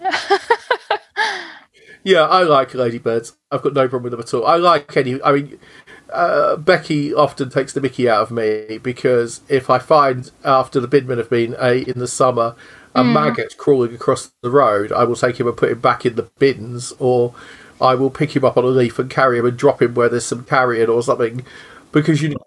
yeah, 2.03 2.23
I 2.23 2.43
like 2.43 2.73
ladybirds. 2.73 3.37
I've 3.51 3.61
got 3.61 3.73
no 3.73 3.87
problem 3.87 4.03
with 4.03 4.11
them 4.11 4.21
at 4.21 4.33
all. 4.33 4.45
I 4.45 4.55
like 4.55 4.95
any. 4.97 5.21
I 5.21 5.31
mean, 5.33 5.59
uh, 6.11 6.55
Becky 6.55 7.13
often 7.13 7.49
takes 7.49 7.73
the 7.73 7.81
Mickey 7.81 8.09
out 8.09 8.23
of 8.23 8.31
me 8.31 8.79
because 8.79 9.41
if 9.49 9.69
I 9.69 9.79
find 9.79 10.29
after 10.43 10.79
the 10.79 10.87
binmen 10.87 11.17
have 11.17 11.29
been 11.29 11.55
a 11.59 11.83
in 11.87 11.99
the 11.99 12.07
summer 12.07 12.55
a 12.93 13.03
hmm. 13.03 13.13
maggot 13.13 13.57
crawling 13.57 13.93
across 13.93 14.31
the 14.41 14.49
road, 14.49 14.91
I 14.91 15.03
will 15.03 15.15
take 15.15 15.39
him 15.39 15.47
and 15.47 15.55
put 15.55 15.71
him 15.71 15.79
back 15.79 16.05
in 16.05 16.15
the 16.15 16.29
bins, 16.39 16.93
or 16.99 17.33
I 17.79 17.95
will 17.95 18.09
pick 18.09 18.35
him 18.35 18.43
up 18.43 18.57
on 18.57 18.63
a 18.63 18.67
leaf 18.67 18.99
and 18.99 19.09
carry 19.09 19.39
him 19.39 19.45
and 19.45 19.57
drop 19.57 19.81
him 19.81 19.93
where 19.93 20.09
there's 20.09 20.25
some 20.25 20.43
carrion 20.43 20.89
or 20.89 21.03
something, 21.03 21.45
because 21.91 22.21
you 22.21 22.29
hmm. 22.29 22.33
know 22.33 22.45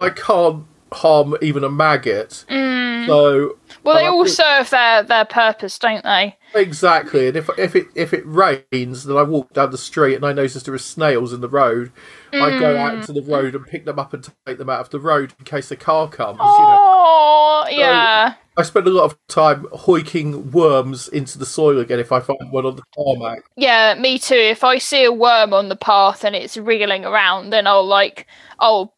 I 0.00 0.10
can't 0.10 0.64
harm 0.92 1.36
even 1.42 1.64
a 1.64 1.70
maggot. 1.70 2.44
Hmm. 2.48 3.06
So 3.06 3.58
well 3.86 3.96
they 3.96 4.06
all 4.06 4.26
serve 4.26 4.68
their 4.70 5.02
their 5.02 5.24
purpose 5.24 5.78
don't 5.78 6.04
they 6.04 6.36
Exactly, 6.54 7.28
and 7.28 7.36
if 7.36 7.50
if 7.58 7.76
it 7.76 7.88
if 7.94 8.14
it 8.14 8.22
rains, 8.24 9.04
then 9.04 9.16
I 9.16 9.22
walk 9.22 9.52
down 9.52 9.72
the 9.72 9.76
street 9.78 10.14
and 10.14 10.24
I 10.24 10.32
notice 10.32 10.62
there 10.62 10.72
are 10.72 10.78
snails 10.78 11.32
in 11.32 11.42
the 11.42 11.48
road. 11.48 11.92
I 12.32 12.58
go 12.58 12.78
out 12.78 12.92
mm. 12.92 13.00
into 13.00 13.12
the 13.12 13.20
road 13.22 13.54
and 13.54 13.66
pick 13.66 13.84
them 13.84 13.98
up 13.98 14.14
and 14.14 14.26
take 14.46 14.56
them 14.56 14.70
out 14.70 14.80
of 14.80 14.90
the 14.90 15.00
road 15.00 15.34
in 15.38 15.44
case 15.44 15.70
a 15.70 15.76
car 15.76 16.08
comes. 16.08 16.38
You 16.38 16.44
know, 16.44 16.76
oh 16.78 17.66
yeah 17.70 18.34
I 18.56 18.62
spend 18.62 18.86
a 18.86 18.90
lot 18.90 19.04
of 19.04 19.18
time 19.28 19.66
hoiking 19.72 20.50
worms 20.52 21.08
into 21.08 21.38
the 21.38 21.44
soil 21.46 21.78
again 21.80 21.98
if 21.98 22.10
I 22.12 22.20
find 22.20 22.38
one 22.50 22.64
on 22.64 22.76
the 22.76 22.82
tarmac. 22.94 23.42
yeah 23.56 23.94
me 23.94 24.18
too 24.18 24.34
if 24.34 24.64
I 24.64 24.78
see 24.78 25.04
a 25.04 25.12
worm 25.12 25.52
on 25.52 25.68
the 25.68 25.76
path 25.76 26.24
and 26.24 26.34
it's 26.34 26.56
wriggling 26.56 27.04
around 27.04 27.50
then 27.50 27.66
I'll 27.66 27.86
like 27.86 28.26
I'll 28.60 28.94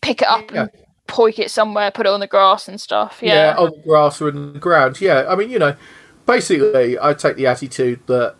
pick 0.00 0.22
it 0.22 0.28
up 0.28 0.50
Yeah. 0.52 0.62
and 0.62 0.70
poike 1.08 1.38
it 1.38 1.50
somewhere 1.50 1.90
put 1.90 2.06
it 2.06 2.12
on 2.12 2.20
the 2.20 2.26
grass 2.26 2.68
and 2.68 2.80
stuff 2.80 3.18
yeah, 3.22 3.54
on 3.58 3.70
the 3.70 3.82
grass 3.84 4.20
or 4.20 4.28
in 4.28 4.52
the 4.52 4.58
ground. 4.58 5.00
Yeah, 5.00 5.26
I 5.28 5.34
mean, 5.34 5.50
you 5.50 5.58
know, 5.58 5.74
basically, 6.26 6.98
I 7.00 7.14
take 7.14 7.36
the 7.36 7.46
attitude 7.46 8.00
that 8.06 8.36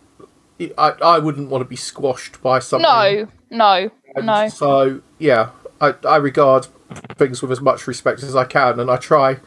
I 0.77 0.91
I 1.03 1.19
wouldn't 1.19 1.51
want 1.51 1.63
to 1.63 1.69
be 1.69 1.77
squashed 1.77 2.41
by 2.43 2.59
something. 2.59 2.85
no 2.85 3.29
no 3.51 3.91
And 4.15 4.27
no 4.27 4.49
So 4.49 5.01
yeah, 5.19 5.51
I 5.81 5.95
I 6.05 6.17
regard 6.17 6.67
things 7.17 7.43
with 7.43 7.51
as 7.53 7.61
much 7.61 7.87
respect 7.87 8.23
as 8.23 8.35
I 8.37 8.45
can, 8.45 8.81
and 8.81 8.91
I 8.91 8.97
try 8.97 9.39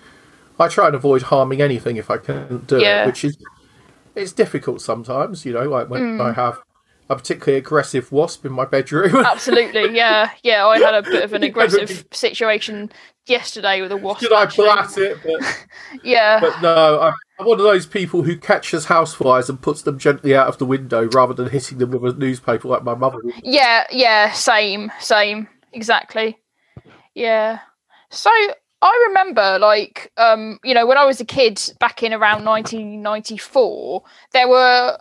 I 0.59 0.67
try 0.67 0.87
and 0.87 0.95
avoid 0.95 1.23
harming 1.23 1.61
anything 1.61 1.97
if 1.97 2.09
I 2.11 2.17
can 2.17 2.59
do 2.67 2.79
Yeah. 2.79 3.03
it, 3.03 3.07
which 3.07 3.23
is 3.23 3.37
it's 4.15 4.31
difficult 4.33 4.81
sometimes. 4.81 5.45
You 5.45 5.53
know, 5.53 5.63
like 5.69 5.89
when 5.89 6.17
Mm. 6.17 6.21
I 6.21 6.33
have 6.33 6.59
a 7.09 7.15
particularly 7.15 7.57
aggressive 7.57 8.11
wasp 8.11 8.45
in 8.45 8.53
my 8.53 8.65
bedroom. 8.65 9.15
Absolutely, 9.25 9.95
yeah, 9.95 10.31
yeah. 10.43 10.65
I 10.65 10.79
had 10.79 10.93
a 10.93 11.01
bit 11.03 11.23
of 11.23 11.33
an 11.33 11.43
aggressive 11.49 12.05
situation 12.11 12.89
yesterday 13.31 13.81
with 13.81 13.91
a 13.91 13.97
wasp. 13.97 14.21
Did 14.21 14.33
I 14.33 14.45
blat 14.45 14.97
it? 14.97 15.17
But, 15.23 15.67
Yeah, 16.03 16.39
but 16.39 16.61
no, 16.61 16.99
I'm, 16.99 17.13
I'm 17.39 17.45
one 17.47 17.59
of 17.59 17.63
those 17.63 17.87
people 17.87 18.21
who 18.23 18.37
catches 18.37 18.85
houseflies 18.85 19.49
and 19.49 19.59
puts 19.59 19.81
them 19.81 19.97
gently 19.97 20.35
out 20.35 20.47
of 20.47 20.57
the 20.59 20.65
window 20.65 21.09
rather 21.09 21.33
than 21.33 21.49
hitting 21.49 21.79
them 21.79 21.91
with 21.91 22.15
a 22.15 22.19
newspaper 22.19 22.67
like 22.67 22.83
my 22.83 22.93
mother. 22.93 23.17
would. 23.23 23.33
yeah, 23.43 23.85
yeah. 23.91 24.31
Same, 24.33 24.91
same, 24.99 25.47
exactly. 25.73 26.37
Yeah. 27.15 27.59
So 28.09 28.29
I 28.81 29.05
remember, 29.07 29.57
like, 29.59 30.11
um, 30.17 30.59
you 30.63 30.73
know, 30.73 30.85
when 30.85 30.97
I 30.97 31.05
was 31.05 31.19
a 31.19 31.25
kid 31.25 31.61
back 31.79 32.03
in 32.03 32.13
around 32.13 32.45
1994, 32.45 34.03
there 34.33 34.47
were. 34.47 34.97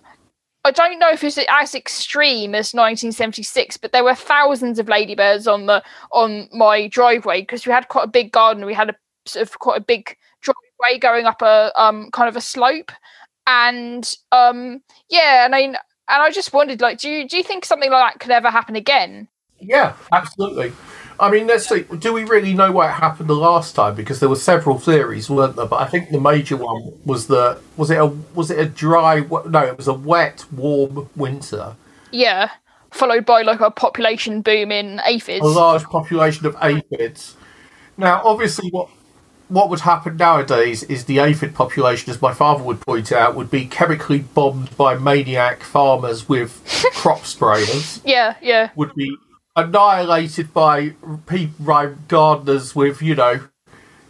I 0.64 0.70
don't 0.70 0.98
know 0.98 1.10
if 1.10 1.24
it's 1.24 1.38
as 1.38 1.74
extreme 1.74 2.54
as 2.54 2.74
1976, 2.74 3.78
but 3.78 3.92
there 3.92 4.04
were 4.04 4.14
thousands 4.14 4.78
of 4.78 4.88
ladybirds 4.88 5.46
on 5.46 5.66
the 5.66 5.82
on 6.12 6.48
my 6.52 6.86
driveway 6.88 7.40
because 7.40 7.66
we 7.66 7.72
had 7.72 7.88
quite 7.88 8.04
a 8.04 8.08
big 8.08 8.30
garden. 8.32 8.66
We 8.66 8.74
had 8.74 8.90
a 8.90 8.94
sort 9.24 9.42
of 9.42 9.58
quite 9.58 9.78
a 9.78 9.84
big 9.84 10.16
driveway 10.42 10.98
going 10.98 11.26
up 11.26 11.40
a 11.42 11.72
um 11.76 12.10
kind 12.10 12.28
of 12.28 12.36
a 12.36 12.42
slope, 12.42 12.92
and 13.46 14.14
um 14.32 14.82
yeah, 15.08 15.46
and 15.46 15.54
I 15.54 15.60
and 15.60 15.76
I 16.08 16.30
just 16.30 16.52
wondered, 16.52 16.80
like, 16.80 16.98
do 16.98 17.08
you 17.08 17.26
do 17.26 17.36
you 17.36 17.42
think 17.42 17.64
something 17.64 17.90
like 17.90 18.12
that 18.14 18.20
could 18.20 18.30
ever 18.30 18.50
happen 18.50 18.76
again? 18.76 19.28
Yeah, 19.60 19.94
absolutely. 20.12 20.72
I 21.20 21.30
mean, 21.30 21.46
let's 21.46 21.68
see. 21.68 21.82
Do 21.82 22.14
we 22.14 22.24
really 22.24 22.54
know 22.54 22.72
what 22.72 22.90
happened 22.90 23.28
the 23.28 23.34
last 23.36 23.74
time? 23.74 23.94
Because 23.94 24.20
there 24.20 24.28
were 24.30 24.36
several 24.36 24.78
theories, 24.78 25.28
weren't 25.28 25.54
there? 25.54 25.66
But 25.66 25.82
I 25.82 25.86
think 25.86 26.10
the 26.10 26.20
major 26.20 26.56
one 26.56 26.94
was 27.04 27.26
the 27.26 27.60
was 27.76 27.90
it 27.90 27.98
a 27.98 28.06
was 28.06 28.50
it 28.50 28.58
a 28.58 28.64
dry? 28.64 29.20
No, 29.20 29.60
it 29.60 29.76
was 29.76 29.86
a 29.86 29.92
wet, 29.92 30.46
warm 30.50 31.10
winter. 31.14 31.76
Yeah, 32.10 32.50
followed 32.90 33.26
by 33.26 33.42
like 33.42 33.60
a 33.60 33.70
population 33.70 34.40
boom 34.40 34.72
in 34.72 35.00
aphids. 35.04 35.44
a 35.44 35.48
large 35.48 35.84
population 35.84 36.46
of 36.46 36.56
aphids. 36.60 37.36
Now, 37.98 38.22
obviously, 38.24 38.70
what 38.70 38.88
what 39.48 39.68
would 39.68 39.80
happen 39.80 40.16
nowadays 40.16 40.84
is 40.84 41.04
the 41.04 41.18
aphid 41.18 41.54
population, 41.54 42.10
as 42.10 42.22
my 42.22 42.32
father 42.32 42.62
would 42.64 42.80
point 42.80 43.12
out, 43.12 43.34
would 43.34 43.50
be 43.50 43.66
chemically 43.66 44.20
bombed 44.20 44.74
by 44.76 44.96
maniac 44.96 45.62
farmers 45.62 46.28
with 46.28 46.62
crop 46.94 47.20
sprayers. 47.20 48.00
Yeah, 48.04 48.36
yeah, 48.40 48.70
Would 48.76 48.94
be 48.94 49.16
annihilated 49.56 50.52
by 50.54 50.94
pe- 51.26 51.46
by 51.58 51.86
gardeners 52.08 52.74
with 52.74 53.02
you 53.02 53.14
know 53.14 53.40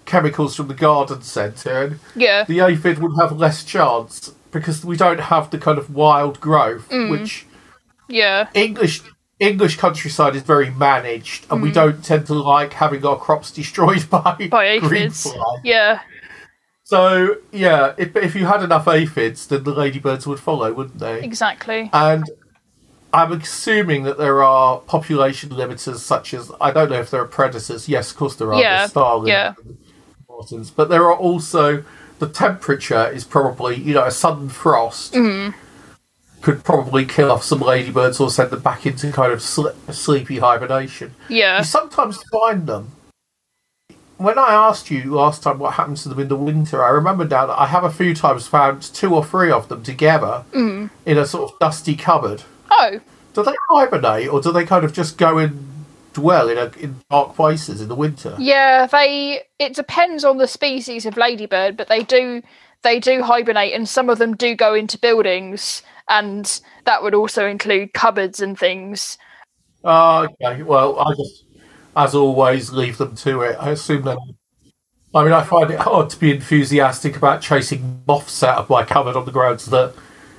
chemicals 0.04 0.56
from 0.56 0.68
the 0.68 0.74
garden 0.74 1.22
centre. 1.22 1.82
And 1.84 2.00
yeah, 2.16 2.44
the 2.44 2.60
aphid 2.60 2.98
would 2.98 3.12
have 3.20 3.36
less 3.38 3.64
chance 3.64 4.32
because 4.50 4.84
we 4.84 4.96
don't 4.96 5.20
have 5.20 5.50
the 5.50 5.58
kind 5.58 5.78
of 5.78 5.94
wild 5.94 6.40
growth 6.40 6.88
Mm. 6.88 7.10
which 7.10 7.46
yeah, 8.08 8.48
English 8.54 9.02
English 9.38 9.76
countryside 9.76 10.36
is 10.36 10.42
very 10.42 10.70
managed, 10.70 11.46
and 11.50 11.60
Mm. 11.60 11.62
we 11.62 11.72
don't 11.72 12.04
tend 12.04 12.26
to 12.26 12.34
like 12.34 12.74
having 12.74 13.04
our 13.06 13.16
crops 13.16 13.50
destroyed 13.60 14.08
by, 14.10 14.48
by 14.50 14.64
aphids. 14.66 15.26
Yeah, 15.64 16.00
So 16.84 17.36
yeah, 17.52 17.94
if 17.96 18.14
if 18.16 18.34
you 18.34 18.46
had 18.46 18.62
enough 18.62 18.86
aphids, 18.88 19.46
then 19.46 19.62
the 19.64 19.70
ladybirds 19.72 20.26
would 20.26 20.40
follow, 20.40 20.72
wouldn't 20.72 20.98
they? 20.98 21.22
exactly. 21.22 21.88
And 21.92 22.24
I'm 23.12 23.32
assuming 23.32 24.04
that 24.04 24.18
there 24.18 24.42
are 24.42 24.78
population 24.80 25.50
limiters, 25.50 25.96
such 25.98 26.32
as 26.34 26.50
I 26.60 26.70
don't 26.70 26.90
know 26.90 27.00
if 27.00 27.10
there 27.10 27.20
are 27.22 27.26
predators. 27.26 27.88
Yes, 27.88 28.10
of 28.12 28.16
course 28.16 28.36
there 28.36 28.52
are. 28.52 28.60
Yeah, 28.60 28.78
There's 28.78 28.90
starlings 28.90 29.28
yeah. 29.28 29.54
but 30.76 30.88
there 30.88 31.04
are 31.04 31.16
also 31.16 31.82
the 32.18 32.28
temperature 32.28 33.10
is 33.10 33.24
probably 33.24 33.76
you 33.76 33.94
know 33.94 34.04
a 34.04 34.10
sudden 34.10 34.48
frost. 34.48 35.14
Mm-hmm. 35.14 35.56
Could 36.42 36.64
probably 36.64 37.04
kill 37.04 37.30
off 37.30 37.42
some 37.44 37.60
ladybirds 37.60 38.18
or 38.18 38.30
send 38.30 38.50
them 38.50 38.60
back 38.62 38.86
into 38.86 39.12
kind 39.12 39.30
of 39.32 39.42
sl- 39.42 39.68
sleepy 39.90 40.38
hibernation. 40.38 41.14
Yeah, 41.28 41.58
You 41.58 41.64
sometimes 41.64 42.22
find 42.32 42.66
them. 42.66 42.92
When 44.16 44.38
I 44.38 44.52
asked 44.52 44.90
you 44.90 45.14
last 45.14 45.42
time 45.42 45.58
what 45.58 45.74
happens 45.74 46.02
to 46.02 46.08
them 46.10 46.18
in 46.20 46.28
the 46.28 46.36
winter, 46.36 46.82
I 46.84 46.90
remember 46.90 47.24
now 47.26 47.46
that 47.46 47.58
I 47.58 47.66
have 47.66 47.84
a 47.84 47.90
few 47.90 48.14
times 48.14 48.46
found 48.46 48.82
two 48.82 49.14
or 49.14 49.24
three 49.24 49.50
of 49.50 49.68
them 49.68 49.82
together 49.82 50.44
Mm. 50.52 50.90
in 51.06 51.18
a 51.18 51.26
sort 51.26 51.50
of 51.52 51.58
dusty 51.58 51.96
cupboard. 51.96 52.42
Oh, 52.70 53.00
Do 53.34 53.42
they 53.42 53.54
hibernate, 53.68 54.28
or 54.28 54.40
do 54.40 54.52
they 54.52 54.64
kind 54.64 54.84
of 54.84 54.92
just 54.92 55.18
go 55.18 55.38
and 55.38 55.66
dwell 56.12 56.48
in 56.48 56.58
a, 56.58 56.70
in 56.78 56.96
dark 57.10 57.34
places 57.36 57.80
in 57.80 57.88
the 57.88 57.94
winter? 57.94 58.36
yeah. 58.38 58.86
They. 58.86 59.42
It 59.58 59.74
depends 59.74 60.24
on 60.24 60.38
the 60.38 60.48
species 60.48 61.06
of 61.06 61.16
ladybird, 61.16 61.76
but 61.76 61.88
they 61.88 62.02
do. 62.02 62.42
They 62.82 62.98
do 62.98 63.22
hibernate, 63.22 63.74
and 63.74 63.88
some 63.88 64.08
of 64.08 64.18
them 64.18 64.34
do 64.36 64.54
go 64.54 64.72
into 64.74 64.98
buildings, 64.98 65.82
and 66.08 66.60
that 66.86 67.02
would 67.02 67.14
also 67.14 67.46
include 67.46 67.92
cupboards 67.92 68.40
and 68.40 68.58
things. 68.58 69.18
Oh, 69.84 70.26
okay. 70.42 70.62
Well, 70.62 70.98
I 70.98 71.14
just, 71.14 71.44
as 71.96 72.14
always, 72.14 72.72
leave 72.72 72.96
them 72.98 73.14
to 73.16 73.42
it. 73.42 73.56
I 73.60 73.70
assume 73.70 74.02
they. 74.02 74.16
I 75.14 75.24
mean, 75.24 75.32
I 75.32 75.42
find 75.42 75.70
it 75.70 75.80
hard 75.80 76.08
to 76.10 76.18
be 76.18 76.30
enthusiastic 76.30 77.16
about 77.16 77.42
chasing 77.42 78.02
moths 78.06 78.42
out 78.42 78.58
of 78.58 78.70
my 78.70 78.84
cupboard 78.84 79.16
on 79.16 79.24
the 79.24 79.32
grounds 79.32 79.66
that 79.66 79.92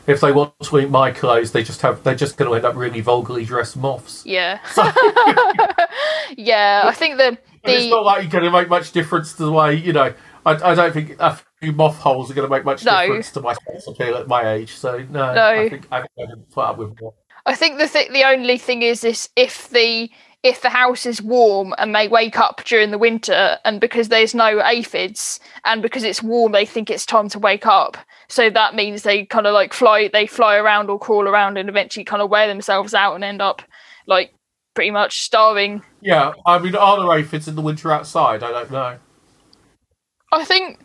if 0.08 0.22
they 0.22 0.32
want 0.32 0.54
to 0.64 0.80
eat 0.80 0.89
my 0.89 1.12
clothes, 1.12 1.52
they 1.52 1.64
just 1.64 1.82
have 1.82 2.04
they're 2.04 2.16
just 2.16 2.38
going 2.38 2.49
to 2.49 2.56
end 2.56 2.66
up 2.66 2.76
really 2.76 3.02
vulgarly 3.02 3.45
dressed 3.45 3.78
moths. 3.78 4.26
Yeah, 4.26 4.60
yeah. 6.38 6.82
I 6.86 6.93
think 6.93 7.18
the 7.18 7.28
And 7.28 7.38
it's 7.64 7.86
the 7.86 7.89
not 7.91 8.06
like 8.06 8.24
you're 8.24 8.32
going 8.32 8.43
to 8.45 8.52
make 8.52 8.70
much 8.70 8.91
difference 8.91 9.34
to 9.34 9.43
the 9.45 9.52
way 9.52 9.76
you 9.76 9.93
know. 9.93 10.14
I, 10.43 10.72
I 10.72 10.74
don't 10.74 10.91
think 10.91 11.16
a 11.20 11.39
few 11.60 11.72
moth 11.72 11.97
holes 11.97 12.32
are 12.32 12.34
going 12.34 12.49
to 12.49 12.56
make 12.56 12.66
much 12.66 12.84
No. 12.84 12.99
difference 13.02 13.32
to 13.34 13.41
my 13.41 13.54
sex 13.54 13.86
appeal 13.88 14.16
at 14.16 14.28
my 14.28 14.54
age. 14.54 14.72
So 14.72 15.06
no, 15.10 15.34
No. 15.36 15.47
I 15.49 15.70
think 15.70 15.88
I 15.91 16.02
can 16.18 16.43
put 16.52 16.62
up 16.62 16.78
with 16.80 16.99
more. 16.99 17.14
I 17.45 17.54
think 17.56 17.78
the 17.78 17.88
th- 17.88 18.10
the 18.12 18.24
only 18.24 18.58
thing 18.58 18.82
is 18.82 19.04
is 19.04 19.30
if 19.36 19.70
the 19.70 20.10
if 20.43 20.61
the 20.61 20.69
house 20.69 21.05
is 21.05 21.21
warm 21.21 21.73
and 21.77 21.93
they 21.95 22.07
wake 22.07 22.39
up 22.39 22.63
during 22.65 22.89
the 22.91 22.97
winter 22.97 23.59
and 23.63 23.79
because 23.79 24.09
there's 24.09 24.33
no 24.33 24.59
aphids 24.61 25.39
and 25.65 25.81
because 25.83 26.03
it's 26.03 26.23
warm 26.23 26.51
they 26.51 26.65
think 26.65 26.89
it's 26.89 27.05
time 27.05 27.29
to 27.29 27.37
wake 27.37 27.65
up 27.67 27.95
so 28.27 28.49
that 28.49 28.73
means 28.73 29.03
they 29.03 29.23
kind 29.25 29.45
of 29.45 29.53
like 29.53 29.71
fly 29.73 30.09
they 30.11 30.25
fly 30.25 30.55
around 30.55 30.89
or 30.89 30.97
crawl 30.97 31.27
around 31.27 31.57
and 31.57 31.69
eventually 31.69 32.03
kind 32.03 32.21
of 32.23 32.29
wear 32.29 32.47
themselves 32.47 32.93
out 32.95 33.13
and 33.13 33.23
end 33.23 33.41
up 33.41 33.61
like 34.07 34.33
pretty 34.73 34.89
much 34.89 35.21
starving 35.21 35.83
Yeah, 36.01 36.31
I 36.47 36.57
mean, 36.57 36.75
are 36.75 36.97
there 36.97 37.17
aphids 37.19 37.47
in 37.47 37.55
the 37.55 37.61
winter 37.61 37.91
outside? 37.91 38.41
I 38.41 38.51
don't 38.51 38.71
know. 38.71 38.97
i 40.31 40.43
think 40.45 40.79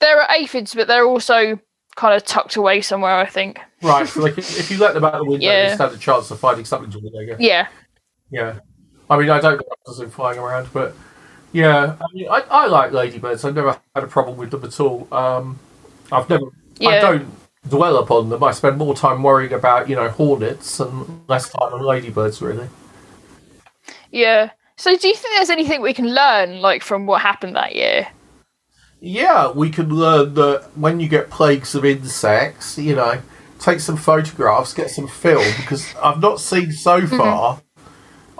there 0.00 0.20
are 0.20 0.28
aphids 0.30 0.74
but 0.74 0.88
they're 0.88 1.06
also 1.06 1.58
kind 1.96 2.14
of 2.14 2.24
tucked 2.24 2.56
away 2.56 2.80
somewhere 2.82 3.16
i 3.16 3.26
think 3.26 3.60
Right, 3.82 4.06
so 4.06 4.20
like 4.20 4.36
if, 4.36 4.70
you 4.70 4.76
let 4.76 4.92
them 4.92 5.04
out 5.04 5.14
the 5.16 5.24
window, 5.24 5.46
Yeah. 5.46 5.70
you 5.70 5.74
stand 5.74 5.94
a 5.94 5.98
chance 5.98 6.30
of 6.30 6.38
finding 6.38 6.66
something 6.66 6.90
to 6.90 7.00
do. 7.00 7.36
Yeah 7.38 7.68
Yeah, 8.30 8.58
I 9.10 9.18
mean, 9.18 9.28
I 9.28 9.40
don't 9.40 9.58
know 9.58 9.66
if 9.88 9.98
them 9.98 10.10
flying 10.10 10.38
around, 10.38 10.68
but 10.72 10.94
yeah, 11.52 11.96
I 12.00 12.04
mean, 12.14 12.28
I, 12.30 12.44
I 12.50 12.66
like 12.66 12.92
ladybirds. 12.92 13.44
I've 13.44 13.54
never 13.54 13.78
had 13.94 14.04
a 14.04 14.06
problem 14.06 14.38
with 14.38 14.52
them 14.52 14.64
at 14.64 14.78
all. 14.80 15.06
Um, 15.12 15.58
I've 16.12 16.30
never, 16.30 16.46
I 16.80 17.00
don't 17.00 17.28
dwell 17.68 17.98
upon 17.98 18.30
them. 18.30 18.42
I 18.42 18.52
spend 18.52 18.78
more 18.78 18.94
time 18.94 19.22
worrying 19.22 19.52
about 19.52 19.88
you 19.88 19.96
know 19.96 20.08
hornets 20.08 20.80
and 20.80 21.28
less 21.28 21.50
time 21.50 21.74
on 21.74 21.82
ladybirds. 21.82 22.40
Really. 22.40 22.68
yeah 24.10 24.50
so 24.76 24.96
do 24.96 25.08
you 25.08 25.14
think 25.14 25.34
there's 25.36 25.50
anything 25.50 25.82
we 25.82 25.92
can 25.92 26.14
learn 26.14 26.60
like 26.60 26.82
from 26.82 27.06
what 27.06 27.20
happened 27.20 27.54
that 27.54 27.74
year 27.74 28.08
Yeah, 29.00 29.50
we 29.52 29.70
can 29.70 29.88
learn 29.88 30.34
that 30.34 30.76
when 30.76 31.00
you 31.00 31.08
get 31.08 31.30
plagues 31.30 31.74
of 31.74 31.84
insects, 31.86 32.76
you 32.76 32.94
know, 32.94 33.20
take 33.58 33.80
some 33.80 33.96
photographs, 33.96 34.74
get 34.74 34.90
some 34.90 35.08
film, 35.08 35.44
because 35.56 35.94
I've 36.02 36.20
not 36.20 36.38
seen 36.40 36.72
so 36.72 37.06
far. 37.06 37.62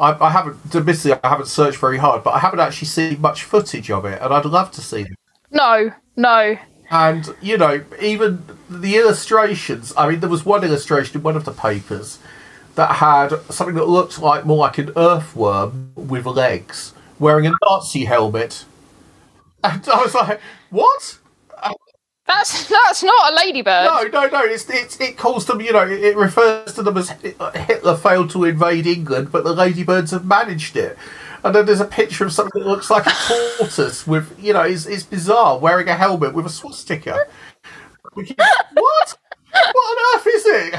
I, 0.00 0.26
I 0.26 0.30
haven't, 0.30 0.74
admittedly, 0.74 1.12
I 1.22 1.28
haven't 1.28 1.46
searched 1.46 1.78
very 1.78 1.98
hard, 1.98 2.24
but 2.24 2.30
I 2.30 2.38
haven't 2.38 2.60
actually 2.60 2.88
seen 2.88 3.20
much 3.20 3.44
footage 3.44 3.90
of 3.90 4.06
it, 4.06 4.20
and 4.22 4.32
I'd 4.32 4.46
love 4.46 4.70
to 4.72 4.80
see 4.80 5.02
it. 5.02 5.12
no 5.50 5.92
no 6.16 6.56
And, 6.90 7.28
you 7.42 7.58
know, 7.58 7.84
even 8.00 8.42
the 8.68 8.96
illustrations, 8.96 9.92
I 9.96 10.08
mean, 10.08 10.20
there 10.20 10.30
was 10.30 10.44
one 10.44 10.64
illustration 10.64 11.18
in 11.18 11.22
one 11.22 11.36
of 11.36 11.44
the 11.44 11.52
papers 11.52 12.18
that 12.76 12.96
had 12.96 13.28
something 13.50 13.74
that 13.74 13.88
looked 13.88 14.18
like 14.18 14.46
more 14.46 14.56
like 14.56 14.78
an 14.78 14.90
earthworm 14.96 15.92
with 15.94 16.24
legs, 16.24 16.94
wearing 17.18 17.46
a 17.46 17.52
Nazi 17.62 18.06
helmet. 18.06 18.64
And 19.62 19.86
I 19.86 20.02
was 20.02 20.14
like, 20.14 20.40
what? 20.70 21.18
That's 22.30 22.68
that's 22.68 23.02
not 23.02 23.32
a 23.32 23.34
ladybird. 23.34 23.84
No, 23.84 24.02
no, 24.04 24.26
no. 24.28 24.44
It's, 24.44 24.68
it's 24.70 25.00
it 25.00 25.16
calls 25.18 25.46
them. 25.46 25.60
You 25.60 25.72
know, 25.72 25.82
it, 25.86 26.02
it 26.02 26.16
refers 26.16 26.72
to 26.74 26.82
them 26.82 26.96
as 26.96 27.10
uh, 27.10 27.50
Hitler 27.52 27.96
failed 27.96 28.30
to 28.30 28.44
invade 28.44 28.86
England, 28.86 29.32
but 29.32 29.44
the 29.44 29.52
ladybirds 29.52 30.12
have 30.12 30.24
managed 30.24 30.76
it. 30.76 30.96
And 31.42 31.54
then 31.54 31.66
there's 31.66 31.80
a 31.80 31.86
picture 31.86 32.24
of 32.26 32.32
something 32.32 32.62
that 32.62 32.68
looks 32.68 32.90
like 32.90 33.06
a 33.06 33.12
tortoise 33.58 34.06
with, 34.06 34.38
you 34.38 34.52
know, 34.52 34.60
it's, 34.60 34.84
it's 34.84 35.04
bizarre, 35.04 35.58
wearing 35.58 35.88
a 35.88 35.94
helmet 35.94 36.34
with 36.34 36.44
a 36.44 36.50
swastika. 36.50 37.18
Keep- 38.14 38.38
what? 38.74 39.18
What 39.52 39.74
on 39.74 40.20
earth 40.20 40.26
is 40.26 40.46
it? 40.46 40.74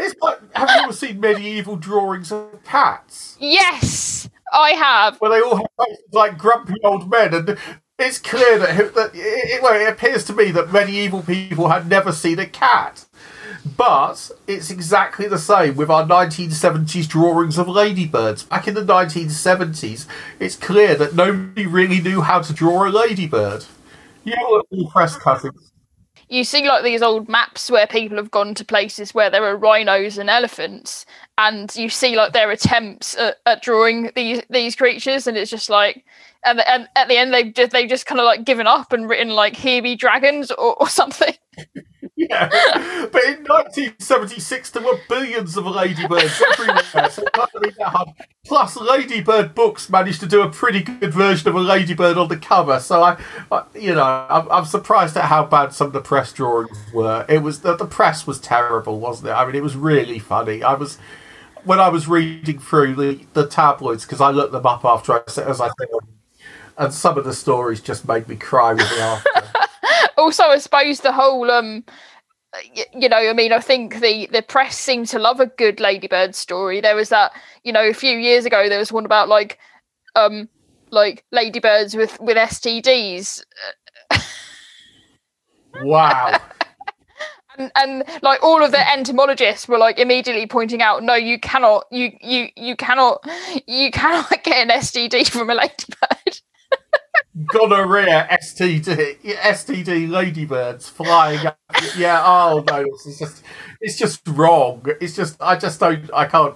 It's 0.00 0.14
like, 0.20 0.40
have 0.54 0.68
you 0.68 0.82
ever 0.82 0.92
seen 0.92 1.20
medieval 1.20 1.76
drawings 1.76 2.32
of 2.32 2.62
cats? 2.64 3.36
Yes, 3.38 4.28
I 4.52 4.70
have. 4.72 5.16
where 5.18 5.30
they 5.30 5.40
all 5.40 5.56
have 5.56 5.66
faces 5.78 6.04
like 6.12 6.36
grumpy 6.36 6.74
old 6.82 7.08
men, 7.08 7.32
and 7.32 7.58
it's 8.00 8.18
clear 8.18 8.58
that, 8.58 8.94
that 8.94 9.10
it, 9.14 9.62
well, 9.62 9.80
it 9.80 9.88
appears 9.88 10.24
to 10.24 10.32
me 10.32 10.50
that 10.52 10.72
medieval 10.72 11.22
people 11.22 11.68
had 11.68 11.88
never 11.88 12.12
seen 12.12 12.38
a 12.38 12.46
cat. 12.46 13.04
But 13.76 14.30
it's 14.46 14.70
exactly 14.70 15.28
the 15.28 15.38
same 15.38 15.76
with 15.76 15.90
our 15.90 16.04
1970s 16.04 17.06
drawings 17.06 17.58
of 17.58 17.68
ladybirds. 17.68 18.44
Back 18.44 18.68
in 18.68 18.74
the 18.74 18.82
1970s, 18.82 20.06
it's 20.38 20.56
clear 20.56 20.94
that 20.94 21.14
nobody 21.14 21.66
really 21.66 22.00
knew 22.00 22.22
how 22.22 22.40
to 22.40 22.52
draw 22.54 22.88
a 22.88 22.90
ladybird. 22.90 23.66
You 24.24 24.34
look 24.50 24.66
at 24.72 24.92
press 24.92 25.16
cuttings. 25.16 25.70
You 26.30 26.44
see, 26.44 26.66
like 26.68 26.84
these 26.84 27.02
old 27.02 27.28
maps 27.28 27.70
where 27.70 27.88
people 27.88 28.16
have 28.16 28.30
gone 28.30 28.54
to 28.54 28.64
places 28.64 29.12
where 29.12 29.30
there 29.30 29.44
are 29.44 29.56
rhinos 29.56 30.16
and 30.16 30.30
elephants, 30.30 31.04
and 31.36 31.74
you 31.74 31.88
see 31.88 32.14
like 32.14 32.32
their 32.32 32.52
attempts 32.52 33.16
at, 33.16 33.38
at 33.46 33.62
drawing 33.62 34.12
these 34.14 34.40
these 34.48 34.76
creatures, 34.76 35.26
and 35.26 35.36
it's 35.36 35.50
just 35.50 35.68
like, 35.68 36.04
and, 36.44 36.60
and 36.66 36.88
at 36.96 37.08
the 37.08 37.16
end 37.16 37.32
they've 37.32 37.52
just 37.52 37.72
they've 37.72 37.88
just 37.88 38.06
kind 38.06 38.20
of 38.20 38.24
like 38.24 38.44
given 38.44 38.66
up 38.66 38.92
and 38.92 39.08
written 39.08 39.30
like 39.30 39.56
"Here 39.56 39.82
be 39.82 39.96
dragons" 39.96 40.50
or, 40.50 40.74
or 40.80 40.88
something. 40.88 41.34
Yeah, 42.16 42.48
but 43.10 43.24
in 43.24 43.44
1976 43.44 44.70
there 44.72 44.82
were 44.82 45.00
billions 45.08 45.56
of 45.56 45.64
ladybirds 45.64 46.42
everywhere, 46.52 47.10
so. 47.10 47.24
Plus, 48.44 48.76
Ladybird 48.76 49.54
Books 49.54 49.88
managed 49.88 50.20
to 50.20 50.26
do 50.26 50.42
a 50.42 50.50
pretty 50.50 50.82
good 50.82 51.14
version 51.14 51.48
of 51.48 51.54
a 51.54 51.60
ladybird 51.60 52.18
on 52.18 52.28
the 52.28 52.36
cover. 52.36 52.78
So 52.78 53.02
I, 53.02 53.16
I 53.50 53.62
you 53.74 53.94
know, 53.94 54.02
I'm, 54.02 54.50
I'm 54.50 54.64
surprised 54.66 55.16
at 55.16 55.24
how 55.24 55.46
bad 55.46 55.72
some 55.72 55.86
of 55.86 55.92
the 55.94 56.00
press 56.02 56.32
drawings 56.32 56.76
were. 56.92 57.24
It 57.26 57.42
was 57.42 57.60
the, 57.60 57.74
the 57.74 57.86
press 57.86 58.26
was 58.26 58.38
terrible, 58.38 59.00
wasn't 59.00 59.28
it? 59.28 59.32
I 59.32 59.46
mean, 59.46 59.54
it 59.54 59.62
was 59.62 59.76
really 59.76 60.18
funny. 60.18 60.62
I 60.62 60.74
was 60.74 60.98
when 61.64 61.80
I 61.80 61.88
was 61.88 62.08
reading 62.08 62.58
through 62.58 62.96
the, 62.96 63.26
the 63.32 63.46
tabloids 63.46 64.04
because 64.04 64.20
I 64.20 64.30
looked 64.30 64.52
them 64.52 64.66
up 64.66 64.84
after 64.84 65.12
I 65.12 65.22
said 65.26 65.48
as 65.48 65.60
I 65.60 65.68
said, 65.68 65.88
and 66.78 66.92
some 66.92 67.18
of 67.18 67.24
the 67.24 67.34
stories 67.34 67.80
just 67.80 68.06
made 68.06 68.28
me 68.28 68.36
cry 68.36 68.72
with 68.72 68.90
laughter. 68.98 69.30
also, 70.18 70.44
I 70.44 70.58
suppose 70.58 71.00
the 71.00 71.12
whole 71.12 71.50
um 71.50 71.84
you 72.94 73.08
know, 73.08 73.16
I 73.16 73.32
mean, 73.32 73.52
I 73.52 73.60
think 73.60 74.00
the 74.00 74.28
the 74.32 74.42
press 74.42 74.76
seemed 74.76 75.08
to 75.08 75.18
love 75.18 75.40
a 75.40 75.46
good 75.46 75.80
Ladybird 75.80 76.34
story. 76.34 76.80
There 76.80 76.96
was 76.96 77.10
that, 77.10 77.32
you 77.62 77.72
know, 77.72 77.88
a 77.88 77.94
few 77.94 78.16
years 78.18 78.44
ago 78.44 78.68
there 78.68 78.78
was 78.78 78.92
one 78.92 79.04
about 79.04 79.28
like 79.28 79.58
um 80.16 80.48
like 80.90 81.24
ladybirds 81.30 81.94
with 81.94 82.18
with 82.20 82.36
STDs 82.36 83.44
wow. 85.82 86.36
and, 87.58 87.70
and 87.76 88.04
like 88.22 88.42
all 88.42 88.62
of 88.62 88.72
the 88.72 88.92
entomologists 88.92 89.68
were 89.68 89.78
like 89.78 89.98
immediately 89.98 90.46
pointing 90.46 90.82
out 90.82 91.02
no 91.02 91.14
you 91.14 91.38
cannot 91.38 91.84
you 91.90 92.10
you 92.20 92.48
you 92.56 92.76
cannot 92.76 93.24
you 93.66 93.90
cannot 93.90 94.30
get 94.42 94.68
an 94.68 94.80
STD 94.80 95.28
from 95.28 95.50
a 95.50 95.54
ladybird. 95.54 96.09
Gonorrhea, 97.46 98.28
STD, 98.42 99.20
STD 99.22 100.08
ladybirds 100.10 100.88
flying. 100.88 101.46
Up. 101.46 101.58
Yeah, 101.96 102.22
oh 102.24 102.64
no, 102.68 102.80
it's 102.80 103.18
just, 103.18 103.42
it's 103.80 103.98
just 103.98 104.20
wrong. 104.28 104.84
It's 105.00 105.14
just, 105.14 105.40
I 105.40 105.56
just 105.56 105.78
don't, 105.80 106.10
I 106.12 106.26
can't. 106.26 106.54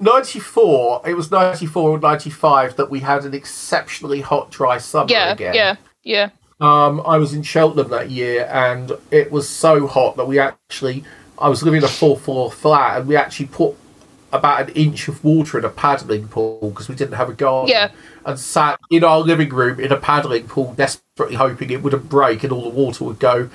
94, 0.00 1.02
it 1.06 1.14
was 1.14 1.30
94 1.30 1.90
or 1.90 1.98
95 1.98 2.76
that 2.76 2.90
we 2.90 3.00
had 3.00 3.24
an 3.24 3.34
exceptionally 3.34 4.20
hot, 4.20 4.50
dry 4.50 4.78
summer 4.78 5.06
Yeah, 5.10 5.32
again. 5.32 5.54
yeah, 5.54 5.76
yeah. 6.02 6.30
Um, 6.60 7.02
I 7.06 7.16
was 7.16 7.32
in 7.34 7.42
Cheltenham 7.42 7.90
that 7.90 8.10
year, 8.10 8.48
and 8.52 8.92
it 9.10 9.30
was 9.30 9.48
so 9.48 9.86
hot 9.86 10.16
that 10.16 10.26
we 10.26 10.38
actually, 10.38 11.04
I 11.38 11.48
was 11.48 11.62
living 11.62 11.78
in 11.78 11.84
a 11.84 11.88
four 11.88 12.16
floor 12.16 12.50
flat, 12.50 13.00
and 13.00 13.08
we 13.08 13.16
actually 13.16 13.46
put 13.46 13.76
about 14.34 14.68
an 14.68 14.74
inch 14.74 15.08
of 15.08 15.22
water 15.22 15.58
in 15.58 15.64
a 15.64 15.70
paddling 15.70 16.28
pool 16.28 16.70
because 16.70 16.88
we 16.88 16.94
didn't 16.94 17.14
have 17.14 17.28
a 17.28 17.32
garden. 17.32 17.70
Yeah. 17.70 17.90
And 18.26 18.38
sat 18.38 18.80
in 18.90 19.04
our 19.04 19.20
living 19.20 19.50
room 19.50 19.78
in 19.78 19.92
a 19.92 19.96
paddling 19.96 20.48
pool, 20.48 20.74
desperately 20.74 21.36
hoping 21.36 21.70
it 21.70 21.82
wouldn't 21.82 22.08
break 22.08 22.42
and 22.42 22.52
all 22.52 22.62
the 22.62 22.68
water 22.68 23.04
would 23.04 23.20
go, 23.20 23.48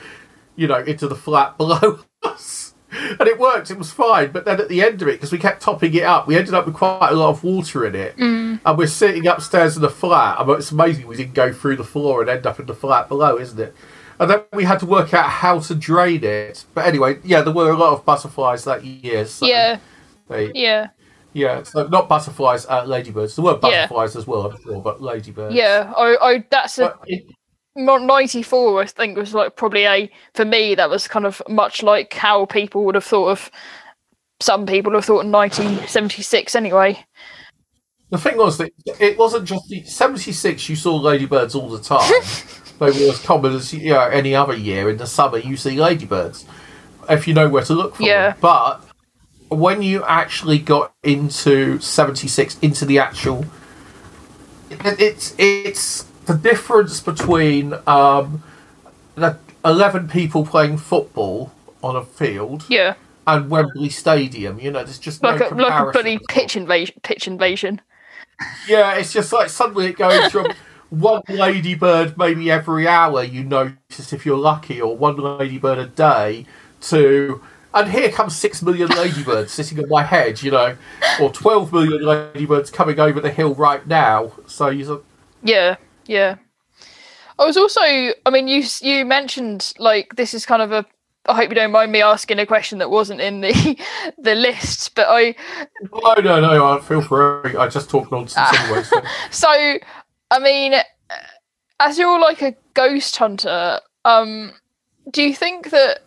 you 0.55 0.67
know, 0.67 0.80
into 0.80 1.07
the 1.07 1.15
flat 1.15 1.57
below 1.57 1.99
us. 2.23 2.73
And 2.91 3.27
it 3.27 3.38
worked, 3.38 3.69
it 3.69 3.77
was 3.77 3.91
fine. 3.91 4.32
But 4.32 4.45
then 4.45 4.59
at 4.59 4.69
the 4.69 4.82
end 4.82 5.01
of 5.01 5.07
it, 5.09 5.13
because 5.13 5.32
we 5.32 5.38
kept 5.38 5.61
topping 5.61 5.93
it 5.93 6.03
up, 6.03 6.27
we 6.27 6.36
ended 6.36 6.55
up 6.55 6.65
with 6.65 6.75
quite 6.75 7.09
a 7.11 7.15
lot 7.15 7.30
of 7.30 7.43
water 7.43 7.86
in 7.86 7.93
it. 7.93 8.17
Mm. 8.17 8.61
And 8.65 8.77
we're 8.77 8.88
sitting 8.88 9.27
upstairs 9.27 9.75
in 9.75 9.82
the 9.82 9.89
flat. 9.89 10.39
I 10.39 10.45
mean, 10.45 10.57
it's 10.57 10.71
amazing 10.71 11.05
we 11.05 11.17
didn't 11.17 11.36
go 11.36 11.53
through 11.53 11.75
the 11.75 11.84
floor 11.84 12.21
and 12.21 12.30
end 12.30 12.47
up 12.47 12.59
in 12.59 12.65
the 12.65 12.73
flat 12.73 13.07
below, 13.07 13.38
isn't 13.38 13.59
it? 13.59 13.75
And 14.19 14.30
then 14.30 14.41
we 14.53 14.65
had 14.65 14.80
to 14.80 14.86
work 14.86 15.13
out 15.13 15.30
how 15.30 15.59
to 15.59 15.75
drain 15.75 16.23
it. 16.23 16.65
But 16.73 16.86
anyway, 16.86 17.19
yeah, 17.23 17.41
there 17.41 17.53
were 17.53 17.71
a 17.71 17.77
lot 17.77 17.93
of 17.93 18.05
butterflies 18.05 18.63
that 18.63 18.84
year. 18.84 19.25
So 19.25 19.45
Yeah, 19.45 19.80
they- 20.30 20.51
yeah, 20.55 20.88
yeah, 21.34 21.63
so 21.63 21.88
not 21.88 22.07
butterflies, 22.09 22.65
uh, 22.67 22.86
ladybirds. 22.86 23.36
There 23.36 23.45
were 23.45 23.53
Yeah. 23.53 23.88
butterflies 23.88 24.15
as 24.15 24.25
well, 24.27 24.47
I'm 24.51 24.61
sure, 24.63 24.82
but 24.82 25.01
ladybirds. 25.01 25.53
yeah. 25.55 25.91
I, 25.97 26.17
I 26.21 26.43
that's 26.49 26.80
a 26.80 26.93
But 27.75 28.01
ninety 28.01 28.41
four. 28.43 28.82
I 28.82 28.86
think 28.86 29.17
was 29.17 29.34
like 29.34 29.55
probably 29.55 29.86
a 29.86 30.09
for 30.34 30.45
me 30.45 30.75
that 30.75 30.89
was 30.89 31.07
kind 31.07 31.25
of 31.25 31.41
much 31.47 31.84
like 31.84 32.13
how 32.13 32.45
people 32.45 32.84
would 32.86 32.95
have 32.95 33.03
thought 33.05 33.30
of. 33.30 33.51
Some 34.41 34.65
people 34.65 34.93
have 34.93 35.05
thought 35.05 35.23
in 35.25 35.32
nineteen 35.32 35.86
seventy 35.88 36.21
six 36.23 36.55
anyway. 36.55 37.05
the 38.09 38.17
thing 38.17 38.38
was 38.38 38.57
that 38.57 38.71
it 38.99 39.17
wasn't 39.19 39.45
just 39.45 39.67
the 39.69 39.84
76 39.84 40.67
you 40.67 40.75
saw 40.75 40.95
ladybirds 40.95 41.53
all 41.53 41.69
the 41.69 41.80
time. 41.80 42.11
they 42.80 42.86
were 42.88 43.11
as 43.13 43.21
common 43.23 43.53
as 43.55 43.71
you 43.71 43.91
know, 43.93 44.01
any 44.01 44.34
other 44.34 44.55
year. 44.55 44.89
In 44.89 44.97
the 44.97 45.05
summer, 45.05 45.38
you 45.38 45.55
see 45.55 45.80
ladybirds 45.80 46.43
if 47.07 47.27
you 47.27 47.36
know 47.36 47.47
where 47.49 47.63
to 47.63 47.73
look 47.75 47.95
for 47.97 48.03
Yeah. 48.03 48.32
them. 48.32 48.38
But 48.41 48.82
when 49.49 49.81
you 49.81 50.03
actually 50.05 50.59
got 50.59 50.93
into 51.03 51.79
76, 51.79 52.57
into 52.59 52.85
the 52.85 52.99
actual. 52.99 53.45
It, 54.69 54.99
it's, 54.99 55.35
it's 55.37 56.03
the 56.25 56.35
difference 56.35 57.01
between 57.01 57.73
um, 57.87 58.43
the 59.15 59.37
11 59.65 60.07
people 60.09 60.45
playing 60.45 60.77
football 60.77 61.51
on 61.83 61.95
a 61.95 62.03
field 62.03 62.65
Yeah, 62.67 62.95
and 63.25 63.49
Wembley 63.49 63.89
Stadium. 63.89 64.59
You 64.59 64.71
know, 64.71 64.83
there's 64.83 64.99
just 64.99 65.23
like 65.23 65.39
no 65.39 65.49
a 65.49 65.55
like 65.55 65.87
a 65.87 65.91
bloody 65.91 66.19
pitch 66.29 66.55
invasion. 66.55 66.95
Pitch 67.03 67.27
invasion. 67.27 67.81
Yeah, 68.67 68.95
it's 68.95 69.11
just 69.11 69.33
like 69.33 69.49
suddenly 69.49 69.87
it 69.87 69.97
goes 69.97 70.31
from 70.31 70.47
one 70.89 71.21
ladybird 71.27 72.17
maybe 72.17 72.49
every 72.49 72.87
hour 72.87 73.23
you 73.23 73.43
notice 73.43 74.13
if 74.13 74.25
you're 74.25 74.37
lucky, 74.37 74.81
or 74.81 74.95
one 74.95 75.17
ladybird 75.17 75.77
a 75.77 75.87
day, 75.87 76.45
to 76.81 77.41
and 77.74 77.89
here 77.89 78.09
comes 78.09 78.36
six 78.36 78.61
million 78.61 78.89
ladybirds 78.89 79.51
sitting 79.51 79.80
on 79.80 79.89
my 79.89 80.03
head, 80.03 80.41
you 80.41 80.51
know, 80.51 80.76
or 81.22 81.32
twelve 81.32 81.72
million 81.72 82.03
ladybirds 82.03 82.72
coming 82.72 82.99
over 82.99 83.20
the 83.20 83.30
hill 83.30 83.53
right 83.55 83.86
now. 83.88 84.32
So 84.47 84.70
you 84.70 84.86
sort 84.86 85.03
Yeah, 85.43 85.76
yeah. 86.05 86.38
I 87.39 87.45
was 87.45 87.55
also, 87.55 87.82
I 87.82 88.30
mean, 88.32 88.47
you 88.47 88.63
you 88.82 89.05
mentioned 89.05 89.74
like 89.80 90.15
this 90.15 90.34
is 90.34 90.45
kind 90.45 90.61
of 90.61 90.72
a. 90.72 90.86
I 91.26 91.36
hope 91.36 91.49
you 91.49 91.55
don't 91.55 91.72
mind 91.72 91.91
me 91.91 92.01
asking 92.01 92.39
a 92.39 92.45
question 92.45 92.80
that 92.80 92.89
wasn't 92.89 93.22
in 93.22 93.41
the 93.41 93.80
the 94.17 94.36
list, 94.36 94.95
but 94.95 95.07
I 95.09 95.36
no, 95.91 96.15
no, 96.15 96.41
no, 96.41 96.78
I 96.78 96.82
feel 96.82 97.01
free. 97.01 97.55
I 97.55 97.67
just 97.67 97.89
talk 97.89 98.11
nonsense 98.11 98.53
anyway. 98.59 98.84
So. 98.84 99.01
so 99.32 99.78
I 100.32 100.39
mean, 100.39 100.74
uh, 100.74 100.84
as 101.80 101.97
you're 101.97 102.20
like 102.20 102.41
a 102.41 102.55
ghost 102.74 103.15
hunter, 103.15 103.80
um, 104.05 104.51
do 105.11 105.24
you 105.24 105.34
think 105.34 105.70
that? 105.70 105.99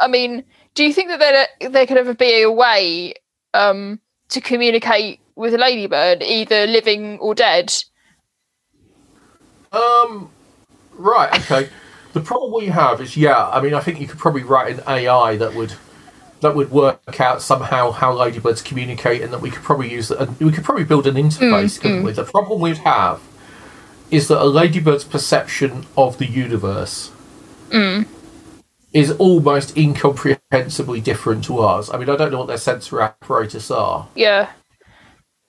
I 0.00 0.08
mean, 0.08 0.44
do 0.76 0.84
you 0.84 0.92
think 0.92 1.08
that 1.08 1.18
there 1.18 1.70
there 1.70 1.86
could 1.86 1.96
ever 1.96 2.14
be 2.14 2.42
a 2.42 2.52
way 2.52 3.14
um 3.54 3.98
to 4.28 4.40
communicate 4.40 5.18
with 5.34 5.54
a 5.54 5.58
ladybird, 5.58 6.22
either 6.22 6.66
living 6.66 7.18
or 7.18 7.34
dead? 7.34 7.74
Um, 9.72 10.30
right, 10.94 11.34
okay. 11.40 11.68
The 12.12 12.20
problem 12.20 12.54
we 12.54 12.66
have 12.68 13.00
is, 13.00 13.16
yeah, 13.16 13.48
I 13.48 13.60
mean, 13.60 13.74
I 13.74 13.80
think 13.80 14.00
you 14.00 14.06
could 14.06 14.18
probably 14.18 14.42
write 14.42 14.78
an 14.78 14.82
AI 14.86 15.36
that 15.36 15.54
would 15.54 15.74
that 16.40 16.54
would 16.54 16.70
work 16.70 17.20
out 17.20 17.40
somehow 17.42 17.90
how 17.90 18.12
ladybirds 18.12 18.62
communicate, 18.62 19.22
and 19.22 19.32
that 19.32 19.40
we 19.40 19.50
could 19.50 19.62
probably 19.62 19.90
use 19.90 20.10
and 20.10 20.38
we 20.38 20.52
could 20.52 20.64
probably 20.64 20.84
build 20.84 21.06
an 21.06 21.14
interface, 21.14 21.80
couldn't 21.80 22.02
we? 22.04 22.12
The 22.12 22.24
problem 22.24 22.60
we'd 22.60 22.78
have 22.78 23.20
is 24.10 24.28
that 24.28 24.40
a 24.40 24.44
ladybird's 24.44 25.04
perception 25.04 25.86
of 25.96 26.18
the 26.18 26.26
universe 26.26 27.10
is 28.96 29.10
almost 29.12 29.76
incomprehensibly 29.76 31.02
different 31.02 31.44
to 31.44 31.58
ours. 31.58 31.90
I 31.90 31.98
mean, 31.98 32.08
I 32.08 32.16
don't 32.16 32.32
know 32.32 32.38
what 32.38 32.46
their 32.46 32.56
sensory 32.56 33.02
apparatus 33.02 33.70
are 33.70 34.08
Yeah, 34.14 34.50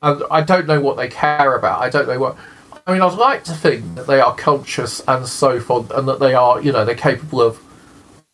and 0.02 0.22
I 0.30 0.42
don't 0.42 0.68
know 0.68 0.82
what 0.82 0.98
they 0.98 1.08
care 1.08 1.56
about. 1.56 1.80
I 1.80 1.90
don't 1.90 2.10
know 2.10 2.20
what. 2.20 2.38
I 2.86 2.92
mean, 2.92 3.02
I'd 3.02 3.18
like 3.18 3.46
to 3.46 3.54
think 3.54 3.96
that 3.96 4.06
they 4.06 4.20
are 4.20 4.36
conscious 4.36 5.02
and 5.08 5.26
so 5.26 5.62
forth, 5.62 5.92
and 5.92 6.06
that 6.10 6.20
they 6.20 6.34
are, 6.34 6.62
you 6.62 6.74
know, 6.74 6.84
they're 6.84 6.94
capable 6.96 7.42
of 7.42 7.64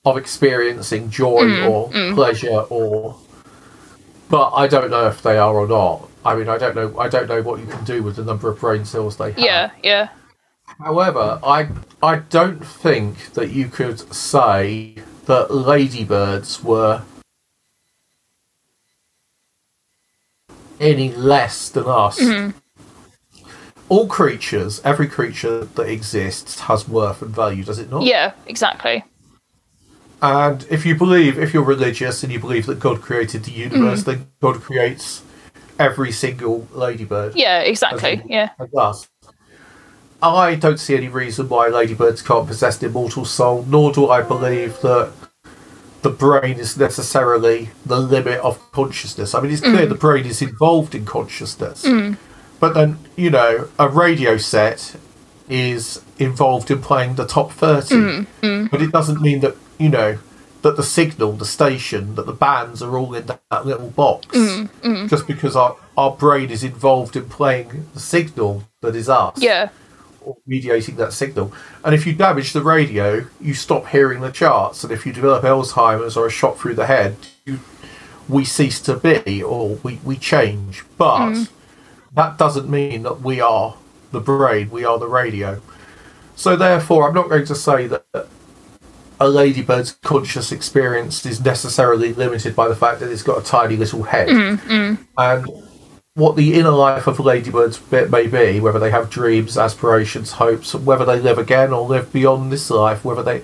of 0.03 0.17
experiencing 0.17 1.11
joy 1.11 1.43
mm, 1.43 1.69
or 1.69 1.91
mm. 1.91 2.15
pleasure 2.15 2.61
or. 2.71 3.15
But 4.29 4.49
I 4.53 4.65
don't 4.65 4.89
know 4.89 5.05
if 5.05 5.21
they 5.21 5.37
are 5.37 5.55
or 5.55 5.67
not. 5.67 6.09
I 6.25 6.35
mean, 6.35 6.49
I 6.49 6.57
don't 6.57 6.75
know. 6.75 6.97
I 6.97 7.07
don't 7.07 7.29
know 7.29 7.43
what 7.43 7.59
you 7.59 7.67
can 7.67 7.83
do 7.83 8.01
with 8.01 8.15
the 8.15 8.23
number 8.23 8.49
of 8.49 8.59
brain 8.59 8.83
cells 8.83 9.17
they 9.17 9.31
have. 9.33 9.37
yeah, 9.37 9.71
yeah. 9.83 10.09
However, 10.65 11.39
I 11.43 11.69
I 12.01 12.17
don't 12.17 12.65
think 12.65 13.33
that 13.33 13.51
you 13.51 13.67
could 13.67 13.99
say 14.13 14.95
that 15.25 15.53
ladybirds 15.53 16.63
were 16.63 17.03
any 20.79 21.11
less 21.11 21.69
than 21.69 21.85
us. 21.85 22.19
Mm-hmm. 22.19 22.57
All 23.89 24.07
creatures, 24.07 24.81
every 24.83 25.07
creature 25.07 25.65
that 25.65 25.87
exists 25.87 26.61
has 26.61 26.87
worth 26.87 27.21
and 27.21 27.33
value, 27.33 27.63
does 27.63 27.79
it 27.79 27.89
not? 27.91 28.03
Yeah, 28.03 28.33
exactly. 28.47 29.03
And 30.21 30.65
if 30.69 30.85
you 30.85 30.95
believe, 30.95 31.37
if 31.37 31.53
you're 31.53 31.63
religious 31.63 32.23
and 32.23 32.31
you 32.31 32.39
believe 32.39 32.65
that 32.67 32.79
God 32.79 33.01
created 33.01 33.43
the 33.43 33.51
mm-hmm. 33.51 33.75
universe, 33.75 34.03
then 34.03 34.27
God 34.41 34.61
creates 34.61 35.21
every 35.77 36.11
single 36.11 36.67
ladybird. 36.71 37.35
Yeah, 37.35 37.59
exactly. 37.59 38.13
in- 38.13 38.29
Yeah. 38.29 38.49
us. 38.77 39.07
I 40.23 40.55
don't 40.55 40.79
see 40.79 40.95
any 40.95 41.09
reason 41.09 41.49
why 41.49 41.67
ladybirds 41.67 42.21
can't 42.21 42.47
possess 42.47 42.81
an 42.81 42.89
immortal 42.89 43.25
soul, 43.25 43.65
nor 43.67 43.91
do 43.91 44.09
I 44.09 44.21
believe 44.21 44.79
that 44.81 45.11
the 46.01 46.09
brain 46.09 46.59
is 46.59 46.77
necessarily 46.77 47.69
the 47.85 47.99
limit 47.99 48.39
of 48.39 48.71
consciousness. 48.71 49.35
I 49.35 49.41
mean, 49.41 49.51
it's 49.51 49.61
clear 49.61 49.85
mm. 49.85 49.89
the 49.89 49.95
brain 49.95 50.25
is 50.25 50.41
involved 50.41 50.95
in 50.95 51.05
consciousness, 51.05 51.83
mm. 51.83 52.17
but 52.59 52.73
then, 52.73 52.99
you 53.17 53.29
know, 53.29 53.67
a 53.77 53.89
radio 53.89 54.37
set 54.37 54.95
is 55.49 56.01
involved 56.17 56.71
in 56.71 56.81
playing 56.81 57.15
the 57.15 57.27
top 57.27 57.51
30, 57.51 58.25
mm, 58.41 58.71
but 58.71 58.81
it 58.81 58.91
doesn't 58.91 59.21
mean 59.21 59.41
that, 59.41 59.55
you 59.77 59.89
know, 59.89 60.17
that 60.61 60.77
the 60.77 60.83
signal, 60.83 61.33
the 61.33 61.45
station, 61.45 62.15
that 62.15 62.25
the 62.25 62.33
bands 62.33 62.81
are 62.81 62.97
all 62.97 63.13
in 63.13 63.25
that, 63.25 63.41
that 63.51 63.65
little 63.65 63.89
box. 63.89 64.27
Just 65.09 65.27
because 65.27 65.57
our, 65.57 65.75
our 65.97 66.11
brain 66.11 66.49
is 66.49 66.63
involved 66.63 67.17
in 67.17 67.27
playing 67.27 67.87
the 67.93 67.99
signal 67.99 68.63
that 68.79 68.95
is 68.95 69.09
us. 69.09 69.41
Yeah. 69.41 69.69
Or 70.23 70.37
mediating 70.45 70.95
that 70.97 71.13
signal. 71.13 71.53
And 71.83 71.93
if 71.93 72.05
you 72.05 72.13
damage 72.13 72.53
the 72.53 72.61
radio, 72.61 73.25
you 73.39 73.53
stop 73.53 73.87
hearing 73.87 74.21
the 74.21 74.31
charts. 74.31 74.83
And 74.83 74.91
if 74.91 75.05
you 75.05 75.13
develop 75.13 75.43
Alzheimer's 75.43 76.17
or 76.17 76.27
a 76.27 76.31
shot 76.31 76.59
through 76.59 76.75
the 76.75 76.85
head, 76.85 77.15
you, 77.45 77.59
we 78.27 78.45
cease 78.45 78.79
to 78.81 78.95
be 78.95 79.41
or 79.43 79.75
we, 79.83 79.99
we 80.03 80.17
change. 80.17 80.83
But 80.97 81.31
mm. 81.31 81.49
that 82.13 82.37
doesn't 82.37 82.69
mean 82.69 83.03
that 83.03 83.21
we 83.21 83.41
are 83.41 83.75
the 84.11 84.19
brain, 84.19 84.69
we 84.69 84.85
are 84.85 84.97
the 84.97 85.07
radio. 85.07 85.61
So 86.35 86.55
therefore, 86.55 87.07
I'm 87.07 87.13
not 87.13 87.29
going 87.29 87.45
to 87.45 87.55
say 87.55 87.87
that 87.87 88.05
a 88.13 89.25
ladybird's 89.25 89.93
conscious 90.03 90.51
experience 90.51 91.25
is 91.25 91.43
necessarily 91.43 92.13
limited 92.13 92.55
by 92.55 92.67
the 92.67 92.75
fact 92.75 92.99
that 92.99 93.09
it's 93.11 93.23
got 93.23 93.37
a 93.39 93.45
tiny 93.45 93.75
little 93.75 94.03
head. 94.03 94.27
Mm, 94.27 94.57
mm. 94.57 94.97
And 95.17 95.47
what 96.15 96.35
the 96.35 96.53
inner 96.53 96.69
life 96.69 97.07
of 97.07 97.19
ladybirds 97.19 97.79
bit 97.79 98.11
may 98.11 98.27
be, 98.27 98.59
whether 98.59 98.77
they 98.77 98.91
have 98.91 99.09
dreams, 99.09 99.57
aspirations, 99.57 100.33
hopes, 100.33 100.75
whether 100.75 101.05
they 101.05 101.19
live 101.19 101.39
again 101.39 101.73
or 101.73 101.87
live 101.87 102.13
beyond 102.13 102.51
this 102.51 102.69
life, 102.69 103.03
whether 103.03 103.23
they, 103.23 103.41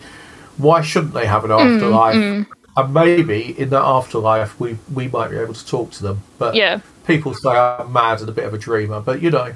why 0.58 0.82
shouldn't 0.82 1.14
they 1.14 1.26
have 1.26 1.44
an 1.46 1.52
afterlife? 1.52 2.48
And 2.78 2.94
maybe 2.94 3.60
in 3.60 3.72
that 3.72 3.82
afterlife, 3.82 4.58
we 4.60 4.78
we 4.94 5.08
might 5.08 5.32
be 5.32 5.38
able 5.38 5.56
to 5.56 5.66
talk 5.66 5.92
to 5.94 6.04
them. 6.04 6.22
But 6.38 6.56
Yeah. 6.56 6.80
people 7.06 7.34
say 7.34 7.50
I'm 7.50 7.92
mad 7.92 8.22
and 8.22 8.30
a 8.30 8.32
bit 8.32 8.46
of 8.46 8.54
a 8.54 8.58
dreamer. 8.58 9.02
But 9.02 9.22
you 9.22 9.32
know, 9.32 9.54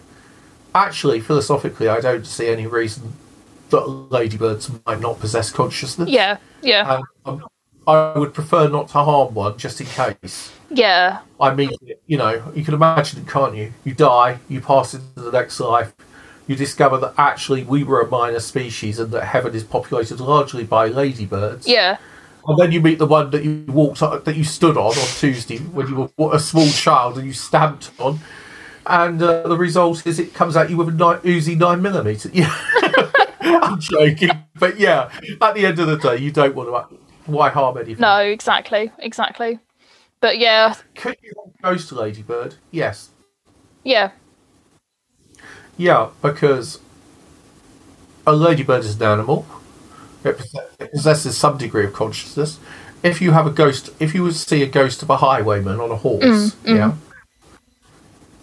actually, 0.74 1.22
philosophically, 1.22 1.88
I 1.88 2.02
don't 2.02 2.26
see 2.26 2.48
any 2.48 2.66
reason 2.68 3.14
that 3.70 3.86
ladybirds 4.12 4.72
might 4.86 5.00
not 5.00 5.20
possess 5.20 5.52
consciousness. 5.52 6.10
Yeah. 6.10 6.38
Yeah. 6.62 6.96
And 6.96 7.04
um, 7.26 7.46
I 7.88 8.18
would 8.18 8.34
prefer 8.34 8.68
not 8.68 8.90
to 8.90 8.98
harm 8.98 9.36
one 9.36 9.58
just 9.58 9.80
in 9.80 9.88
case. 9.88 10.52
Yeah. 10.74 11.20
I 11.40 11.54
mean, 11.54 11.72
you 12.08 12.18
know, 12.18 12.52
you 12.56 12.64
can 12.64 12.74
imagine 12.74 13.22
it, 13.22 13.28
can't 13.28 13.56
you? 13.56 13.74
You 13.84 13.94
die, 13.94 14.40
you 14.50 14.62
pass 14.62 14.94
into 14.94 15.20
the 15.20 15.32
next 15.32 15.60
life, 15.60 15.94
you 16.48 16.56
discover 16.56 16.98
that 16.98 17.14
actually 17.18 17.64
we 17.64 17.84
were 17.84 18.02
a 18.02 18.08
minor 18.08 18.40
species 18.40 19.00
and 19.00 19.12
that 19.12 19.26
heaven 19.26 19.54
is 19.56 19.64
populated 19.64 20.20
largely 20.20 20.64
by 20.64 20.88
ladybirds. 20.88 21.68
Yeah. 21.68 21.98
And 22.46 22.58
then 22.58 22.72
you 22.72 22.82
meet 22.82 23.00
the 23.00 23.06
one 23.06 23.30
that 23.30 23.44
you 23.44 23.66
walked 23.70 24.02
on, 24.02 24.24
that 24.24 24.36
you 24.36 24.44
stood 24.44 24.76
on 24.76 24.98
on 24.98 25.08
Tuesday 25.18 25.58
when 25.58 25.88
you 25.88 26.12
were 26.18 26.36
a 26.36 26.40
small 26.40 26.68
child 26.70 27.18
and 27.18 27.26
you 27.26 27.34
stamped 27.34 27.92
on. 28.00 28.20
And 28.86 29.22
uh, 29.22 29.48
the 29.48 29.58
result 29.58 30.06
is 30.06 30.20
it 30.20 30.34
comes 30.34 30.58
at 30.58 30.70
you 30.70 30.76
with 30.76 30.90
a 30.90 30.92
nine, 30.92 31.20
Uzi 31.20 31.58
9 31.58 31.82
millimeter. 31.82 32.30
Yeah. 32.34 32.54
I'm 33.40 33.80
joking. 33.80 34.32
But 34.56 34.78
yeah, 34.78 35.10
at 35.42 35.56
the 35.56 35.66
end 35.66 35.80
of 35.80 35.88
the 35.88 35.98
day, 35.98 36.18
you 36.18 36.32
don't 36.32 36.54
want 36.54 36.90
to. 36.90 36.98
Why 37.26 37.50
harm 37.50 37.78
anything? 37.78 38.02
No, 38.02 38.18
exactly. 38.18 38.92
Exactly. 39.00 39.60
But 40.24 40.40
yeah. 40.40 40.76
Could 40.96 41.18
you 41.22 41.34
have 41.36 41.54
a 41.54 41.76
ghost 41.76 41.92
ladybird? 41.92 42.56
Yes. 42.72 43.10
Yeah. 43.84 44.12
Yeah, 45.76 46.12
because 46.22 46.80
a 48.26 48.34
ladybird 48.34 48.86
is 48.86 48.96
an 48.96 49.04
animal. 49.04 49.46
It 50.24 50.42
possesses 50.94 51.36
some 51.36 51.58
degree 51.58 51.84
of 51.84 51.92
consciousness. 51.92 52.58
If 53.04 53.22
you 53.22 53.32
have 53.32 53.46
a 53.46 53.50
ghost, 53.50 53.90
if 54.00 54.16
you 54.16 54.24
would 54.24 54.36
see 54.36 54.64
a 54.64 54.66
ghost 54.66 55.04
of 55.04 55.10
a 55.10 55.18
highwayman 55.18 55.82
on 55.82 55.92
a 55.92 55.98
horse, 55.98 56.56
yeah, 56.64 56.94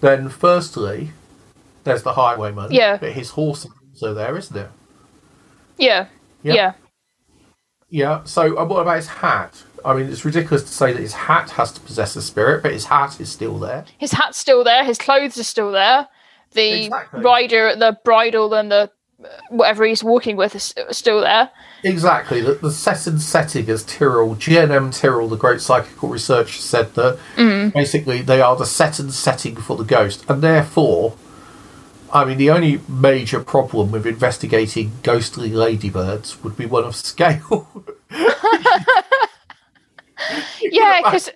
then 0.02 0.28
firstly, 0.28 1.12
there's 1.84 2.02
the 2.02 2.12
highwayman. 2.12 2.72
Yeah. 2.72 2.98
But 2.98 3.12
his 3.12 3.30
horse 3.30 3.64
is 3.64 3.72
also 3.88 4.12
there, 4.12 4.36
isn't 4.36 4.54
it? 4.54 4.68
Yeah. 5.78 6.08
Yeah. 6.42 6.54
Yeah. 6.54 6.72
Yeah. 7.88 8.24
So, 8.24 8.58
uh, 8.58 8.66
what 8.66 8.82
about 8.82 8.96
his 8.96 9.06
hat? 9.06 9.62
I 9.84 9.94
mean, 9.94 10.08
it's 10.10 10.24
ridiculous 10.24 10.62
to 10.62 10.68
say 10.68 10.92
that 10.92 11.00
his 11.00 11.12
hat 11.12 11.50
has 11.50 11.72
to 11.72 11.80
possess 11.80 12.16
a 12.16 12.22
spirit, 12.22 12.62
but 12.62 12.72
his 12.72 12.86
hat 12.86 13.20
is 13.20 13.30
still 13.30 13.58
there. 13.58 13.84
His 13.98 14.12
hat's 14.12 14.38
still 14.38 14.64
there. 14.64 14.84
His 14.84 14.98
clothes 14.98 15.38
are 15.38 15.44
still 15.44 15.72
there. 15.72 16.08
The 16.52 16.86
Exactly. 16.86 17.20
rider, 17.22 17.76
the 17.76 17.98
bridle, 18.04 18.54
and 18.54 18.70
the 18.72 18.90
uh, 19.22 19.28
whatever 19.50 19.84
he's 19.84 20.02
walking 20.02 20.34
with 20.36 20.54
is 20.54 20.74
is 20.88 20.96
still 20.96 21.20
there. 21.20 21.50
Exactly. 21.84 22.40
The, 22.40 22.54
the 22.54 22.70
set 22.70 23.06
and 23.06 23.20
setting 23.20 23.68
as 23.68 23.82
Tyrrell, 23.84 24.34
GNM 24.34 24.98
Tyrrell, 24.98 25.28
the 25.28 25.36
great 25.36 25.60
psychical 25.60 26.08
researcher, 26.08 26.60
said 26.60 26.94
that 26.94 27.18
basically 27.74 28.22
they 28.22 28.40
are 28.40 28.56
the 28.56 28.66
set 28.66 28.98
and 28.98 29.12
setting 29.12 29.56
for 29.56 29.76
the 29.76 29.84
ghost. 29.84 30.24
And 30.28 30.42
therefore, 30.42 31.16
I 32.12 32.24
mean, 32.24 32.38
the 32.38 32.50
only 32.50 32.80
major 32.88 33.40
problem 33.40 33.92
with 33.92 34.06
investigating 34.06 34.92
ghostly 35.02 35.50
ladybirds 35.50 36.42
would 36.42 36.56
be 36.56 36.66
one 36.66 36.84
of 36.84 36.96
scale. 36.96 37.68
yeah, 40.62 41.00
because 41.02 41.30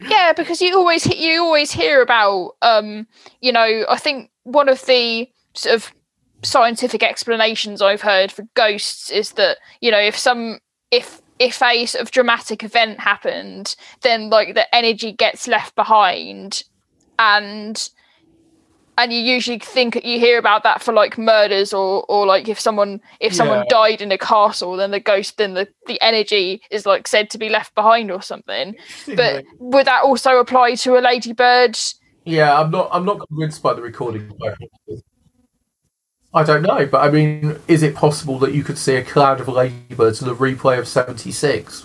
yeah, 0.00 0.32
because 0.32 0.60
you 0.60 0.76
always 0.76 1.06
you 1.06 1.42
always 1.42 1.72
hear 1.72 2.02
about 2.02 2.52
um, 2.62 3.06
you 3.40 3.52
know, 3.52 3.84
I 3.88 3.96
think 3.96 4.30
one 4.42 4.68
of 4.68 4.84
the 4.86 5.28
sort 5.54 5.74
of 5.74 5.92
scientific 6.42 7.02
explanations 7.02 7.80
I've 7.80 8.02
heard 8.02 8.30
for 8.30 8.46
ghosts 8.54 9.10
is 9.10 9.32
that 9.32 9.58
you 9.80 9.90
know 9.90 10.00
if 10.00 10.18
some 10.18 10.58
if 10.90 11.20
if 11.38 11.60
a 11.62 11.86
sort 11.86 12.02
of 12.02 12.10
dramatic 12.10 12.62
event 12.62 13.00
happened, 13.00 13.74
then 14.02 14.30
like 14.30 14.54
the 14.54 14.72
energy 14.74 15.12
gets 15.12 15.48
left 15.48 15.74
behind, 15.74 16.62
and 17.18 17.88
and 18.96 19.12
you 19.12 19.18
usually 19.18 19.58
think 19.58 19.96
you 20.04 20.18
hear 20.18 20.38
about 20.38 20.62
that 20.62 20.82
for 20.82 20.92
like 20.92 21.18
murders 21.18 21.72
or 21.72 22.04
or 22.08 22.26
like 22.26 22.48
if 22.48 22.58
someone 22.60 23.00
if 23.20 23.34
someone 23.34 23.58
Yeah. 23.58 23.64
died 23.68 24.00
in 24.02 24.12
a 24.12 24.18
castle 24.18 24.76
then 24.76 24.90
the 24.90 25.00
ghost 25.00 25.36
then 25.38 25.54
the 25.54 25.68
the 25.86 26.00
energy 26.00 26.60
is 26.70 26.86
like 26.86 27.08
said 27.08 27.30
to 27.30 27.38
be 27.38 27.48
left 27.48 27.74
behind 27.74 28.10
or 28.10 28.22
something 28.22 28.74
but 29.16 29.44
would 29.58 29.86
that 29.86 30.02
also 30.04 30.38
apply 30.38 30.74
to 30.76 30.96
a 30.96 31.00
ladybird 31.00 31.78
yeah, 32.26 32.58
I'm 32.58 32.70
not. 32.70 32.88
I'm 32.90 33.04
not 33.04 33.18
convinced 33.28 33.62
by 33.62 33.74
the 33.74 33.82
recording. 33.82 34.32
I 36.32 36.42
don't 36.42 36.62
know, 36.62 36.86
but 36.86 37.02
I 37.06 37.10
mean, 37.10 37.58
is 37.68 37.82
it 37.82 37.94
possible 37.94 38.38
that 38.38 38.54
you 38.54 38.64
could 38.64 38.78
see 38.78 38.96
a 38.96 39.04
cloud 39.04 39.40
of 39.40 39.48
ladybirds 39.48 40.22
in 40.22 40.28
the 40.28 40.34
replay 40.34 40.78
of 40.78 40.88
'76? 40.88 41.84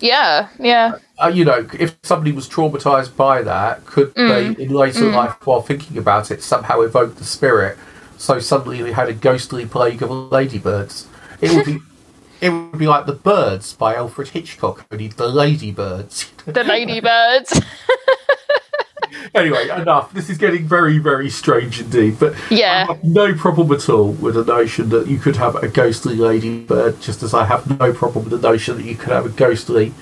yeah 0.00 0.48
yeah 0.58 0.98
uh, 1.24 1.28
you 1.28 1.44
know, 1.44 1.66
if 1.78 1.96
somebody 2.02 2.32
was 2.32 2.48
traumatized 2.48 3.16
by 3.16 3.42
that, 3.42 3.84
could 3.86 4.14
Mm. 4.14 4.56
they, 4.56 4.64
in 4.64 4.70
later 4.70 5.10
life, 5.10 5.34
while 5.44 5.60
thinking 5.62 5.96
about 5.98 6.30
it, 6.30 6.42
somehow 6.42 6.80
evoke 6.80 7.16
the 7.16 7.24
spirit? 7.24 7.78
So 8.18 8.38
suddenly 8.38 8.82
they 8.82 8.92
had 8.92 9.08
a 9.08 9.12
ghostly 9.14 9.66
plague 9.66 10.02
of 10.02 10.10
ladybirds. 10.10 11.06
It 11.40 11.52
would 11.52 11.64
be, 11.66 11.78
it 12.40 12.50
would 12.50 12.78
be 12.78 12.86
like 12.86 13.06
the 13.06 13.12
Birds 13.14 13.72
by 13.74 13.94
Alfred 13.94 14.28
Hitchcock, 14.28 14.86
only 14.92 15.08
the 15.08 15.28
ladybirds. 15.28 16.30
the 16.46 16.62
ladybirds 16.64 17.60
anyway, 19.34 19.68
enough. 19.68 20.12
This 20.12 20.30
is 20.30 20.38
getting 20.38 20.66
very, 20.66 20.98
very 20.98 21.28
strange 21.30 21.80
indeed. 21.80 22.18
But 22.18 22.34
I 22.34 22.54
yeah 22.54 22.86
have 22.86 23.04
no 23.04 23.34
problem 23.34 23.72
at 23.72 23.88
all 23.88 24.12
with 24.12 24.34
the 24.34 24.44
notion 24.44 24.88
that 24.90 25.06
you 25.06 25.18
could 25.18 25.36
have 25.36 25.56
a 25.56 25.68
ghostly 25.68 26.16
ladybird, 26.16 27.00
just 27.00 27.22
as 27.22 27.34
I 27.34 27.44
have 27.44 27.78
no 27.78 27.92
problem 27.92 28.24
with 28.28 28.40
the 28.40 28.48
notion 28.48 28.76
that 28.76 28.84
you 28.84 28.94
could 28.94 29.12
have 29.12 29.26
a 29.26 29.30
ghostly 29.30 29.92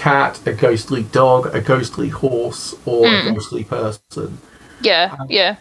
cat, 0.00 0.40
a 0.46 0.52
ghostly 0.52 1.02
dog, 1.04 1.54
a 1.54 1.60
ghostly 1.60 2.08
horse, 2.08 2.74
or 2.86 3.06
a 3.06 3.22
hmm. 3.22 3.34
ghostly 3.34 3.64
person. 3.64 4.38
yeah 4.80 5.14
um, 5.18 5.26
yeah 5.28 5.56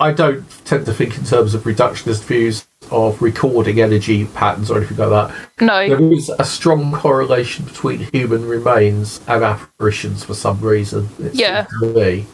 I 0.00 0.12
don't 0.12 0.44
tend 0.64 0.86
to 0.86 0.92
think 0.92 1.18
in 1.18 1.24
terms 1.24 1.54
of 1.54 1.62
reductionist 1.62 2.24
views 2.24 2.66
of 2.90 3.20
recording 3.20 3.80
energy 3.80 4.26
patterns 4.26 4.70
or 4.70 4.78
anything 4.78 4.96
like 4.96 5.10
that. 5.10 5.34
no 5.60 5.88
There 5.88 6.12
is 6.12 6.28
a 6.28 6.44
strong 6.44 6.92
correlation 6.92 7.64
between 7.64 8.00
human 8.12 8.46
remains 8.46 9.20
and 9.26 9.42
apparitions 9.42 10.24
for 10.24 10.34
some 10.34 10.60
reason. 10.60 11.08
Yeah. 11.32 11.66
to 11.80 11.92
me, 11.94 12.26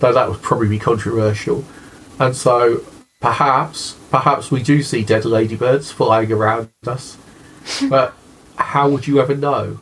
though 0.00 0.12
that 0.12 0.28
would 0.28 0.42
probably 0.42 0.68
be 0.68 0.78
controversial. 0.78 1.64
And 2.18 2.34
so, 2.34 2.82
perhaps, 3.20 3.96
perhaps 4.10 4.50
we 4.50 4.62
do 4.62 4.82
see 4.82 5.04
dead 5.04 5.24
ladybirds 5.24 5.90
flying 5.90 6.32
around 6.32 6.70
us. 6.86 7.18
but 7.88 8.14
how 8.56 8.88
would 8.88 9.06
you 9.06 9.20
ever 9.20 9.34
know? 9.34 9.78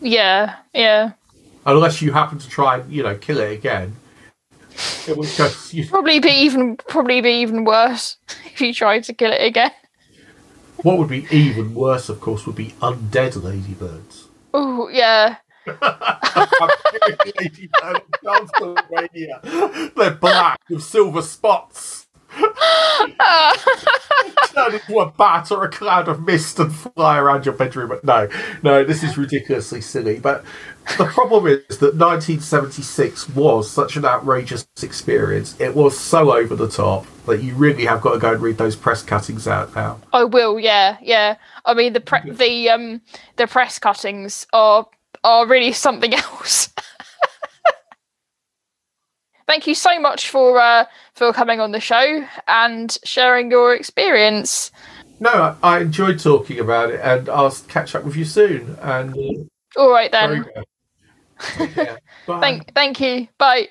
Yeah 0.00 0.56
yeah 0.74 1.12
Unless 1.66 2.00
you 2.00 2.10
happen 2.12 2.38
to 2.38 2.48
try 2.48 2.78
and 2.78 2.92
you 2.92 3.02
know 3.02 3.16
kill 3.16 3.38
it 3.38 3.52
again. 3.52 3.96
it 5.06 5.16
would 5.16 5.28
case, 5.28 5.74
you, 5.74 5.86
probably 5.86 6.20
be 6.20 6.30
even 6.30 6.76
probably 6.76 7.20
be 7.20 7.30
even 7.30 7.64
worse 7.64 8.16
if 8.46 8.60
you 8.60 8.72
tried 8.72 9.04
to 9.04 9.14
kill 9.14 9.32
it 9.32 9.42
again 9.42 9.72
what 10.82 10.98
would 10.98 11.08
be 11.08 11.26
even 11.30 11.74
worse, 11.74 12.08
of 12.08 12.20
course, 12.20 12.46
would 12.46 12.56
be 12.56 12.74
undead 12.80 13.42
ladybirds. 13.42 14.28
Oh 14.54 14.88
yeah. 14.88 15.36
Ladybird. 18.90 19.92
They're 19.96 20.14
black 20.14 20.60
with 20.70 20.82
silver 20.82 21.22
spots. 21.22 22.06
Turn 24.54 24.74
into 24.74 25.00
a 25.00 25.10
bat 25.10 25.50
or 25.50 25.64
a 25.64 25.68
cloud 25.70 26.08
of 26.08 26.24
mist 26.24 26.58
and 26.58 26.74
fly 26.74 27.18
around 27.18 27.46
your 27.46 27.54
bedroom. 27.54 27.98
No, 28.02 28.28
no, 28.62 28.84
this 28.84 29.02
is 29.02 29.16
ridiculously 29.16 29.80
silly. 29.80 30.18
But 30.18 30.44
the 30.98 31.06
problem 31.06 31.46
is 31.46 31.78
that 31.78 31.94
1976 31.94 33.28
was 33.30 33.70
such 33.70 33.96
an 33.96 34.04
outrageous 34.04 34.66
experience. 34.82 35.58
It 35.60 35.74
was 35.74 35.98
so 35.98 36.32
over 36.32 36.56
the 36.56 36.68
top 36.68 37.06
that 37.26 37.42
you 37.42 37.54
really 37.54 37.84
have 37.84 38.00
got 38.00 38.12
to 38.14 38.18
go 38.18 38.32
and 38.32 38.42
read 38.42 38.58
those 38.58 38.76
press 38.76 39.02
cuttings 39.02 39.46
out 39.46 39.74
now. 39.74 40.00
I 40.12 40.24
will. 40.24 40.58
Yeah, 40.58 40.96
yeah. 41.00 41.36
I 41.64 41.74
mean 41.74 41.92
the 41.92 42.00
pre- 42.00 42.30
the 42.30 42.70
um 42.70 43.02
the 43.36 43.46
press 43.46 43.78
cuttings 43.78 44.46
are 44.52 44.86
are 45.22 45.46
really 45.46 45.72
something 45.72 46.14
else. 46.16 46.72
Thank 49.50 49.66
you 49.66 49.74
so 49.74 49.98
much 49.98 50.30
for 50.30 50.60
uh, 50.60 50.84
for 51.14 51.32
coming 51.32 51.58
on 51.58 51.72
the 51.72 51.80
show 51.80 52.24
and 52.46 52.96
sharing 53.02 53.50
your 53.50 53.74
experience. 53.74 54.70
No, 55.18 55.28
I, 55.28 55.56
I 55.60 55.80
enjoyed 55.80 56.20
talking 56.20 56.60
about 56.60 56.90
it, 56.90 57.00
and 57.02 57.28
I'll 57.28 57.50
catch 57.66 57.96
up 57.96 58.04
with 58.04 58.14
you 58.14 58.24
soon. 58.24 58.78
And 58.80 59.12
uh, 59.12 59.80
All 59.80 59.90
right 59.90 60.12
then. 60.12 60.42
good. 60.54 60.64
Take 61.40 61.74
care. 61.74 61.98
Bye. 62.28 62.40
Thank 62.40 62.74
thank 62.74 63.00
you. 63.00 63.26
Bye. 63.38 63.70